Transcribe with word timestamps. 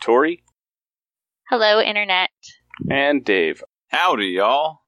Tori, 0.00 0.42
Hello, 1.48 1.80
Internet. 1.80 2.30
and 2.90 3.24
Dave. 3.24 3.62
Howdy, 3.88 4.26
y'all. 4.26 4.80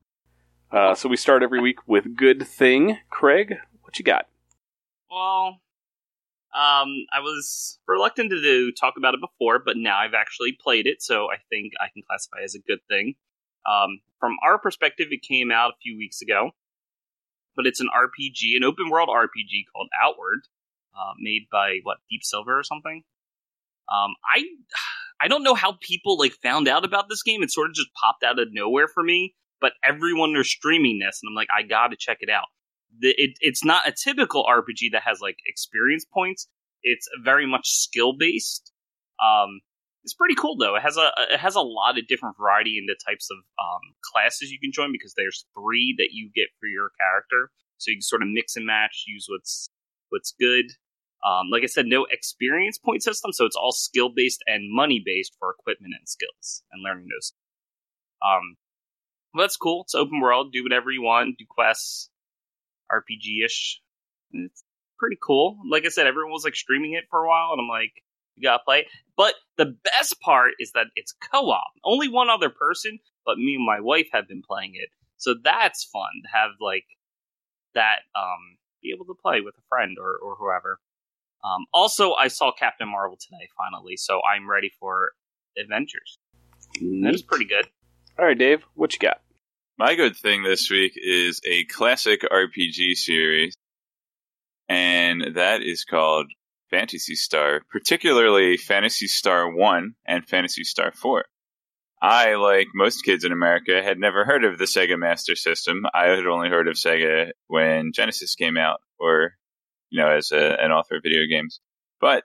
Uh, 0.70 0.94
so 0.94 1.08
we 1.08 1.16
start 1.16 1.42
every 1.42 1.60
week 1.60 1.78
with 1.88 2.16
Good 2.16 2.46
Thing. 2.46 2.98
Craig, 3.10 3.54
what 3.82 3.98
you 3.98 4.04
got? 4.04 4.26
Well, 5.10 5.60
um, 6.54 6.88
I 7.12 7.20
was 7.20 7.78
reluctant 7.88 8.30
to 8.30 8.40
do, 8.40 8.70
talk 8.72 8.94
about 8.96 9.14
it 9.14 9.20
before, 9.20 9.58
but 9.58 9.76
now 9.76 9.98
I've 9.98 10.14
actually 10.14 10.52
played 10.52 10.86
it, 10.86 11.02
so 11.02 11.26
I 11.30 11.36
think 11.48 11.72
I 11.80 11.86
can 11.92 12.02
classify 12.06 12.38
it 12.40 12.44
as 12.44 12.54
a 12.54 12.60
good 12.60 12.80
thing. 12.88 13.14
Um, 13.66 14.00
from 14.20 14.36
our 14.44 14.58
perspective, 14.58 15.08
it 15.10 15.22
came 15.22 15.50
out 15.50 15.72
a 15.72 15.80
few 15.82 15.96
weeks 15.96 16.22
ago, 16.22 16.50
but 17.56 17.66
it's 17.66 17.80
an 17.80 17.88
RPG, 17.88 18.56
an 18.56 18.64
open 18.64 18.90
world 18.90 19.08
RPG 19.08 19.64
called 19.72 19.88
Outward, 20.00 20.40
uh, 20.94 21.14
made 21.18 21.46
by 21.50 21.78
what 21.82 21.98
Deep 22.08 22.22
Silver 22.22 22.56
or 22.58 22.62
something. 22.62 23.02
Um, 23.92 24.10
I 24.32 24.44
I 25.20 25.28
don't 25.28 25.42
know 25.42 25.54
how 25.54 25.76
people 25.80 26.18
like 26.18 26.32
found 26.42 26.68
out 26.68 26.84
about 26.84 27.08
this 27.08 27.22
game. 27.22 27.42
It 27.42 27.50
sort 27.50 27.68
of 27.68 27.74
just 27.74 27.90
popped 28.00 28.24
out 28.24 28.38
of 28.38 28.48
nowhere 28.52 28.88
for 28.88 29.02
me. 29.02 29.34
But 29.60 29.72
everyone 29.84 30.34
is 30.36 30.50
streaming 30.50 31.00
this, 31.00 31.20
and 31.22 31.28
I'm 31.28 31.34
like, 31.34 31.48
I 31.54 31.62
gotta 31.62 31.96
check 31.98 32.18
it 32.20 32.30
out. 32.30 32.46
The, 32.98 33.10
it, 33.18 33.32
it's 33.40 33.62
not 33.62 33.86
a 33.86 33.92
typical 33.92 34.44
RPG 34.44 34.92
that 34.92 35.02
has 35.04 35.20
like 35.20 35.36
experience 35.46 36.06
points. 36.12 36.48
It's 36.82 37.06
very 37.22 37.46
much 37.46 37.68
skill 37.68 38.14
based. 38.18 38.72
Um, 39.22 39.60
it's 40.02 40.14
pretty 40.14 40.34
cool 40.34 40.56
though. 40.56 40.76
It 40.76 40.82
has 40.82 40.96
a 40.96 41.10
it 41.30 41.38
has 41.38 41.56
a 41.56 41.60
lot 41.60 41.98
of 41.98 42.06
different 42.06 42.36
variety 42.38 42.78
in 42.78 42.86
the 42.86 42.96
types 43.06 43.28
of 43.30 43.36
um, 43.36 43.80
classes 44.12 44.50
you 44.50 44.58
can 44.58 44.72
join 44.72 44.92
because 44.92 45.12
there's 45.14 45.44
three 45.54 45.94
that 45.98 46.08
you 46.12 46.30
get 46.34 46.48
for 46.58 46.66
your 46.66 46.90
character, 46.98 47.50
so 47.76 47.90
you 47.90 47.96
can 47.98 48.02
sort 48.02 48.22
of 48.22 48.28
mix 48.28 48.56
and 48.56 48.64
match, 48.64 49.04
use 49.06 49.26
what's 49.28 49.68
what's 50.08 50.32
good. 50.40 50.72
Um, 51.24 51.48
like 51.52 51.62
I 51.62 51.66
said, 51.66 51.86
no 51.86 52.06
experience 52.10 52.78
point 52.78 53.02
system, 53.02 53.32
so 53.32 53.44
it's 53.44 53.56
all 53.56 53.72
skill 53.72 54.08
based 54.08 54.42
and 54.46 54.72
money 54.72 55.02
based 55.04 55.36
for 55.38 55.54
equipment 55.58 55.94
and 55.98 56.08
skills 56.08 56.62
and 56.72 56.82
learning 56.82 57.08
those. 57.14 57.34
Um, 58.24 58.56
well, 59.34 59.44
that's 59.44 59.56
cool. 59.56 59.82
It's 59.82 59.94
open 59.94 60.20
world. 60.20 60.52
Do 60.52 60.62
whatever 60.62 60.90
you 60.90 61.02
want. 61.02 61.38
Do 61.38 61.44
quests, 61.48 62.10
RPG 62.90 63.44
ish. 63.44 63.80
It's 64.32 64.64
pretty 64.98 65.18
cool. 65.22 65.58
Like 65.68 65.84
I 65.84 65.88
said, 65.88 66.06
everyone 66.06 66.32
was 66.32 66.44
like 66.44 66.54
streaming 66.54 66.94
it 66.94 67.04
for 67.10 67.24
a 67.24 67.28
while, 67.28 67.50
and 67.52 67.60
I'm 67.60 67.68
like, 67.68 67.92
you 68.36 68.42
gotta 68.42 68.62
play. 68.64 68.86
But 69.16 69.34
the 69.58 69.76
best 69.84 70.20
part 70.20 70.52
is 70.58 70.72
that 70.72 70.86
it's 70.96 71.14
co-op. 71.32 71.72
Only 71.84 72.08
one 72.08 72.30
other 72.30 72.50
person, 72.50 72.98
but 73.26 73.36
me 73.38 73.56
and 73.56 73.66
my 73.66 73.80
wife 73.80 74.08
have 74.12 74.26
been 74.26 74.42
playing 74.42 74.72
it, 74.74 74.88
so 75.16 75.34
that's 75.42 75.84
fun 75.84 76.10
to 76.24 76.28
have 76.32 76.52
like 76.60 76.86
that. 77.74 78.00
Um, 78.16 78.56
be 78.82 78.92
able 78.94 79.04
to 79.04 79.20
play 79.20 79.42
with 79.42 79.54
a 79.58 79.66
friend 79.68 79.98
or 80.00 80.16
or 80.16 80.36
whoever. 80.36 80.80
Um, 81.42 81.66
also, 81.72 82.12
I 82.14 82.28
saw 82.28 82.52
Captain 82.52 82.88
Marvel 82.88 83.16
today 83.20 83.48
finally, 83.56 83.96
so 83.96 84.20
I'm 84.22 84.48
ready 84.48 84.70
for 84.78 85.12
adventures. 85.58 86.18
That 87.02 87.14
is 87.14 87.22
pretty 87.22 87.46
good. 87.46 87.66
All 88.18 88.26
right, 88.26 88.38
Dave, 88.38 88.62
what 88.74 88.92
you 88.92 88.98
got? 88.98 89.20
My 89.78 89.94
good 89.94 90.16
thing 90.16 90.42
this 90.42 90.70
week 90.70 90.92
is 90.96 91.40
a 91.44 91.64
classic 91.64 92.20
RPG 92.22 92.96
series, 92.96 93.56
and 94.68 95.36
that 95.36 95.62
is 95.62 95.84
called 95.84 96.26
Phantasy 96.70 97.14
Star, 97.14 97.62
particularly 97.70 98.56
Phantasy 98.56 99.06
Star 99.06 99.50
1 99.50 99.94
and 100.06 100.28
Phantasy 100.28 100.64
Star 100.64 100.92
4. 100.92 101.24
I, 102.02 102.34
like 102.36 102.68
most 102.74 103.02
kids 103.04 103.24
in 103.24 103.32
America, 103.32 103.82
had 103.82 103.98
never 103.98 104.24
heard 104.24 104.44
of 104.44 104.58
the 104.58 104.64
Sega 104.64 104.98
Master 104.98 105.36
System. 105.36 105.84
I 105.92 106.08
had 106.08 106.26
only 106.26 106.48
heard 106.48 106.68
of 106.68 106.76
Sega 106.76 107.30
when 107.46 107.92
Genesis 107.92 108.34
came 108.34 108.56
out, 108.56 108.80
or, 108.98 109.32
you 109.90 110.00
know, 110.00 110.10
as 110.10 110.30
a, 110.32 110.56
an 110.60 110.72
author 110.72 110.96
of 110.96 111.02
video 111.02 111.22
games. 111.28 111.60
But 112.00 112.24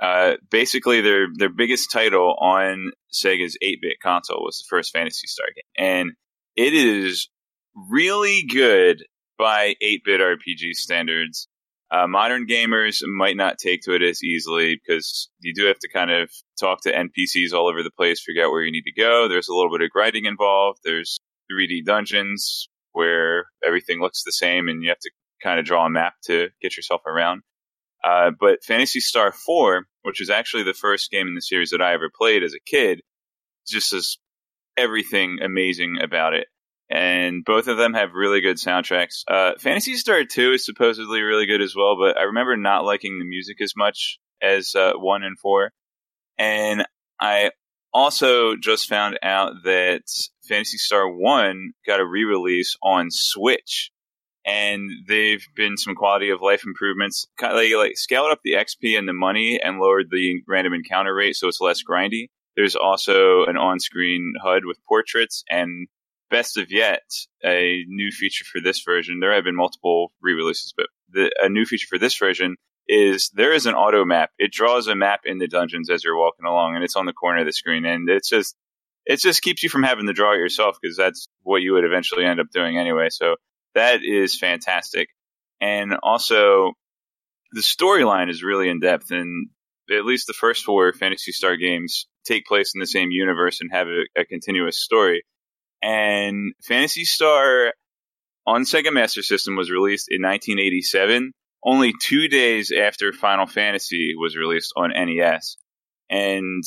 uh, 0.00 0.34
basically 0.50 1.00
their 1.00 1.26
their 1.34 1.48
biggest 1.48 1.90
title 1.90 2.36
on 2.38 2.92
Sega's 3.12 3.56
8-bit 3.62 3.98
console 4.02 4.44
was 4.44 4.58
the 4.58 4.66
first 4.68 4.92
Phantasy 4.92 5.26
Star 5.26 5.46
game, 5.46 5.86
and 5.86 6.12
it 6.54 6.74
is 6.74 7.28
really 7.90 8.44
good 8.48 9.04
by 9.38 9.74
8-bit 9.82 10.20
RPG 10.20 10.74
standards. 10.74 11.48
Uh, 11.90 12.06
modern 12.06 12.46
gamers 12.46 13.02
might 13.06 13.36
not 13.36 13.58
take 13.58 13.80
to 13.82 13.94
it 13.94 14.02
as 14.02 14.22
easily 14.22 14.74
because 14.74 15.30
you 15.40 15.54
do 15.54 15.66
have 15.66 15.78
to 15.78 15.88
kind 15.88 16.10
of 16.10 16.30
talk 16.58 16.80
to 16.82 16.92
NPCs 16.92 17.52
all 17.52 17.68
over 17.68 17.82
the 17.82 17.92
place, 17.92 18.20
figure 18.20 18.44
out 18.44 18.50
where 18.50 18.62
you 18.62 18.72
need 18.72 18.82
to 18.82 19.00
go. 19.00 19.28
There's 19.28 19.48
a 19.48 19.54
little 19.54 19.70
bit 19.70 19.84
of 19.84 19.90
grinding 19.90 20.24
involved. 20.24 20.80
There's 20.84 21.20
3D 21.52 21.84
dungeons 21.84 22.68
where 22.92 23.46
everything 23.64 24.00
looks 24.00 24.24
the 24.24 24.32
same 24.32 24.68
and 24.68 24.82
you 24.82 24.88
have 24.88 24.98
to 24.98 25.10
kind 25.42 25.58
of 25.58 25.64
draw 25.64 25.86
a 25.86 25.90
map 25.90 26.14
to 26.24 26.48
get 26.60 26.76
yourself 26.76 27.02
around. 27.06 27.42
Uh, 28.04 28.30
but 28.38 28.62
Phantasy 28.62 29.00
Star 29.00 29.32
4, 29.32 29.84
which 30.02 30.20
was 30.20 30.30
actually 30.30 30.62
the 30.62 30.74
first 30.74 31.10
game 31.10 31.26
in 31.26 31.34
the 31.34 31.40
series 31.40 31.70
that 31.70 31.82
I 31.82 31.92
ever 31.94 32.10
played 32.14 32.42
as 32.42 32.54
a 32.54 32.60
kid, 32.60 33.00
just 33.66 33.92
has 33.92 34.18
everything 34.76 35.38
amazing 35.42 35.98
about 36.00 36.34
it. 36.34 36.46
And 36.88 37.44
both 37.44 37.66
of 37.66 37.78
them 37.78 37.94
have 37.94 38.12
really 38.14 38.40
good 38.40 38.58
soundtracks. 38.58 39.22
Uh, 39.26 39.52
Phantasy 39.58 39.96
Star 39.96 40.24
2 40.24 40.52
is 40.52 40.64
supposedly 40.64 41.22
really 41.22 41.46
good 41.46 41.60
as 41.60 41.74
well, 41.74 41.96
but 41.98 42.16
I 42.16 42.24
remember 42.24 42.56
not 42.56 42.84
liking 42.84 43.18
the 43.18 43.24
music 43.24 43.60
as 43.60 43.72
much 43.76 44.20
as 44.40 44.74
uh, 44.76 44.92
1 44.94 45.24
and 45.24 45.36
4. 45.36 45.72
And 46.38 46.86
I 47.20 47.50
also 47.92 48.54
just 48.54 48.88
found 48.88 49.18
out 49.22 49.64
that 49.64 50.02
Phantasy 50.46 50.76
Star 50.76 51.08
1 51.08 51.72
got 51.86 51.98
a 51.98 52.06
re 52.06 52.24
release 52.24 52.76
on 52.82 53.08
Switch 53.10 53.90
and 54.46 54.88
they've 55.08 55.44
been 55.56 55.76
some 55.76 55.96
quality 55.96 56.30
of 56.30 56.40
life 56.40 56.62
improvements. 56.64 57.26
Kind 57.36 57.52
of 57.52 57.58
like, 57.58 57.74
like 57.74 57.98
scaled 57.98 58.30
up 58.30 58.40
the 58.44 58.52
XP 58.52 58.96
and 58.96 59.08
the 59.08 59.12
money 59.12 59.60
and 59.62 59.80
lowered 59.80 60.10
the 60.10 60.42
random 60.46 60.72
encounter 60.72 61.14
rate 61.14 61.36
so 61.36 61.48
it's 61.48 61.60
less 61.60 61.82
grindy. 61.82 62.28
There's 62.56 62.76
also 62.76 63.44
an 63.44 63.56
on-screen 63.56 64.34
HUD 64.42 64.64
with 64.64 64.78
portraits 64.88 65.44
and 65.50 65.88
best 66.30 66.56
of 66.56 66.70
yet, 66.70 67.02
a 67.44 67.84
new 67.88 68.10
feature 68.10 68.44
for 68.44 68.60
this 68.60 68.82
version. 68.82 69.20
There 69.20 69.34
have 69.34 69.44
been 69.44 69.56
multiple 69.56 70.12
re-releases, 70.22 70.72
but 70.76 70.86
the, 71.10 71.30
a 71.42 71.48
new 71.48 71.66
feature 71.66 71.86
for 71.88 71.98
this 71.98 72.16
version 72.16 72.56
is 72.88 73.30
there 73.34 73.52
is 73.52 73.66
an 73.66 73.74
auto 73.74 74.04
map. 74.04 74.30
It 74.38 74.52
draws 74.52 74.86
a 74.86 74.94
map 74.94 75.20
in 75.24 75.38
the 75.38 75.48
dungeons 75.48 75.90
as 75.90 76.04
you're 76.04 76.18
walking 76.18 76.46
along, 76.46 76.76
and 76.76 76.84
it's 76.84 76.96
on 76.96 77.06
the 77.06 77.12
corner 77.12 77.40
of 77.40 77.46
the 77.46 77.52
screen, 77.52 77.84
and 77.84 78.08
it's 78.08 78.28
just 78.28 78.54
it 79.04 79.20
just 79.20 79.42
keeps 79.42 79.62
you 79.62 79.68
from 79.68 79.82
having 79.82 80.06
to 80.06 80.12
draw 80.12 80.32
it 80.32 80.38
yourself 80.38 80.78
because 80.80 80.96
that's 80.96 81.28
what 81.42 81.62
you 81.62 81.74
would 81.74 81.84
eventually 81.84 82.24
end 82.24 82.40
up 82.40 82.50
doing 82.52 82.76
anyway. 82.78 83.08
So 83.10 83.36
that 83.76 84.00
is 84.02 84.38
fantastic. 84.38 85.08
And 85.60 85.94
also, 86.02 86.72
the 87.52 87.60
storyline 87.60 88.30
is 88.30 88.42
really 88.42 88.68
in 88.68 88.80
depth, 88.80 89.10
and 89.10 89.48
at 89.90 90.04
least 90.04 90.26
the 90.26 90.32
first 90.32 90.64
four 90.64 90.92
Phantasy 90.92 91.32
Star 91.32 91.56
games 91.56 92.06
take 92.24 92.46
place 92.46 92.72
in 92.74 92.80
the 92.80 92.86
same 92.86 93.10
universe 93.10 93.60
and 93.60 93.70
have 93.72 93.86
a, 93.86 94.20
a 94.20 94.24
continuous 94.24 94.78
story. 94.78 95.22
And 95.82 96.54
Phantasy 96.64 97.04
Star 97.04 97.74
on 98.46 98.62
Sega 98.62 98.92
Master 98.92 99.22
System 99.22 99.56
was 99.56 99.70
released 99.70 100.08
in 100.10 100.22
1987, 100.22 101.32
only 101.62 101.92
two 102.02 102.28
days 102.28 102.72
after 102.72 103.12
Final 103.12 103.46
Fantasy 103.46 104.14
was 104.18 104.36
released 104.36 104.72
on 104.76 104.90
NES. 104.90 105.56
And 106.08 106.64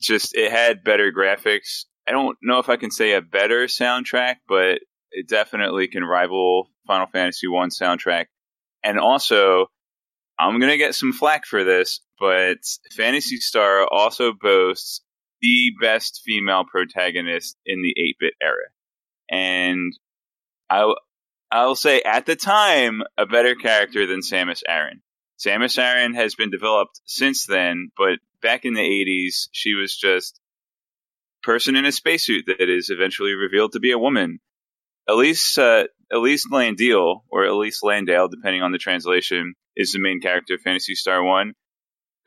just, 0.00 0.36
it 0.36 0.52
had 0.52 0.84
better 0.84 1.10
graphics. 1.10 1.84
I 2.06 2.12
don't 2.12 2.36
know 2.42 2.58
if 2.58 2.68
I 2.68 2.76
can 2.76 2.90
say 2.90 3.14
a 3.14 3.22
better 3.22 3.64
soundtrack, 3.64 4.36
but 4.46 4.80
it 5.10 5.28
definitely 5.28 5.88
can 5.88 6.04
rival 6.04 6.70
Final 6.86 7.06
Fantasy 7.06 7.46
One 7.46 7.70
soundtrack. 7.70 8.26
And 8.82 8.98
also, 8.98 9.66
I'm 10.38 10.60
gonna 10.60 10.76
get 10.76 10.94
some 10.94 11.12
flack 11.12 11.46
for 11.46 11.64
this, 11.64 12.00
but 12.18 12.58
Phantasy 12.92 13.36
Star 13.36 13.86
also 13.90 14.32
boasts 14.32 15.02
the 15.40 15.72
best 15.80 16.22
female 16.24 16.64
protagonist 16.64 17.56
in 17.66 17.82
the 17.82 17.94
8-bit 18.00 18.34
era, 18.40 18.68
and 19.30 19.92
I 20.70 20.94
I'll 21.50 21.76
say 21.76 22.02
at 22.02 22.26
the 22.26 22.36
time 22.36 23.02
a 23.16 23.26
better 23.26 23.54
character 23.54 24.06
than 24.06 24.20
Samus 24.20 24.62
Aran. 24.66 25.02
Samus 25.38 25.78
Aran 25.78 26.14
has 26.14 26.34
been 26.34 26.50
developed 26.50 27.00
since 27.04 27.46
then, 27.46 27.90
but 27.96 28.18
back 28.42 28.64
in 28.64 28.74
the 28.74 28.80
80s, 28.80 29.48
she 29.52 29.74
was 29.74 29.96
just 29.96 30.40
person 31.42 31.76
in 31.76 31.84
a 31.84 31.92
spacesuit 31.92 32.46
that 32.46 32.68
is 32.68 32.90
eventually 32.90 33.34
revealed 33.34 33.72
to 33.72 33.80
be 33.80 33.92
a 33.92 33.98
woman. 33.98 34.40
Elise, 35.08 35.56
uh, 35.58 35.84
Elise 36.12 36.46
Landale, 36.50 37.24
or 37.30 37.44
Elise 37.44 37.82
Landale, 37.82 38.28
depending 38.28 38.62
on 38.62 38.72
the 38.72 38.78
translation, 38.78 39.54
is 39.76 39.92
the 39.92 40.00
main 40.00 40.20
character 40.20 40.54
of 40.54 40.60
Phantasy 40.60 40.94
Star 40.94 41.22
1. 41.22 41.52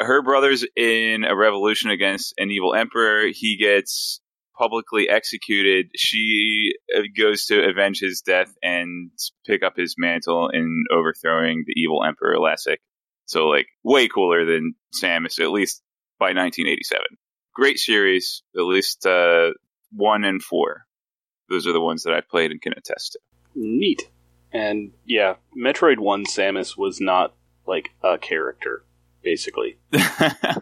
her 0.01 0.21
brother's 0.21 0.65
in 0.75 1.25
a 1.25 1.35
revolution 1.35 1.89
against 1.89 2.33
an 2.37 2.51
evil 2.51 2.73
emperor. 2.73 3.27
He 3.31 3.57
gets 3.57 4.21
publicly 4.57 5.09
executed. 5.09 5.87
She 5.95 6.73
uh, 6.95 7.01
goes 7.17 7.45
to 7.45 7.67
avenge 7.67 7.99
his 7.99 8.21
death 8.21 8.53
and 8.61 9.11
pick 9.45 9.63
up 9.63 9.73
his 9.75 9.95
mantle 9.97 10.49
in 10.49 10.83
overthrowing 10.91 11.63
the 11.65 11.73
evil 11.75 12.03
emperor 12.05 12.39
Lassic. 12.39 12.79
So, 13.25 13.47
like, 13.47 13.67
way 13.83 14.07
cooler 14.07 14.45
than 14.45 14.73
Samus, 14.93 15.39
at 15.39 15.51
least 15.51 15.81
by 16.19 16.27
1987. 16.33 17.03
Great 17.53 17.77
series, 17.77 18.43
at 18.55 18.63
least 18.63 19.05
uh, 19.05 19.51
one 19.91 20.23
and 20.23 20.41
four. 20.41 20.85
Those 21.49 21.65
are 21.67 21.73
the 21.73 21.81
ones 21.81 22.03
that 22.03 22.13
I've 22.13 22.29
played 22.29 22.51
and 22.51 22.61
can 22.61 22.73
attest 22.73 23.13
to. 23.13 23.19
Neat. 23.55 24.09
And 24.51 24.91
yeah, 25.05 25.35
Metroid 25.57 25.99
1 25.99 26.25
Samus 26.25 26.77
was 26.77 26.99
not 27.01 27.35
like 27.67 27.89
a 28.03 28.17
character, 28.17 28.83
basically. 29.23 29.77
I 29.93 30.55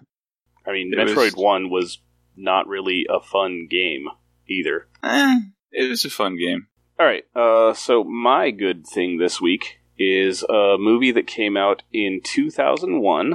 mean, 0.68 0.92
It 0.94 0.98
Metroid 0.98 1.36
was- 1.36 1.36
1 1.36 1.70
was 1.70 2.00
not 2.36 2.68
really 2.68 3.06
a 3.10 3.20
fun 3.20 3.68
game 3.70 4.08
either. 4.48 4.88
Eh, 5.04 5.40
it 5.72 5.90
was 5.90 6.06
a 6.06 6.10
fun 6.10 6.38
game. 6.38 6.68
All 7.00 7.06
right, 7.06 7.24
uh, 7.36 7.74
so 7.74 8.04
my 8.04 8.50
good 8.52 8.86
thing 8.88 9.18
this 9.18 9.40
week 9.40 9.80
is 10.00 10.44
a 10.44 10.78
movie 10.80 11.12
that 11.12 11.28
came 11.28 11.56
out 11.56 11.84
in 11.94 12.22
2001. 12.24 13.34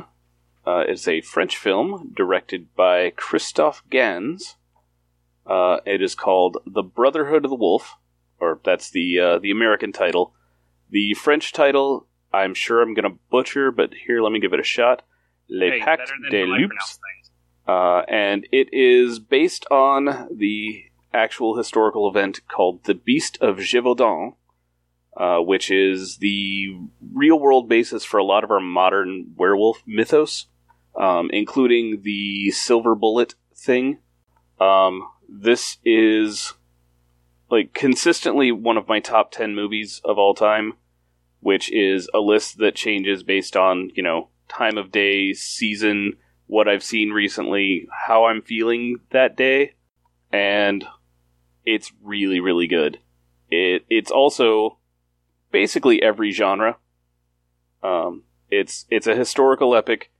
Uh, 0.64 0.84
it's 0.86 1.08
a 1.08 1.20
French 1.20 1.56
film 1.56 2.12
directed 2.16 2.74
by 2.74 3.10
Christophe 3.10 3.82
Gans. 3.90 4.56
Uh, 5.46 5.78
it 5.84 6.02
is 6.02 6.14
called 6.14 6.58
The 6.66 6.82
Brotherhood 6.82 7.44
of 7.44 7.50
the 7.50 7.56
Wolf, 7.56 7.96
or 8.40 8.60
that's 8.64 8.90
the 8.90 9.18
uh, 9.18 9.38
the 9.38 9.50
American 9.50 9.92
title. 9.92 10.34
The 10.90 11.14
French 11.14 11.52
title, 11.52 12.06
I'm 12.32 12.54
sure 12.54 12.82
I'm 12.82 12.94
going 12.94 13.10
to 13.10 13.18
butcher, 13.30 13.70
but 13.70 13.94
here, 14.06 14.20
let 14.20 14.32
me 14.32 14.40
give 14.40 14.52
it 14.52 14.60
a 14.60 14.64
shot. 14.64 15.02
Les 15.48 15.70
Hey, 15.70 15.80
than 15.80 16.30
des 16.30 16.44
Loups. 16.44 16.98
Uh, 17.66 18.02
and 18.08 18.46
it 18.52 18.68
is 18.72 19.18
based 19.18 19.66
on 19.70 20.28
the 20.34 20.84
actual 21.14 21.56
historical 21.56 22.08
event 22.08 22.40
called 22.48 22.84
the 22.84 22.94
Beast 22.94 23.38
of 23.40 23.58
Gévaudan, 23.58 24.34
uh, 25.16 25.38
which 25.38 25.70
is 25.70 26.18
the 26.18 26.76
real 27.12 27.38
world 27.38 27.68
basis 27.68 28.04
for 28.04 28.18
a 28.18 28.24
lot 28.24 28.44
of 28.44 28.50
our 28.50 28.60
modern 28.60 29.34
werewolf 29.36 29.82
mythos, 29.86 30.46
um, 30.98 31.30
including 31.32 32.02
the 32.02 32.50
silver 32.50 32.94
bullet 32.94 33.34
thing. 33.54 33.98
Um, 34.60 35.08
this 35.40 35.78
is 35.84 36.54
like 37.50 37.72
consistently 37.72 38.52
one 38.52 38.76
of 38.76 38.88
my 38.88 39.00
top 39.00 39.30
10 39.32 39.54
movies 39.54 40.00
of 40.04 40.18
all 40.18 40.34
time, 40.34 40.74
which 41.40 41.72
is 41.72 42.08
a 42.14 42.20
list 42.20 42.58
that 42.58 42.74
changes 42.74 43.22
based 43.22 43.56
on, 43.56 43.90
you 43.94 44.02
know, 44.02 44.28
time 44.48 44.76
of 44.76 44.92
day, 44.92 45.32
season, 45.32 46.14
what 46.46 46.68
I've 46.68 46.82
seen 46.82 47.10
recently, 47.10 47.88
how 48.06 48.26
I'm 48.26 48.42
feeling 48.42 48.98
that 49.10 49.36
day, 49.36 49.74
and 50.30 50.84
it's 51.64 51.92
really, 52.02 52.40
really 52.40 52.66
good. 52.66 52.98
It 53.50 53.84
it's 53.88 54.10
also 54.10 54.78
basically 55.50 56.02
every 56.02 56.30
genre. 56.30 56.76
Um, 57.82 58.24
it's 58.50 58.84
it's 58.90 59.06
a 59.06 59.16
historical 59.16 59.74
epic. 59.74 60.11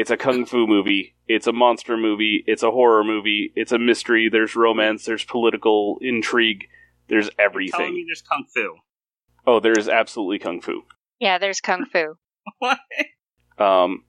It's 0.00 0.10
a 0.10 0.16
kung 0.16 0.46
fu 0.46 0.66
movie. 0.66 1.14
It's 1.28 1.46
a 1.46 1.52
monster 1.52 1.94
movie. 1.94 2.42
It's 2.46 2.62
a 2.62 2.70
horror 2.70 3.04
movie. 3.04 3.52
It's 3.54 3.70
a 3.70 3.78
mystery. 3.78 4.30
There's 4.30 4.56
romance. 4.56 5.04
There's 5.04 5.26
political 5.26 5.98
intrigue. 6.00 6.68
There's 7.08 7.28
everything. 7.38 7.92
me 7.92 8.06
there's 8.08 8.22
kung 8.22 8.46
fu. 8.48 8.76
Oh, 9.46 9.60
there 9.60 9.78
is 9.78 9.90
absolutely 9.90 10.38
kung 10.38 10.62
fu. 10.62 10.84
Yeah, 11.18 11.36
there's 11.36 11.60
kung 11.60 11.84
fu. 11.84 12.14
What? 12.58 12.78
Um, 13.58 14.04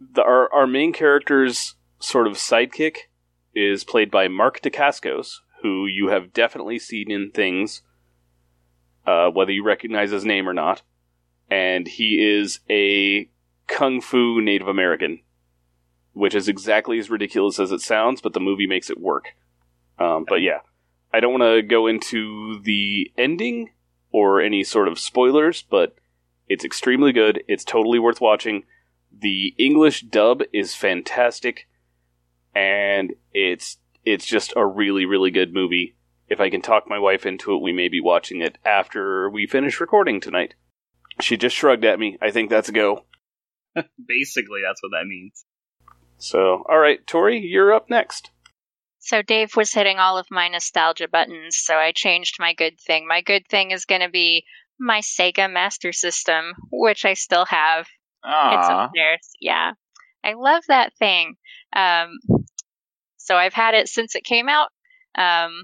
the, 0.00 0.22
our 0.22 0.52
our 0.52 0.66
main 0.66 0.92
character's 0.92 1.76
sort 2.00 2.26
of 2.26 2.32
sidekick 2.32 2.96
is 3.54 3.84
played 3.84 4.10
by 4.10 4.26
Mark 4.26 4.60
Dacascos, 4.60 5.36
who 5.62 5.86
you 5.86 6.08
have 6.08 6.32
definitely 6.32 6.80
seen 6.80 7.12
in 7.12 7.30
things, 7.30 7.82
uh, 9.06 9.30
whether 9.30 9.52
you 9.52 9.62
recognize 9.62 10.10
his 10.10 10.24
name 10.24 10.48
or 10.48 10.52
not. 10.52 10.82
And 11.48 11.86
he 11.86 12.38
is 12.40 12.58
a 12.68 13.30
kung 13.68 14.00
fu 14.00 14.40
Native 14.40 14.66
American, 14.66 15.20
which 16.12 16.34
is 16.34 16.48
exactly 16.48 16.98
as 16.98 17.10
ridiculous 17.10 17.58
as 17.58 17.72
it 17.72 17.80
sounds, 17.80 18.20
but 18.20 18.32
the 18.32 18.40
movie 18.40 18.66
makes 18.66 18.90
it 18.90 19.00
work. 19.00 19.34
Um, 19.98 20.24
but 20.28 20.40
yeah, 20.42 20.60
I 21.12 21.20
don't 21.20 21.38
want 21.38 21.42
to 21.42 21.62
go 21.62 21.86
into 21.86 22.60
the 22.62 23.10
ending 23.16 23.70
or 24.10 24.40
any 24.40 24.64
sort 24.64 24.88
of 24.88 24.98
spoilers, 24.98 25.62
but 25.62 25.96
it's 26.48 26.64
extremely 26.64 27.12
good. 27.12 27.42
It's 27.48 27.64
totally 27.64 27.98
worth 27.98 28.20
watching. 28.20 28.64
The 29.16 29.54
English 29.58 30.02
dub 30.02 30.42
is 30.52 30.74
fantastic, 30.74 31.68
and 32.54 33.14
it's 33.32 33.78
it's 34.04 34.26
just 34.26 34.52
a 34.56 34.66
really 34.66 35.04
really 35.04 35.30
good 35.30 35.52
movie. 35.52 35.96
If 36.28 36.40
I 36.40 36.50
can 36.50 36.60
talk 36.60 36.88
my 36.88 36.98
wife 36.98 37.24
into 37.24 37.54
it, 37.54 37.62
we 37.62 37.72
may 37.72 37.88
be 37.88 38.00
watching 38.00 38.42
it 38.42 38.58
after 38.64 39.30
we 39.30 39.46
finish 39.46 39.80
recording 39.80 40.20
tonight. 40.20 40.54
She 41.20 41.36
just 41.36 41.56
shrugged 41.56 41.84
at 41.84 41.98
me. 41.98 42.18
I 42.20 42.30
think 42.30 42.50
that's 42.50 42.68
a 42.68 42.72
go. 42.72 43.04
Basically, 43.74 44.60
that's 44.66 44.82
what 44.82 44.90
that 44.90 45.06
means. 45.06 45.44
So, 46.18 46.64
all 46.68 46.78
right, 46.78 47.04
Tori, 47.06 47.38
you're 47.38 47.72
up 47.72 47.88
next. 47.88 48.30
So 48.98 49.22
Dave 49.22 49.56
was 49.56 49.72
hitting 49.72 49.98
all 49.98 50.18
of 50.18 50.26
my 50.30 50.48
nostalgia 50.48 51.08
buttons, 51.08 51.56
so 51.56 51.76
I 51.76 51.92
changed 51.92 52.36
my 52.38 52.52
good 52.52 52.78
thing. 52.78 53.06
My 53.06 53.22
good 53.22 53.46
thing 53.48 53.70
is 53.70 53.84
going 53.86 54.02
to 54.02 54.10
be 54.10 54.44
my 54.78 55.00
Sega 55.00 55.50
Master 55.50 55.92
System, 55.92 56.52
which 56.70 57.04
I 57.04 57.14
still 57.14 57.46
have. 57.46 57.82
It's 57.82 57.88
Ah, 58.24 58.84
upstairs. 58.86 59.30
Yeah. 59.40 59.72
I 60.24 60.34
love 60.34 60.64
that 60.68 60.92
thing. 60.98 61.36
Um, 61.74 62.18
so 63.16 63.36
I've 63.36 63.54
had 63.54 63.74
it 63.74 63.88
since 63.88 64.14
it 64.14 64.24
came 64.24 64.48
out. 64.48 64.68
Um, 65.14 65.62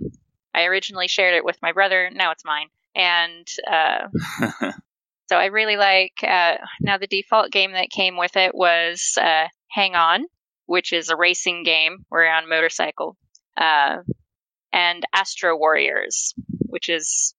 I 0.54 0.64
originally 0.64 1.08
shared 1.08 1.34
it 1.34 1.44
with 1.44 1.58
my 1.60 1.72
brother. 1.72 2.10
Now 2.12 2.30
it's 2.30 2.44
mine. 2.44 2.68
And 2.94 3.46
uh, 3.70 4.06
so 5.28 5.36
I 5.36 5.46
really 5.46 5.76
like. 5.76 6.14
Uh, 6.22 6.56
now 6.80 6.96
the 6.98 7.08
default 7.08 7.50
game 7.50 7.72
that 7.72 7.90
came 7.90 8.16
with 8.16 8.36
it 8.36 8.54
was 8.54 9.18
uh, 9.20 9.48
Hang 9.68 9.96
On, 9.96 10.24
which 10.66 10.92
is 10.92 11.08
a 11.08 11.16
racing 11.16 11.62
game 11.62 12.04
where 12.08 12.24
you're 12.24 12.34
on 12.34 12.44
a 12.44 12.48
motorcycle, 12.48 13.16
uh, 13.56 13.98
and 14.72 15.04
Astro 15.12 15.56
Warriors, 15.56 16.34
which 16.66 16.88
is 16.88 17.34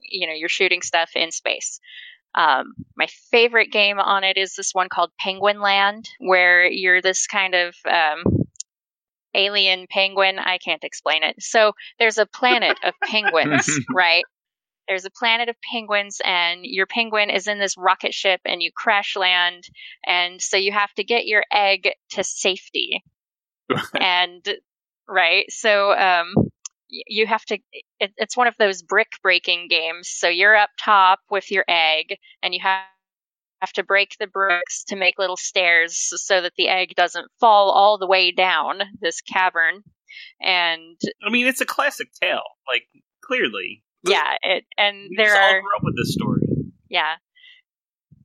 you 0.00 0.26
know 0.26 0.32
you're 0.32 0.48
shooting 0.48 0.82
stuff 0.82 1.10
in 1.14 1.30
space. 1.30 1.80
Um, 2.34 2.74
my 2.96 3.06
favorite 3.30 3.72
game 3.72 3.98
on 3.98 4.22
it 4.22 4.36
is 4.36 4.54
this 4.54 4.72
one 4.72 4.88
called 4.88 5.10
Penguin 5.18 5.60
Land, 5.60 6.08
where 6.18 6.66
you're 6.66 7.02
this 7.02 7.26
kind 7.26 7.54
of 7.54 7.74
um, 7.90 8.44
alien 9.34 9.86
penguin. 9.88 10.38
I 10.38 10.58
can't 10.58 10.84
explain 10.84 11.22
it. 11.22 11.36
So 11.42 11.72
there's 11.98 12.18
a 12.18 12.26
planet 12.26 12.78
of 12.84 12.94
penguins, 13.04 13.68
right? 13.92 14.24
There's 14.88 15.04
a 15.04 15.10
planet 15.10 15.48
of 15.48 15.56
penguins, 15.70 16.20
and 16.24 16.60
your 16.64 16.86
penguin 16.86 17.30
is 17.30 17.46
in 17.46 17.58
this 17.58 17.76
rocket 17.76 18.14
ship, 18.14 18.40
and 18.44 18.62
you 18.62 18.70
crash 18.74 19.16
land, 19.16 19.64
and 20.06 20.40
so 20.40 20.56
you 20.56 20.72
have 20.72 20.92
to 20.94 21.04
get 21.04 21.26
your 21.26 21.44
egg 21.52 21.90
to 22.10 22.24
safety. 22.24 23.04
and 24.00 24.48
right, 25.06 25.44
so 25.50 25.92
um, 25.92 26.32
you 26.88 27.26
have 27.26 27.44
to. 27.46 27.58
It, 28.00 28.12
it's 28.16 28.36
one 28.36 28.46
of 28.46 28.56
those 28.58 28.82
brick 28.82 29.12
breaking 29.22 29.68
games. 29.68 30.08
So 30.08 30.28
you're 30.28 30.56
up 30.56 30.70
top 30.80 31.20
with 31.30 31.50
your 31.50 31.64
egg, 31.68 32.16
and 32.42 32.54
you 32.54 32.60
have 32.62 32.84
have 33.60 33.72
to 33.72 33.82
break 33.82 34.16
the 34.18 34.26
bricks 34.26 34.84
to 34.84 34.96
make 34.96 35.18
little 35.18 35.36
stairs 35.36 36.12
so 36.16 36.40
that 36.40 36.52
the 36.56 36.68
egg 36.68 36.94
doesn't 36.96 37.30
fall 37.40 37.70
all 37.70 37.98
the 37.98 38.06
way 38.06 38.30
down 38.30 38.80
this 39.00 39.20
cavern. 39.20 39.82
And 40.40 40.96
I 41.24 41.30
mean, 41.30 41.46
it's 41.46 41.60
a 41.60 41.66
classic 41.66 42.08
tale. 42.20 42.42
Like 42.70 42.84
clearly, 43.22 43.82
yeah, 44.04 44.34
it 44.42 44.64
and 44.76 45.08
we 45.10 45.16
there 45.16 45.34
all 45.34 45.50
are 45.50 45.60
grew 45.60 45.76
up 45.76 45.82
with 45.82 45.96
this 45.96 46.12
story. 46.14 46.40
yeah. 46.88 47.14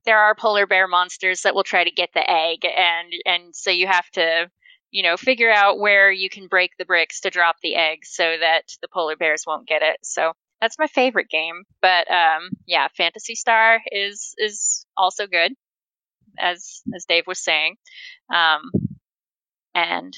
There 0.06 0.20
are 0.20 0.36
polar 0.36 0.68
bear 0.68 0.88
monsters 0.88 1.42
that 1.44 1.56
will 1.56 1.63
try 1.63 1.84
to 1.86 1.92
get 1.92 2.10
the 2.13 2.30
egg 2.30 2.65
and 2.65 3.13
and 3.25 3.56
so 3.56 3.72
you 3.72 3.88
have 3.88 4.10
to 4.12 4.50
you 4.92 5.01
know 5.01 5.15
figure 5.18 5.51
out 5.51 5.80
where 5.80 6.12
you 6.12 6.30
can 6.30 6.48
break 6.48 6.72
the 6.77 6.86
bricks 6.86 7.22
to 7.22 7.30
drop 7.30 7.56
the 7.63 7.75
egg 7.75 8.00
so 8.03 8.24
that 8.39 8.63
the 8.82 8.88
polar 8.89 9.15
bears 9.15 9.44
won't 9.48 9.68
get 9.68 9.82
it. 9.82 9.98
So 10.03 10.34
that's 10.62 10.80
my 10.80 10.88
favorite 10.88 11.30
game 11.30 11.63
but 11.82 12.10
um 12.10 12.50
yeah 12.65 12.88
phantasy 12.96 13.36
star 13.36 13.82
is 13.92 14.34
is 14.38 14.86
also 14.96 15.27
good 15.27 15.51
as 16.39 16.82
as 16.96 17.06
dave 17.06 17.25
was 17.27 17.44
saying. 17.44 17.75
Um 18.34 18.72
and 19.75 20.13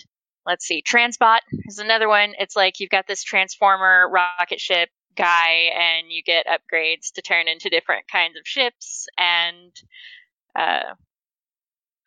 let's 0.46 0.66
see 0.66 0.84
transbot 0.84 1.40
is 1.66 1.80
another 1.80 2.08
one. 2.08 2.34
It's 2.38 2.56
like 2.56 2.80
you've 2.80 2.90
got 2.90 3.08
this 3.08 3.24
transformer 3.24 4.10
rocket 4.10 4.60
ship 4.60 4.90
guy 5.16 5.70
and 5.76 6.08
you 6.10 6.22
get 6.24 6.48
upgrades 6.48 7.12
to 7.14 7.22
turn 7.22 7.48
into 7.48 7.70
different 7.70 8.08
kinds 8.08 8.38
of 8.38 8.46
ships 8.46 9.08
and 9.18 9.72
uh 10.56 10.94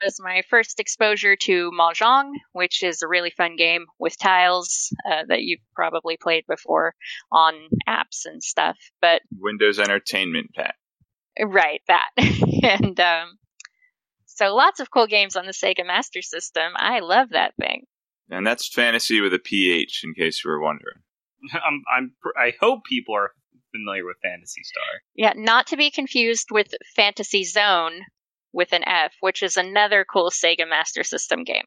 was 0.02 0.20
my 0.20 0.42
first 0.48 0.80
exposure 0.80 1.36
to 1.36 1.70
Mahjong, 1.70 2.32
which 2.52 2.82
is 2.82 3.02
a 3.02 3.08
really 3.08 3.30
fun 3.30 3.56
game 3.56 3.86
with 3.98 4.18
tiles 4.18 4.92
uh, 5.10 5.24
that 5.28 5.42
you've 5.42 5.60
probably 5.74 6.16
played 6.16 6.44
before 6.48 6.94
on 7.32 7.54
apps 7.88 8.24
and 8.24 8.42
stuff. 8.42 8.76
But 9.00 9.22
Windows 9.38 9.78
Entertainment 9.78 10.54
Pack. 10.54 10.76
Right, 11.40 11.80
that. 11.88 12.10
and 12.16 12.98
um, 12.98 13.38
So 14.26 14.54
lots 14.54 14.80
of 14.80 14.90
cool 14.90 15.06
games 15.06 15.36
on 15.36 15.46
the 15.46 15.52
Sega 15.52 15.86
Master 15.86 16.22
System. 16.22 16.72
I 16.76 17.00
love 17.00 17.30
that 17.30 17.54
thing. 17.60 17.84
And 18.30 18.46
that's 18.46 18.68
fantasy 18.68 19.20
with 19.20 19.32
a 19.32 19.38
PH, 19.38 20.02
in 20.04 20.14
case 20.14 20.44
you 20.44 20.50
were 20.50 20.60
wondering. 20.60 20.98
I'm, 21.52 21.82
I'm, 21.90 22.12
I 22.36 22.52
hope 22.60 22.84
people 22.84 23.14
are 23.14 23.32
familiar 23.72 24.04
with 24.04 24.16
Phantasy 24.22 24.62
Star. 24.62 24.84
Yeah, 25.14 25.32
not 25.36 25.68
to 25.68 25.76
be 25.76 25.90
confused 25.90 26.48
with 26.50 26.68
Fantasy 26.96 27.44
Zone 27.44 28.02
with 28.52 28.72
an 28.72 28.82
F, 28.86 29.12
which 29.20 29.42
is 29.42 29.56
another 29.56 30.04
cool 30.10 30.30
Sega 30.30 30.68
Master 30.68 31.04
System 31.04 31.44
game. 31.44 31.64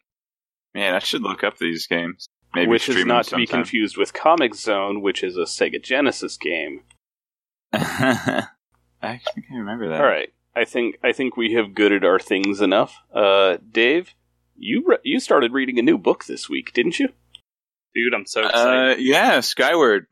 Man, 0.74 0.94
I 0.94 1.00
should 1.00 1.22
look 1.22 1.44
up 1.44 1.58
these 1.58 1.88
games. 1.88 2.28
Maybe 2.54 2.70
which 2.70 2.90
is 2.90 3.06
not 3.06 3.26
them 3.28 3.32
to 3.32 3.36
be 3.38 3.48
confused 3.48 3.98
with 3.98 4.14
Comix 4.14 4.56
Zone, 4.56 5.02
which 5.02 5.24
is 5.24 5.38
a 5.38 5.42
Sega 5.42 5.82
Genesis 5.82 6.38
game. 6.38 6.82
I 7.74 8.48
actually 9.02 9.44
can't 9.44 9.60
remember 9.60 9.88
that. 9.90 10.02
All 10.02 10.08
right, 10.08 10.34
I 10.56 10.66
think 10.66 10.98
I 11.02 11.14
think 11.14 11.38
we 11.38 11.54
have 11.54 11.74
gooded 11.74 12.04
our 12.04 12.20
things 12.20 12.60
enough. 12.60 12.98
Uh, 13.14 13.58
Dave, 13.72 14.14
you 14.58 14.84
re- 14.86 14.98
you 15.04 15.22
started 15.22 15.54
reading 15.54 15.80
a 15.80 15.82
new 15.82 15.98
book 15.98 16.26
this 16.26 16.50
week, 16.50 16.74
didn't 16.74 17.00
you? 17.00 17.10
Dude, 17.96 18.14
I'm 18.14 18.26
so 18.26 18.46
excited. 18.48 18.94
Uh, 18.94 18.96
yeah, 19.00 19.40
Skyward. 19.42 20.08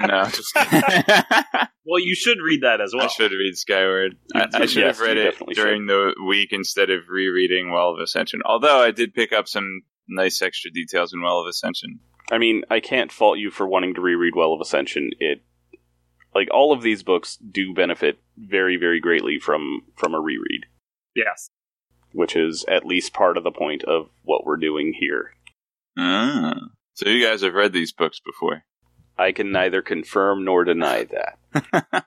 No, 0.00 0.24
just 0.24 0.56
well, 1.84 2.00
you 2.00 2.14
should 2.14 2.38
read 2.42 2.62
that 2.62 2.80
as 2.80 2.94
well. 2.94 3.04
I 3.04 3.08
should 3.08 3.32
read 3.32 3.56
Skyward. 3.58 4.16
I, 4.34 4.44
I 4.44 4.48
Yes, 4.60 4.70
should 4.70 4.84
have 4.84 5.00
read 5.00 5.18
it 5.18 5.24
definitely 5.32 5.54
during 5.54 5.84
the 5.86 6.14
week 6.26 6.48
instead 6.52 6.88
of 6.88 7.08
rereading 7.10 7.70
Well 7.70 7.90
of 7.90 7.98
Ascension. 8.00 8.40
Although 8.46 8.80
I 8.82 8.90
did 8.90 9.12
pick 9.12 9.34
up 9.34 9.46
some 9.48 9.82
nice 10.08 10.40
extra 10.40 10.70
details 10.70 11.12
in 11.12 11.20
Well 11.20 11.40
of 11.40 11.46
Ascension. 11.46 12.00
I 12.32 12.38
mean, 12.38 12.62
I 12.70 12.80
can't 12.80 13.12
fault 13.12 13.38
you 13.38 13.50
for 13.50 13.66
wanting 13.68 13.94
to 13.96 14.00
reread 14.00 14.34
Well 14.34 14.54
of 14.54 14.60
Ascension. 14.62 15.10
It 15.20 15.42
like 16.34 16.48
all 16.52 16.72
of 16.72 16.80
these 16.82 17.02
books 17.02 17.36
do 17.36 17.74
benefit 17.74 18.18
very 18.38 18.78
very 18.78 18.98
greatly 19.00 19.38
from 19.38 19.82
from 19.96 20.14
a 20.14 20.20
reread, 20.20 20.64
Yes. 21.14 21.50
which 22.12 22.34
is 22.34 22.64
at 22.66 22.86
least 22.86 23.12
part 23.12 23.36
of 23.36 23.44
the 23.44 23.50
point 23.52 23.84
of 23.84 24.08
what 24.22 24.46
we're 24.46 24.56
doing 24.56 24.94
here. 24.98 25.32
Ah. 25.98 26.54
So 26.96 27.08
you 27.08 27.24
guys 27.26 27.42
have 27.42 27.52
read 27.54 27.72
these 27.72 27.92
books 27.92 28.20
before. 28.20 28.64
I 29.18 29.32
can 29.32 29.52
neither 29.52 29.82
confirm 29.82 30.44
nor 30.44 30.64
deny 30.64 31.04
that. 31.52 32.04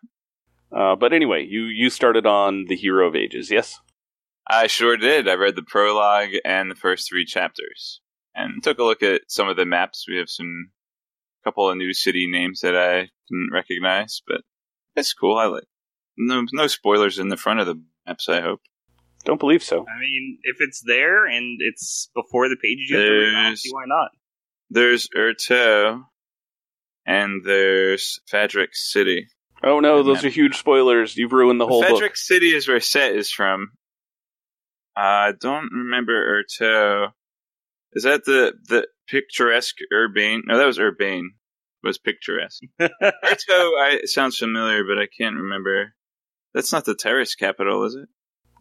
uh, 0.76 0.96
but 0.96 1.14
anyway, 1.14 1.46
you 1.48 1.64
you 1.66 1.90
started 1.90 2.26
on 2.26 2.66
the 2.68 2.76
Hero 2.76 3.08
of 3.08 3.16
Ages, 3.16 3.50
yes? 3.52 3.80
I 4.48 4.66
sure 4.68 4.98
did. 4.98 5.28
I 5.28 5.34
read 5.36 5.56
the 5.56 5.62
prologue 5.64 6.30
and 6.44 6.72
the 6.72 6.76
first 6.76 7.08
three 7.08 7.24
chapters, 7.26 8.02
and 8.34 8.64
took 8.64 8.80
a 8.80 8.84
look 8.84 9.04
at 9.04 9.22
some 9.28 9.48
of 9.48 9.58
the 9.58 9.66
maps. 9.66 10.06
We 10.08 10.18
have 10.18 10.30
some 10.30 10.72
couple 11.44 11.70
of 11.70 11.78
new 11.78 11.94
city 11.94 12.28
names 12.28 12.62
that 12.62 12.76
I 12.76 13.10
didn't 13.30 13.52
recognize, 13.54 14.22
but 14.28 14.42
it's 14.96 15.14
cool. 15.14 15.38
I 15.38 15.46
like. 15.46 15.66
No, 16.18 16.44
no 16.52 16.68
spoilers 16.68 17.18
in 17.20 17.30
the 17.30 17.38
front 17.38 17.60
of 17.60 17.68
the 17.68 17.82
maps. 18.08 18.28
I 18.28 18.42
hope. 18.42 18.62
Don't 19.24 19.40
believe 19.40 19.62
so. 19.64 19.82
I 19.88 20.00
mean, 20.00 20.40
if 20.44 20.58
it's 20.60 20.82
there 20.86 21.26
and 21.26 21.60
it's 21.62 22.10
before 22.16 22.50
the 22.50 22.56
pages 22.62 22.90
you 22.90 22.98
have 22.98 23.06
to 23.06 23.12
read, 23.12 23.30
I 23.30 23.32
don't 23.34 23.44
There's- 23.44 23.62
see 23.62 23.72
why 23.72 23.84
not. 23.86 24.10
There's 24.70 25.10
Urteau, 25.18 26.04
and 27.06 27.42
there's 27.44 28.20
Fadrex 28.32 28.70
City. 28.74 29.28
Oh 29.64 29.80
no, 29.80 30.00
And 30.00 30.08
those 30.08 30.24
are 30.24 30.30
huge 30.30 30.58
spoilers. 30.58 31.18
You've 31.18 31.34
ruined 31.34 31.60
the 31.60 31.68
whole 31.68 31.84
Fedric 31.84 32.12
book. 32.12 32.16
City 32.18 32.48
is 32.56 32.68
where 32.68 32.80
Cett 32.80 33.14
is 33.16 33.30
from. 33.32 33.72
I 34.96 35.34
don't 35.40 35.70
remember 35.72 36.44
Urteau. 36.44 37.10
Is 37.94 38.04
that 38.04 38.26
the 38.26 38.54
the 38.68 38.88
picturesque 39.08 39.78
Urbane? 39.92 40.44
No, 40.46 40.58
that 40.58 40.66
was 40.66 40.80
Urbane. 40.80 41.32
Was 41.84 41.98
picturesque. 41.98 42.62
Urteau, 42.80 42.92
I 43.02 44.00
it 44.04 44.10
sounds 44.10 44.38
familiar, 44.38 44.84
but 44.84 45.00
I 45.00 45.08
can't 45.08 45.36
remember. 45.38 45.94
That's 46.54 46.72
not 46.72 46.86
the 46.86 46.96
terrorist 46.96 47.38
capital, 47.40 47.84
is 47.86 47.96
it? 47.96 48.10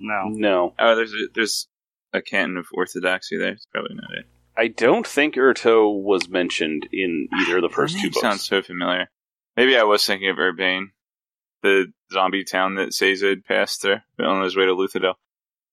no. 0.00 0.25
No, 0.29 0.75
Oh, 0.79 0.95
there's 0.95 1.12
a, 1.12 1.27
there's 1.35 1.67
a 2.12 2.23
canton 2.23 2.57
of 2.57 2.67
orthodoxy 2.73 3.37
there. 3.37 3.53
It's 3.53 3.67
probably 3.67 3.97
not 3.97 4.11
it. 4.17 4.27
I 4.59 4.69
don't 4.69 5.07
think 5.07 5.37
Urteau 5.37 6.03
was 6.03 6.29
mentioned 6.29 6.88
in 6.93 7.29
either 7.41 7.59
of 7.59 7.62
the 7.62 7.69
first 7.69 7.99
two 8.00 8.11
books. 8.11 8.21
Sounds 8.21 8.45
so 8.45 8.61
familiar. 8.61 9.09
Maybe 9.57 9.77
I 9.77 9.85
was 9.85 10.05
thinking 10.05 10.31
of 10.31 10.38
Urbane, 10.38 10.91
the 11.62 11.93
zombie 12.12 12.45
town 12.45 12.75
that 12.75 12.93
Sazed 12.93 13.25
had 13.25 13.45
passed 13.45 13.83
through 13.83 13.99
on 14.19 14.43
his 14.43 14.57
way 14.57 14.67
to 14.67 14.75
Luthadel. 14.75 15.15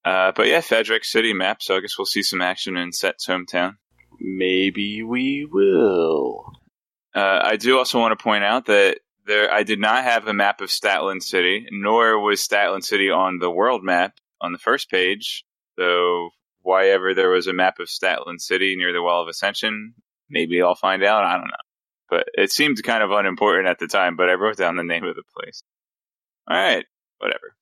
Uh, 0.04 0.32
but 0.36 0.48
yeah, 0.48 0.62
Fadrex 0.62 1.06
City 1.06 1.34
map, 1.34 1.64
so 1.64 1.76
I 1.76 1.80
guess 1.80 1.98
we'll 1.98 2.06
see 2.06 2.22
some 2.22 2.42
action 2.42 2.78
in 2.78 2.92
Cett's 2.92 3.26
hometown. 3.26 3.78
Maybe 4.20 5.02
we 5.02 5.48
will. 5.52 6.46
Uh, 7.16 7.40
I 7.44 7.56
do 7.56 7.80
also 7.80 8.00
want 8.00 8.18
to 8.18 8.24
point 8.24 8.44
out 8.44 8.68
that 8.68 9.00
there, 9.26 9.52
I 9.52 9.64
did 9.64 9.80
not 9.80 10.04
have 10.04 10.28
a 10.28 10.34
map 10.34 10.62
of 10.62 10.70
Statlin 10.70 11.22
City, 11.22 11.66
nor 11.72 12.20
was 12.20 12.40
Statlin 12.40 12.84
City 12.84 13.10
on 13.10 13.40
the 13.40 13.50
world 13.50 13.84
map 13.84 14.14
on 14.40 14.52
the 14.52 14.60
first 14.60 14.92
page. 14.92 15.44
So, 15.80 16.30
why 16.66 16.88
ever 16.88 17.14
there 17.14 17.30
was 17.30 17.46
a 17.46 17.54
map 17.54 17.80
of 17.80 17.90
Statlin 17.90 18.40
City 18.40 18.76
near 18.76 18.92
the 18.92 19.02
Well 19.02 19.22
of 19.22 19.28
Ascension, 19.28 19.94
maybe 20.32 20.64
I'll 20.64 20.74
find 20.74 21.04
out. 21.04 21.24
I 21.24 21.34
don't 21.34 21.48
know. 21.48 21.54
But 22.10 22.26
it 22.34 22.52
seemed 22.52 22.82
kind 22.84 23.04
of 23.04 23.12
unimportant 23.12 23.68
at 23.68 23.78
the 23.78 23.88
time, 23.88 24.16
but 24.16 24.30
I 24.30 24.34
wrote 24.34 24.58
down 24.58 24.76
the 24.76 24.84
name 24.84 25.04
of 25.04 25.16
the 25.16 25.22
place. 25.38 25.62
All 26.50 26.58
right, 26.58 26.86
whatever. 27.20 27.56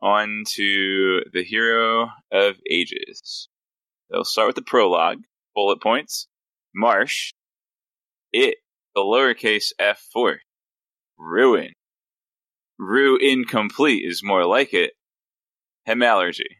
On 0.00 0.44
to 0.54 1.20
the 1.34 1.44
Hero 1.44 2.08
of 2.32 2.56
Ages. 2.68 3.48
They'll 4.10 4.24
start 4.24 4.48
with 4.48 4.56
the 4.56 4.62
prologue, 4.62 5.18
bullet 5.54 5.82
points. 5.82 6.26
Marsh, 6.74 7.32
it, 8.32 8.56
the 8.94 9.02
lowercase 9.02 9.72
f 9.78 10.02
four. 10.12 10.38
Ruin. 11.18 11.74
Rue 12.78 13.18
incomplete 13.18 14.02
is 14.06 14.22
more 14.24 14.46
like 14.46 14.72
it. 14.72 14.92
Hemallergy. 15.86 16.59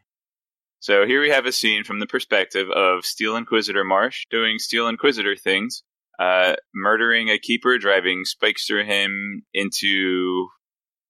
So 0.81 1.05
here 1.05 1.21
we 1.21 1.29
have 1.29 1.45
a 1.45 1.51
scene 1.51 1.83
from 1.83 1.99
the 1.99 2.07
perspective 2.07 2.67
of 2.71 3.05
Steel 3.05 3.35
Inquisitor 3.35 3.83
Marsh 3.83 4.25
doing 4.31 4.57
Steel 4.57 4.87
Inquisitor 4.87 5.35
things, 5.35 5.83
uh, 6.17 6.55
murdering 6.73 7.29
a 7.29 7.37
keeper, 7.37 7.77
driving 7.77 8.25
spikes 8.25 8.65
through 8.65 8.85
him 8.85 9.43
into 9.53 10.47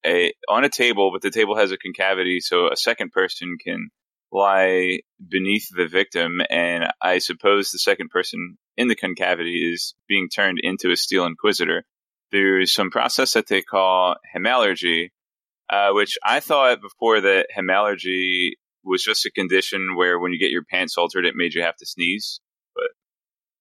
a 0.05 0.33
on 0.49 0.65
a 0.65 0.69
table, 0.69 1.11
but 1.13 1.21
the 1.21 1.31
table 1.31 1.55
has 1.55 1.71
a 1.71 1.77
concavity, 1.77 2.41
so 2.41 2.69
a 2.69 2.75
second 2.75 3.13
person 3.13 3.55
can 3.65 3.91
lie 4.29 4.99
beneath 5.25 5.69
the 5.73 5.87
victim, 5.87 6.41
and 6.49 6.91
I 7.01 7.19
suppose 7.19 7.71
the 7.71 7.79
second 7.79 8.09
person 8.09 8.57
in 8.75 8.89
the 8.89 8.95
concavity 8.95 9.71
is 9.73 9.95
being 10.05 10.27
turned 10.27 10.59
into 10.61 10.91
a 10.91 10.97
Steel 10.97 11.25
Inquisitor. 11.25 11.85
Through 12.29 12.65
some 12.65 12.91
process 12.91 13.33
that 13.33 13.47
they 13.47 13.61
call 13.61 14.15
hemallergy, 14.35 15.11
uh, 15.69 15.91
which 15.91 16.17
I 16.25 16.41
thought 16.41 16.81
before 16.81 17.21
that 17.21 17.47
hemallergy 17.57 18.55
was 18.83 19.03
just 19.03 19.25
a 19.25 19.31
condition 19.31 19.95
where 19.95 20.19
when 20.19 20.31
you 20.31 20.39
get 20.39 20.51
your 20.51 20.63
pants 20.63 20.97
altered, 20.97 21.25
it 21.25 21.35
made 21.35 21.53
you 21.53 21.61
have 21.63 21.77
to 21.77 21.85
sneeze. 21.85 22.39
But 22.75 22.87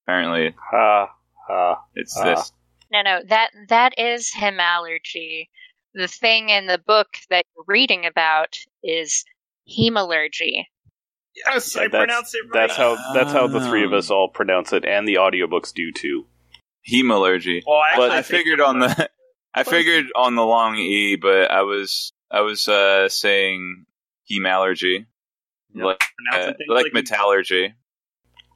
apparently, 0.07 0.55
Ha 0.73 1.11
ha. 1.49 1.81
it's 1.95 2.17
Ah. 2.17 2.25
this. 2.25 2.53
No, 2.93 3.03
no, 3.03 3.21
that 3.29 3.50
that 3.69 3.99
is 3.99 4.33
hemallergy. 4.35 5.49
The 5.95 6.09
thing 6.09 6.49
in 6.49 6.67
the 6.67 6.79
book 6.79 7.09
that 7.31 7.45
you're 7.55 7.65
reading 7.69 8.07
about 8.07 8.57
is 8.83 9.25
hemallergy. 9.69 10.65
Yes, 11.35 11.75
Yeah, 11.77 11.83
I 11.83 11.89
that's- 11.89 12.05
pronounced 12.07 12.35
it 12.35 12.43
right. 12.53 12.53
That's 12.67 12.77
how 12.77 12.97
that's 13.15 13.33
how 13.33 13.47
the 13.47 13.61
three 13.61 13.85
of 13.85 13.93
us 13.93 14.11
all 14.11 14.29
pronounce 14.29 14.73
it, 14.73 14.85
and 14.85 15.07
the 15.07 15.15
audiobooks 15.17 15.73
do 15.73 15.93
too. 15.93 16.27
Hemallergy. 16.91 17.62
well, 17.67 17.83
actually, 17.83 18.09
But 18.09 18.11
I 18.17 18.23
think 18.23 18.39
figured 18.43 18.61
on 18.61 18.79
the 18.81 19.11
I 19.55 19.65
figured 19.65 20.07
on 20.17 20.35
the 20.35 20.45
long 20.45 20.77
e, 20.77 21.17
but 21.17 21.50
I 21.50 21.62
was 21.62 22.12
I 22.31 22.41
was 22.41 22.67
uh, 22.69 23.09
saying 23.09 23.87
hemalurgy, 24.31 25.07
Yeah, 25.75 25.85
like 25.85 26.00
pronouncing 26.17 26.55
uh, 26.55 26.57
things 26.57 26.69
like 26.69 26.93
metallurgy. 26.93 27.75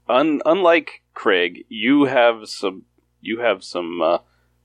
Un- 0.08 0.42
unlike 0.44 1.02
Craig, 1.14 1.64
you 1.68 2.04
have 2.04 2.48
some 2.48 2.84
you 3.20 3.40
have 3.40 3.62
some 3.64 4.02
uh, 4.02 4.18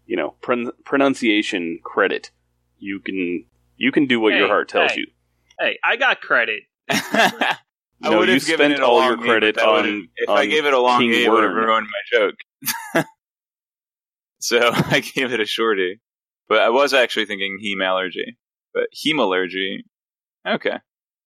you 0.05 0.17
know 0.17 0.35
pron- 0.41 0.71
pronunciation 0.83 1.79
credit. 1.83 2.31
You 2.77 2.99
can 2.99 3.45
you 3.77 3.91
can 3.91 4.05
do 4.05 4.19
what 4.19 4.33
your 4.33 4.47
heart 4.47 4.69
tells 4.69 4.91
hey. 4.91 5.01
you. 5.01 5.07
Hey, 5.59 5.79
I 5.83 5.95
got 5.95 6.21
credit. 6.21 6.63
I 6.89 7.55
No, 8.01 8.19
would 8.19 8.29
you 8.29 8.35
have 8.35 8.45
given 8.45 8.71
spent 8.71 8.73
it 8.73 8.79
all 8.81 9.03
your 9.03 9.17
credit 9.17 9.55
but 9.55 9.61
that 9.65 9.71
would've- 9.71 9.89
on- 9.89 10.09
If 10.15 10.29
I 10.29 10.45
gave 10.45 10.65
it 10.65 10.73
a 10.73 10.79
long 10.79 11.01
King 11.01 11.11
e, 11.11 11.25
it 11.25 11.29
would 11.31 11.43
have 11.43 11.53
ruined 11.53 11.87
my 11.87 12.17
joke. 12.19 12.35
so 14.39 14.59
I 14.73 15.01
gave 15.01 15.33
it 15.33 15.39
a 15.39 15.45
shorty. 15.45 15.99
But 16.47 16.59
I 16.61 16.69
was 16.69 16.93
actually 16.93 17.25
thinking 17.25 17.59
hemalurgy. 17.63 18.37
But 18.73 18.87
hemalurgy, 18.95 19.79
okay, 20.47 20.77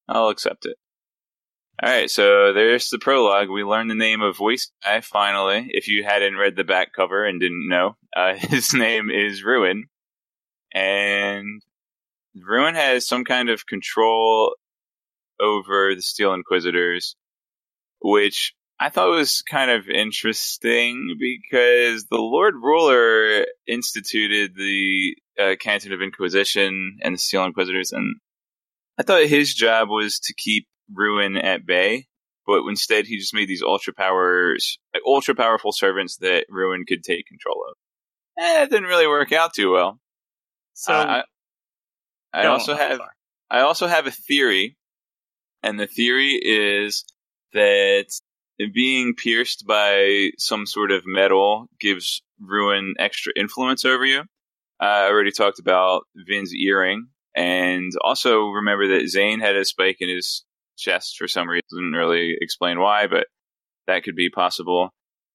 I'll 0.07 0.29
accept 0.29 0.65
it. 0.65 0.77
All 1.81 1.89
right, 1.89 2.09
so 2.09 2.53
there's 2.53 2.89
the 2.89 2.99
prologue. 2.99 3.49
We 3.49 3.63
learned 3.63 3.89
the 3.89 3.95
name 3.95 4.21
of 4.21 4.39
Waste 4.39 4.71
Guy 4.83 5.01
finally. 5.01 5.69
If 5.69 5.87
you 5.87 6.03
hadn't 6.03 6.35
read 6.35 6.55
the 6.55 6.63
back 6.63 6.93
cover 6.95 7.25
and 7.25 7.41
didn't 7.41 7.67
know, 7.67 7.97
uh, 8.15 8.35
his 8.37 8.73
name 8.75 9.09
is 9.09 9.43
Ruin, 9.43 9.85
and 10.71 11.63
Ruin 12.35 12.75
has 12.75 13.07
some 13.07 13.25
kind 13.25 13.49
of 13.49 13.65
control 13.65 14.55
over 15.39 15.95
the 15.95 16.03
Steel 16.03 16.35
Inquisitors, 16.35 17.15
which 18.01 18.53
I 18.79 18.89
thought 18.89 19.09
was 19.09 19.41
kind 19.41 19.71
of 19.71 19.89
interesting 19.89 21.17
because 21.19 22.05
the 22.05 22.17
Lord 22.17 22.53
Ruler 22.61 23.45
instituted 23.67 24.55
the 24.55 25.15
uh, 25.39 25.55
Canton 25.59 25.91
of 25.91 26.03
Inquisition 26.03 26.99
and 27.01 27.15
the 27.15 27.19
Steel 27.19 27.45
Inquisitors, 27.45 27.91
and 27.91 28.17
I 28.99 29.01
thought 29.01 29.25
his 29.25 29.55
job 29.55 29.89
was 29.89 30.19
to 30.19 30.35
keep 30.35 30.67
Ruin 30.91 31.37
at 31.37 31.65
bay, 31.65 32.07
but 32.45 32.63
instead 32.67 33.05
he 33.05 33.17
just 33.17 33.33
made 33.33 33.47
these 33.47 33.63
ultra 33.63 33.93
powers, 33.93 34.79
like 34.93 35.03
ultra 35.05 35.35
powerful 35.35 35.71
servants 35.71 36.17
that 36.17 36.45
Ruin 36.49 36.85
could 36.87 37.03
take 37.03 37.27
control 37.27 37.63
of. 37.69 37.75
Eh, 38.37 38.63
it 38.63 38.69
didn't 38.69 38.89
really 38.89 39.07
work 39.07 39.31
out 39.31 39.53
too 39.53 39.71
well. 39.71 39.99
So 40.73 40.93
I, 40.93 41.23
I 42.33 42.45
also 42.47 42.75
have. 42.75 42.99
I 43.49 43.59
also 43.61 43.85
have 43.85 44.07
a 44.07 44.11
theory, 44.11 44.75
and 45.61 45.79
the 45.79 45.85
theory 45.85 46.39
is 46.41 47.05
that 47.53 48.07
being 48.73 49.13
pierced 49.15 49.65
by 49.67 50.31
some 50.37 50.65
sort 50.65 50.91
of 50.91 51.03
metal 51.05 51.67
gives 51.79 52.23
Ruin 52.39 52.95
extra 52.99 53.31
influence 53.35 53.85
over 53.85 54.05
you. 54.05 54.21
Uh, 54.81 54.85
I 54.85 55.07
already 55.07 55.31
talked 55.31 55.59
about 55.59 56.07
Vin's 56.15 56.53
earring, 56.53 57.07
and 57.35 57.91
also 58.03 58.47
remember 58.47 58.99
that 58.99 59.07
Zane 59.07 59.39
had 59.39 59.55
a 59.55 59.65
spike 59.65 59.97
in 59.99 60.09
his 60.09 60.43
chest 60.77 61.15
for 61.17 61.27
some 61.27 61.49
reason. 61.49 61.63
Didn't 61.71 61.93
really 61.93 62.35
explain 62.39 62.79
why, 62.79 63.07
but 63.07 63.27
that 63.87 64.03
could 64.03 64.15
be 64.15 64.29
possible. 64.29 64.89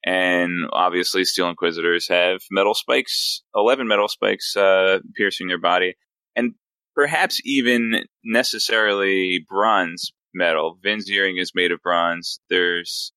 And 0.04 0.68
obviously, 0.72 1.24
Steel 1.24 1.48
Inquisitors 1.48 2.08
have 2.08 2.40
metal 2.50 2.74
spikes, 2.74 3.42
11 3.54 3.88
metal 3.88 4.08
spikes 4.08 4.56
uh, 4.56 5.00
piercing 5.16 5.48
their 5.48 5.58
body. 5.58 5.94
And 6.36 6.54
perhaps 6.94 7.40
even 7.44 8.04
necessarily 8.24 9.44
bronze 9.48 10.12
metal. 10.34 10.78
Vin's 10.82 11.10
earring 11.10 11.38
is 11.38 11.52
made 11.54 11.72
of 11.72 11.82
bronze. 11.82 12.40
There's 12.48 13.12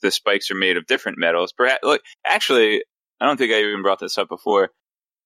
the 0.00 0.10
spikes 0.10 0.50
are 0.50 0.56
made 0.56 0.76
of 0.76 0.86
different 0.86 1.18
metals. 1.18 1.52
Perhaps, 1.52 1.80
look, 1.82 2.00
actually, 2.26 2.82
I 3.20 3.26
don't 3.26 3.36
think 3.36 3.52
I 3.52 3.60
even 3.60 3.82
brought 3.82 3.98
this 3.98 4.16
up 4.16 4.28
before. 4.28 4.70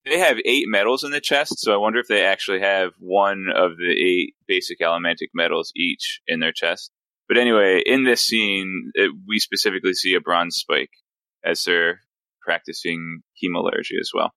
They 0.04 0.18
have 0.18 0.36
eight 0.44 0.66
metals 0.68 1.02
in 1.02 1.12
the 1.12 1.20
chest, 1.20 1.60
so 1.60 1.72
I 1.72 1.78
wonder 1.78 1.98
if 1.98 2.08
they 2.08 2.24
actually 2.24 2.60
have 2.60 2.92
one 2.98 3.46
of 3.54 3.76
the 3.78 3.90
eight 3.90 4.34
basic 4.46 4.80
allomantic 4.80 5.28
metals 5.34 5.72
each 5.74 6.20
in 6.26 6.40
their 6.40 6.52
chest. 6.52 6.90
But 7.26 7.38
anyway, 7.38 7.82
in 7.86 8.04
this 8.04 8.20
scene, 8.20 8.90
it, 8.94 9.10
we 9.26 9.38
specifically 9.38 9.94
see 9.94 10.14
a 10.14 10.20
bronze 10.20 10.56
spike 10.56 10.90
as 11.42 11.64
they're 11.64 12.00
practicing 12.42 13.22
hemalurgy 13.42 13.98
as 13.98 14.10
well. 14.12 14.34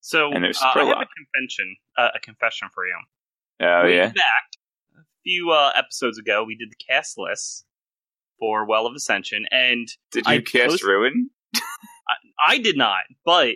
So 0.00 0.30
And 0.32 0.44
there's 0.44 0.60
uh, 0.60 0.66
I 0.74 0.78
have 0.80 0.88
a 0.88 0.92
confession, 0.92 1.76
uh, 1.96 2.08
a 2.14 2.20
confession 2.20 2.68
for 2.74 2.86
you. 2.86 2.98
Oh 3.62 3.84
Way 3.84 3.96
yeah, 3.96 4.08
back 4.08 4.50
a 4.98 5.02
few 5.22 5.50
uh, 5.50 5.72
episodes 5.74 6.18
ago, 6.18 6.44
we 6.44 6.56
did 6.56 6.70
the 6.70 6.76
cast 6.92 7.16
list 7.16 7.64
for 8.38 8.66
Well 8.66 8.86
of 8.86 8.94
Ascension, 8.94 9.46
and 9.50 9.88
did 10.12 10.26
you 10.26 10.32
I 10.32 10.38
cast 10.40 10.68
post- 10.68 10.84
Ruin? 10.84 11.30
I 12.38 12.58
did 12.58 12.76
not, 12.76 13.04
but 13.24 13.54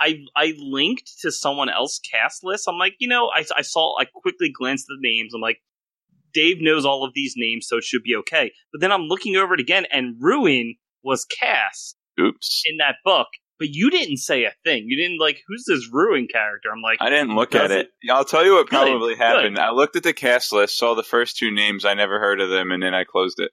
I 0.00 0.20
I 0.34 0.54
linked 0.58 1.20
to 1.20 1.30
someone 1.30 1.68
else 1.68 1.98
cast 2.00 2.42
list. 2.42 2.66
I'm 2.68 2.78
like, 2.78 2.94
you 2.98 3.08
know, 3.08 3.30
I, 3.34 3.44
I 3.56 3.62
saw, 3.62 3.96
I 3.98 4.06
quickly 4.06 4.50
glanced 4.50 4.84
at 4.84 4.96
the 5.00 5.08
names. 5.08 5.34
I'm 5.34 5.40
like, 5.40 5.58
Dave 6.32 6.58
knows 6.60 6.84
all 6.84 7.04
of 7.04 7.12
these 7.14 7.34
names, 7.36 7.66
so 7.68 7.76
it 7.76 7.84
should 7.84 8.02
be 8.02 8.16
okay. 8.16 8.52
But 8.72 8.80
then 8.80 8.92
I'm 8.92 9.02
looking 9.02 9.36
over 9.36 9.54
it 9.54 9.60
again, 9.60 9.86
and 9.92 10.16
Ruin 10.20 10.76
was 11.02 11.24
cast 11.24 11.96
Oops, 12.18 12.62
in 12.66 12.76
that 12.78 12.96
book, 13.04 13.26
but 13.58 13.68
you 13.70 13.90
didn't 13.90 14.18
say 14.18 14.44
a 14.44 14.52
thing. 14.64 14.84
You 14.86 14.96
didn't 14.96 15.18
like, 15.20 15.40
who's 15.48 15.64
this 15.66 15.88
Ruin 15.92 16.28
character? 16.32 16.68
I'm 16.74 16.82
like, 16.82 16.98
I 17.00 17.10
didn't 17.10 17.34
look 17.34 17.54
at 17.54 17.68
Does 17.68 17.70
it. 17.72 17.88
I'll 18.10 18.24
tell 18.24 18.44
you 18.44 18.54
what 18.54 18.68
probably 18.68 19.14
good. 19.14 19.22
happened. 19.22 19.58
I 19.58 19.70
looked 19.72 19.96
at 19.96 20.02
the 20.02 20.12
cast 20.12 20.52
list, 20.52 20.78
saw 20.78 20.94
the 20.94 21.02
first 21.02 21.36
two 21.36 21.50
names, 21.50 21.84
I 21.84 21.94
never 21.94 22.18
heard 22.20 22.40
of 22.40 22.48
them, 22.48 22.70
and 22.70 22.82
then 22.82 22.94
I 22.94 23.04
closed 23.04 23.40
it. 23.40 23.50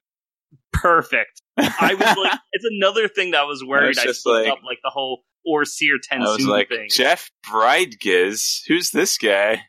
perfect. 0.71 1.41
I 1.57 1.95
was 1.95 2.17
like, 2.17 2.39
it's 2.53 2.65
another 2.79 3.07
thing 3.07 3.31
that 3.31 3.41
I 3.41 3.43
was 3.45 3.63
worried. 3.63 3.97
I, 3.97 4.03
just 4.03 4.19
split 4.21 4.43
like- 4.45 4.53
up 4.53 4.59
like 4.65 4.79
the 4.83 4.91
whole 4.91 5.23
OreSeur 5.47 5.97
I 6.11 6.19
was 6.19 6.45
like, 6.45 6.69
thing. 6.69 6.87
Jeff 6.91 7.31
Bridges, 7.49 8.63
who's 8.67 8.91
this 8.91 9.17
guy? 9.17 9.63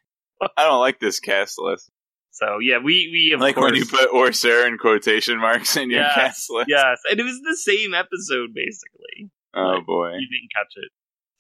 I 0.57 0.65
don't 0.65 0.81
like 0.81 1.01
this 1.01 1.21
cast 1.21 1.59
list. 1.59 1.91
So 2.31 2.59
yeah, 2.63 2.79
we 2.79 3.09
we 3.13 3.37
like 3.39 3.57
course, 3.57 3.73
when 3.73 3.75
you 3.75 3.87
put 3.87 4.11
OreSeur 4.13 4.67
in 4.67 4.79
quotation 4.79 5.39
marks 5.39 5.77
in 5.77 5.91
your 5.91 6.01
Yes, 6.01 6.15
cast 6.15 6.51
list. 6.51 6.67
yes, 6.69 6.99
and 7.11 7.19
it 7.19 7.25
was 7.25 7.41
the 7.45 7.57
same 7.57 7.95
episode 7.95 8.51
basically. 8.55 9.31
Oh 9.55 9.81
boy. 9.85 10.11
You 10.13 10.29
didn't 10.29 10.53
catch 10.55 10.73
it, 10.77 10.91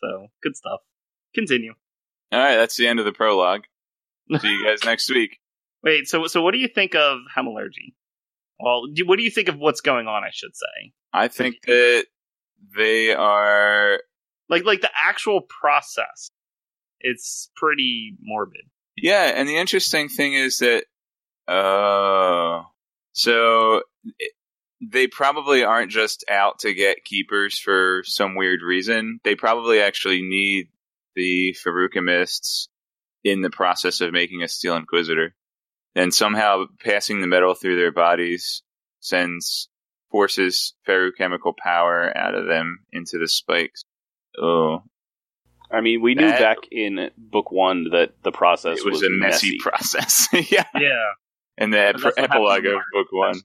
so 0.03 0.27
good 0.43 0.57
stuff. 0.57 0.81
Continue. 1.35 1.75
All 2.33 2.41
right, 2.41 2.57
that's 2.57 2.77
the 2.77 2.89
end 2.89 2.99
of 2.99 3.05
the 3.05 3.13
prologue. 3.13 3.63
See 4.41 4.49
you 4.49 4.65
guys 4.65 4.81
next 4.85 5.09
week. 5.11 5.39
Wait, 5.85 6.09
so 6.09 6.27
so 6.27 6.43
what 6.43 6.53
do 6.53 6.59
you 6.59 6.69
think 6.69 6.95
of 6.97 7.19
hemalurgy? 7.37 7.95
Well, 8.59 8.87
do, 8.93 9.07
what 9.07 9.19
do 9.19 9.23
you 9.23 9.31
think 9.31 9.49
of 9.49 9.57
what's 9.57 9.81
going 9.81 10.09
on? 10.09 10.25
I 10.25 10.31
should 10.33 10.57
say, 10.57 10.93
I 11.13 11.29
think 11.29 11.55
that 11.67 12.07
they 12.77 13.15
are 13.15 14.01
like 14.49 14.65
like 14.65 14.81
the 14.81 14.91
actual 14.97 15.41
process. 15.43 16.31
It's 17.01 17.51
pretty 17.57 18.17
morbid. 18.21 18.63
Yeah, 18.97 19.33
and 19.35 19.49
the 19.49 19.57
interesting 19.57 20.09
thing 20.09 20.35
is 20.35 20.59
that, 20.59 20.85
uh, 21.47 22.65
so 23.13 23.83
it, 24.19 24.33
they 24.81 25.07
probably 25.07 25.63
aren't 25.63 25.91
just 25.91 26.25
out 26.29 26.61
to 26.61 26.75
get 26.75 27.05
keepers 27.05 27.59
for 27.59 28.03
some 28.05 28.35
weird 28.35 28.63
reason. 28.63 29.21
They 29.25 29.35
probably 29.35 29.81
actually 29.81 30.23
need 30.23 30.69
the 31.15 31.57
Feruchemists 31.65 32.69
in 33.25 33.43
the 33.43 33.51
process 33.51 34.01
of 34.01 34.13
making 34.13 34.43
a 34.43 34.49
Steel 34.49 34.77
Inquisitor. 34.77 35.35
And 35.95 36.15
somehow 36.15 36.67
passing 36.85 37.21
the 37.21 37.27
metal 37.27 37.55
through 37.55 37.77
their 37.77 37.93
bodies 37.93 38.63
sends 39.01 39.69
forces 40.11 40.75
Feruchemical 40.87 41.57
power 41.57 42.17
out 42.17 42.35
of 42.35 42.47
them 42.47 42.85
into 42.93 43.19
the 43.19 43.29
spikes. 43.29 43.85
Oh, 44.41 44.83
I 45.71 45.81
mean, 45.81 46.01
we 46.01 46.15
knew 46.15 46.27
That- 46.29 46.41
back 46.41 46.59
in 46.71 47.11
book 47.19 47.51
one 47.53 47.91
that 47.91 48.13
the 48.23 48.33
process 48.33 48.79
it 48.79 48.85
was, 48.91 49.03
a 49.03 49.11
messy, 49.11 49.59
process. 49.59 50.29
yeah. 50.51 50.65
Yeah, 50.75 51.11
and 51.59 51.73
the 51.73 51.91
But 51.95 52.03
that's 52.17 52.17
what 52.17 52.19
epilogue 52.19 52.67
of 52.67 52.81
book 52.93 53.07
one. 53.11 53.41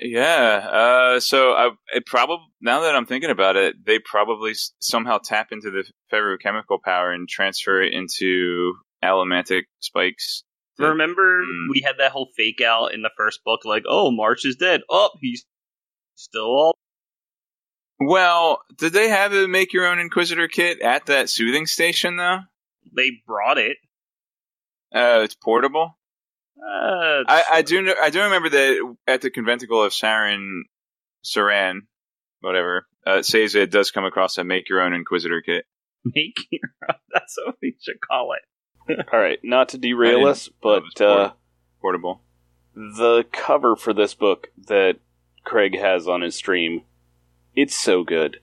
Yeah. 0.00 0.66
Uh, 0.72 1.20
so 1.20 1.52
I, 1.52 1.70
it 1.94 2.06
probably 2.06 2.46
now 2.62 2.80
that 2.80 2.94
I'm 2.96 3.04
thinking 3.04 3.28
about 3.30 3.56
it, 3.56 3.84
they 3.84 3.98
probably 3.98 4.52
s- 4.52 4.72
somehow 4.78 5.18
tap 5.18 5.48
into 5.52 5.70
the 5.70 5.84
Feruchemical 6.10 6.80
power 6.82 7.12
and 7.12 7.28
transfer 7.28 7.82
it 7.82 7.92
into 7.92 8.74
allomantic 9.04 9.64
spikes. 9.80 10.44
that- 10.78 10.88
remember 10.88 11.42
Mm. 11.42 11.68
we 11.70 11.80
had 11.82 11.96
that 11.98 12.12
whole 12.12 12.30
fake 12.36 12.60
out 12.62 12.94
in 12.94 13.02
the 13.02 13.10
first 13.18 13.40
book, 13.44 13.64
like, 13.66 13.84
oh, 13.86 14.10
Marsh 14.10 14.44
is 14.46 14.56
dead. 14.56 14.80
Oh, 14.88 15.10
he's 15.20 15.44
still 16.14 16.44
all. 16.46 16.75
Well, 17.98 18.60
did 18.76 18.92
they 18.92 19.08
have 19.08 19.32
a 19.32 19.48
make 19.48 19.72
your 19.72 19.86
own 19.86 19.98
Inquisitor 19.98 20.48
kit 20.48 20.80
at 20.80 21.06
that 21.06 21.30
soothing 21.30 21.66
station 21.66 22.16
though? 22.16 22.40
They 22.94 23.10
brought 23.26 23.58
it. 23.58 23.78
Uh, 24.94 25.20
it's 25.24 25.34
portable. 25.34 25.96
Uh, 26.58 27.24
I, 27.28 27.44
I 27.52 27.62
do 27.62 27.94
I 28.00 28.10
do 28.10 28.22
remember 28.22 28.48
that 28.50 28.94
at 29.06 29.20
the 29.22 29.30
conventicle 29.30 29.82
of 29.82 29.92
Sarin, 29.92 30.62
Saran, 31.24 31.80
whatever. 32.40 32.86
Uh, 33.06 33.18
it 33.18 33.26
says 33.26 33.54
it 33.54 33.70
does 33.70 33.90
come 33.90 34.04
across 34.04 34.38
a 34.38 34.44
make 34.44 34.68
your 34.68 34.82
own 34.82 34.92
Inquisitor 34.92 35.42
kit. 35.42 35.64
make 36.04 36.38
your 36.50 36.70
own. 36.88 36.96
That's 37.12 37.36
what 37.44 37.56
we 37.62 37.76
should 37.80 38.00
call 38.00 38.32
it. 38.32 39.06
All 39.12 39.18
right, 39.18 39.38
not 39.42 39.70
to 39.70 39.78
derail 39.78 40.26
us, 40.26 40.48
but 40.62 40.82
was 40.82 41.00
uh, 41.00 41.32
Portable. 41.80 42.20
the 42.74 43.24
cover 43.32 43.74
for 43.76 43.92
this 43.92 44.14
book 44.14 44.48
that 44.68 44.96
Craig 45.44 45.76
has 45.78 46.06
on 46.08 46.20
his 46.22 46.36
stream, 46.36 46.82
it's 47.56 47.76
so 47.76 48.04
good. 48.04 48.38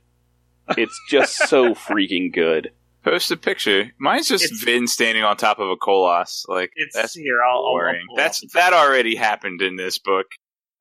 It's 0.77 0.99
just 1.09 1.35
so 1.47 1.73
freaking 1.73 2.33
good. 2.33 2.71
Post 3.03 3.31
a 3.31 3.37
picture. 3.37 3.91
Mine's 3.99 4.27
just 4.29 4.45
It's- 4.45 4.63
Vin 4.63 4.87
standing 4.87 5.23
on 5.23 5.35
top 5.37 5.59
of 5.59 5.69
a 5.69 5.75
Koloss. 5.75 6.47
Like 6.47 6.71
It's 6.75 6.95
that's 6.95 7.13
here. 7.15 7.41
I'll, 7.43 7.59
I'll- 7.59 7.65
I'll 7.65 7.71
boring. 7.73 8.05
That's 8.15 8.41
that 8.53 8.73
already 8.73 9.15
happened 9.15 9.61
in 9.61 9.75
this 9.75 9.99
book. 9.99 10.27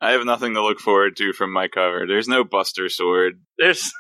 I 0.01 0.13
have 0.13 0.25
nothing 0.25 0.55
to 0.55 0.63
look 0.63 0.81
forward 0.81 1.17
to 1.19 1.33
from 1.33 1.53
my 1.53 1.69
cover. 1.69 2.07
There's 2.09 2.27
no 2.29 2.43
Buster 2.45 2.89
sword. 2.89 3.41
There's 3.59 3.93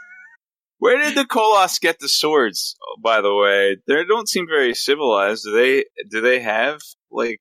Where 0.78 0.98
did 0.98 1.14
the 1.16 1.24
Koloss 1.24 1.80
get 1.80 1.98
the 2.00 2.08
swords? 2.08 2.76
By 3.00 3.20
the 3.20 3.34
way, 3.34 3.76
they 3.86 4.04
don't 4.04 4.28
seem 4.28 4.46
very 4.48 4.74
civilized. 4.74 5.44
Do 5.44 5.52
they? 5.52 5.84
Do 6.10 6.20
they 6.20 6.40
have 6.40 6.80
like? 7.10 7.40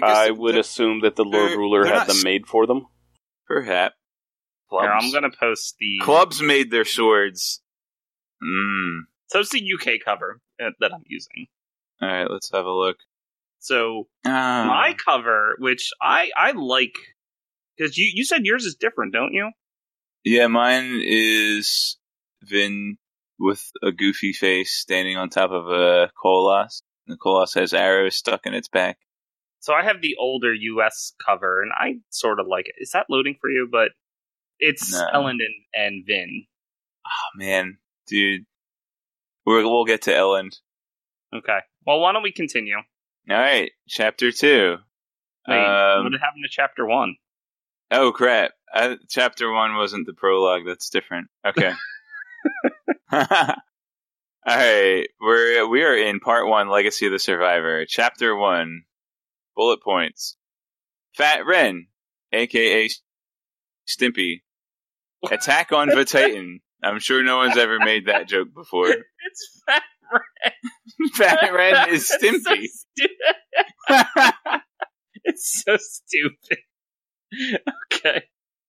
I, 0.00 0.28
the- 0.28 0.34
would 0.34 0.56
assume 0.56 1.00
that 1.02 1.16
the 1.16 1.24
Lord 1.24 1.52
Ruler 1.52 1.84
had 1.84 2.06
them 2.06 2.22
made 2.22 2.46
for 2.46 2.66
them. 2.66 2.86
perhaps 3.46 3.94
clubs. 4.68 4.84
here. 4.86 4.92
I'm 4.92 5.12
gonna 5.12 5.34
post 5.34 5.76
the 5.78 5.98
Clubs 6.02 6.40
made 6.40 6.70
their 6.70 6.84
swords. 6.84 7.62
Mm. 8.42 9.00
So 9.28 9.40
it's 9.40 9.50
the 9.50 9.62
UK 9.62 10.00
cover 10.04 10.40
uh, 10.62 10.70
that 10.80 10.92
I'm 10.94 11.04
using. 11.06 11.46
All 12.00 12.08
right, 12.08 12.30
let's 12.30 12.50
have 12.52 12.64
a 12.66 12.72
look. 12.72 12.96
So 13.60 14.08
Ah. 14.24 14.64
my 14.66 14.94
cover, 15.04 15.56
which 15.58 15.90
I 16.00 16.30
I 16.36 16.52
like, 16.52 16.94
because 17.76 17.98
you 17.98 18.10
you 18.14 18.24
said 18.24 18.44
yours 18.44 18.64
is 18.64 18.76
different, 18.76 19.12
don't 19.12 19.32
you? 19.32 19.50
Yeah, 20.24 20.46
mine 20.46 21.00
is 21.02 21.96
Vin 22.42 22.98
with 23.38 23.70
a 23.82 23.92
goofy 23.92 24.32
face 24.32 24.72
standing 24.72 25.16
on 25.16 25.28
top 25.30 25.50
of 25.50 25.68
a 25.68 26.10
Koloss. 26.22 26.82
The 27.06 27.16
Koloss 27.16 27.54
has 27.54 27.72
arrows 27.72 28.16
stuck 28.16 28.46
in 28.46 28.54
its 28.54 28.68
back. 28.68 28.98
So 29.60 29.74
I 29.74 29.82
have 29.82 30.00
the 30.02 30.16
older 30.18 30.52
US 30.54 31.14
cover, 31.24 31.62
and 31.62 31.72
I 31.74 31.98
sort 32.10 32.38
of 32.40 32.46
like 32.46 32.68
it. 32.68 32.74
Is 32.78 32.90
that 32.92 33.06
loading 33.10 33.36
for 33.40 33.50
you? 33.50 33.68
But 33.70 33.90
it's 34.58 34.92
No. 34.92 35.06
Elend 35.14 35.38
and, 35.40 35.54
and 35.74 36.04
Vin. 36.06 36.44
Oh 37.06 37.38
man, 37.38 37.78
dude, 38.06 38.44
We're, 39.46 39.62
we'll 39.62 39.84
get 39.84 40.02
to 40.02 40.10
Elend. 40.12 40.56
Okay. 41.34 41.58
Well, 41.86 42.00
why 42.00 42.12
don't 42.12 42.22
we 42.22 42.32
continue? 42.32 42.76
All 42.76 43.36
right, 43.36 43.70
chapter 43.86 44.32
two. 44.32 44.76
Wait, 45.46 45.56
Um, 45.56 46.04
what 46.04 46.12
happened 46.20 46.44
to 46.44 46.48
chapter 46.50 46.86
one? 46.86 47.16
Oh 47.90 48.12
crap! 48.12 48.52
I, 48.72 48.96
chapter 49.08 49.50
one 49.50 49.76
wasn't 49.76 50.06
the 50.06 50.12
prologue. 50.12 50.62
That's 50.66 50.90
different. 50.90 51.28
Okay. 51.46 51.72
All 53.12 53.26
right, 54.46 55.08
we're 55.20 55.66
we 55.66 55.82
are 55.82 55.96
in 55.96 56.20
part 56.20 56.48
one, 56.48 56.68
Legacy 56.68 57.06
of 57.06 57.12
the 57.12 57.18
Survivor, 57.18 57.84
chapter 57.86 58.34
one, 58.36 58.82
bullet 59.56 59.82
points. 59.82 60.36
Fat 61.14 61.44
Ren, 61.46 61.86
aka 62.32 62.88
Stimpy, 63.88 64.42
attack 65.30 65.72
on 65.72 65.88
Vetitan. 65.90 66.60
I'm 66.82 67.00
sure 67.00 67.22
no 67.22 67.38
one's 67.38 67.56
ever 67.56 67.78
made 67.78 68.06
that 68.06 68.28
joke 68.28 68.48
before. 68.54 68.88
It's 68.88 69.62
fat 69.66 69.82
red. 70.12 70.52
Fat 71.14 71.52
Red 71.52 71.88
is 71.92 72.10
Stimpy. 72.10 72.68
it's 75.24 75.62
so 75.64 75.76
stupid. 75.76 76.58
Okay, 77.92 78.22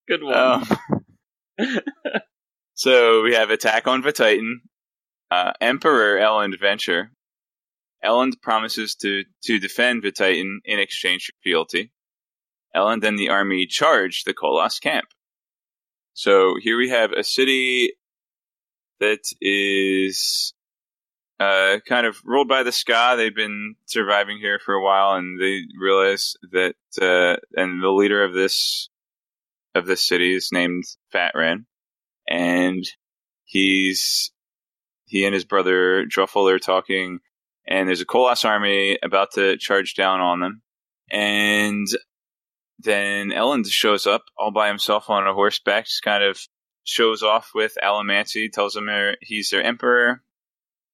good 0.08 0.24
one. 0.24 0.36
Um, 0.36 1.80
so 2.74 3.24
we 3.24 3.36
have 3.36 3.52
Attack 3.52 3.88
on 3.88 4.02
Vetitan, 4.02 4.56
uh, 5.32 5.54
Emperor 5.62 6.18
Elend 6.20 6.60
Venture. 6.60 7.12
Elend 8.04 8.42
promises 8.42 8.96
to, 8.96 9.24
to 9.44 9.60
defend 9.60 10.04
Vetitan 10.04 10.60
in 10.66 10.80
exchange 10.80 11.26
for 11.26 11.34
fealty. 11.44 11.92
Elend 12.76 13.04
and 13.04 13.20
the 13.20 13.30
army 13.30 13.66
charge 13.66 14.24
the 14.24 14.34
Koloss 14.34 14.82
camp. 14.82 15.06
So 16.20 16.56
here 16.60 16.78
we 16.78 16.90
have 16.90 17.14
a 17.14 17.24
city 17.24 17.94
that 19.00 19.22
is 19.40 20.54
uh, 21.40 21.78
kind 21.88 22.06
of 22.06 22.18
ruled 22.26 22.50
by 22.50 22.64
the 22.64 22.72
skaa. 22.72 23.16
They've 23.16 23.34
been 23.34 23.76
surviving 23.86 24.38
here 24.38 24.60
for 24.60 24.74
a 24.74 24.84
while, 24.84 25.14
and 25.14 25.40
they 25.40 25.62
realize 25.80 26.36
that, 26.52 26.76
uh, 27.02 27.38
and 27.56 27.82
the 27.82 27.88
leader 27.88 28.22
of 28.22 28.34
this 28.34 28.90
of 29.74 29.86
this 29.86 30.06
city 30.06 30.36
is 30.36 30.50
named 30.52 30.84
Fat 31.10 31.32
Ren, 31.36 31.66
and 32.28 32.84
he's 33.46 34.34
he 35.06 35.24
and 35.24 35.34
his 35.34 35.46
brother 35.46 36.04
Druffel 36.04 36.52
are 36.52 36.60
talking, 36.60 37.20
and 37.66 37.88
there's 37.88 38.02
a 38.02 38.06
Koloss 38.06 38.44
army 38.44 39.00
about 39.02 39.32
to 39.36 39.56
charge 39.56 39.96
down 39.96 40.20
on 40.20 40.42
them, 40.42 40.64
and 41.10 41.88
then 42.80 43.30
Elend 43.30 43.68
shows 43.68 44.08
up 44.08 44.24
all 44.38 44.52
by 44.52 44.70
himself 44.70 45.10
on 45.10 45.28
a 45.28 45.34
horseback, 45.34 45.86
just 45.86 46.02
kind 46.02 46.24
of 46.24 46.40
shows 46.84 47.22
off 47.22 47.52
with 47.54 47.78
Allomancy, 47.84 48.52
tells 48.52 48.76
him 48.76 48.90
he's 49.22 49.50
their 49.50 49.62
emperor, 49.62 50.24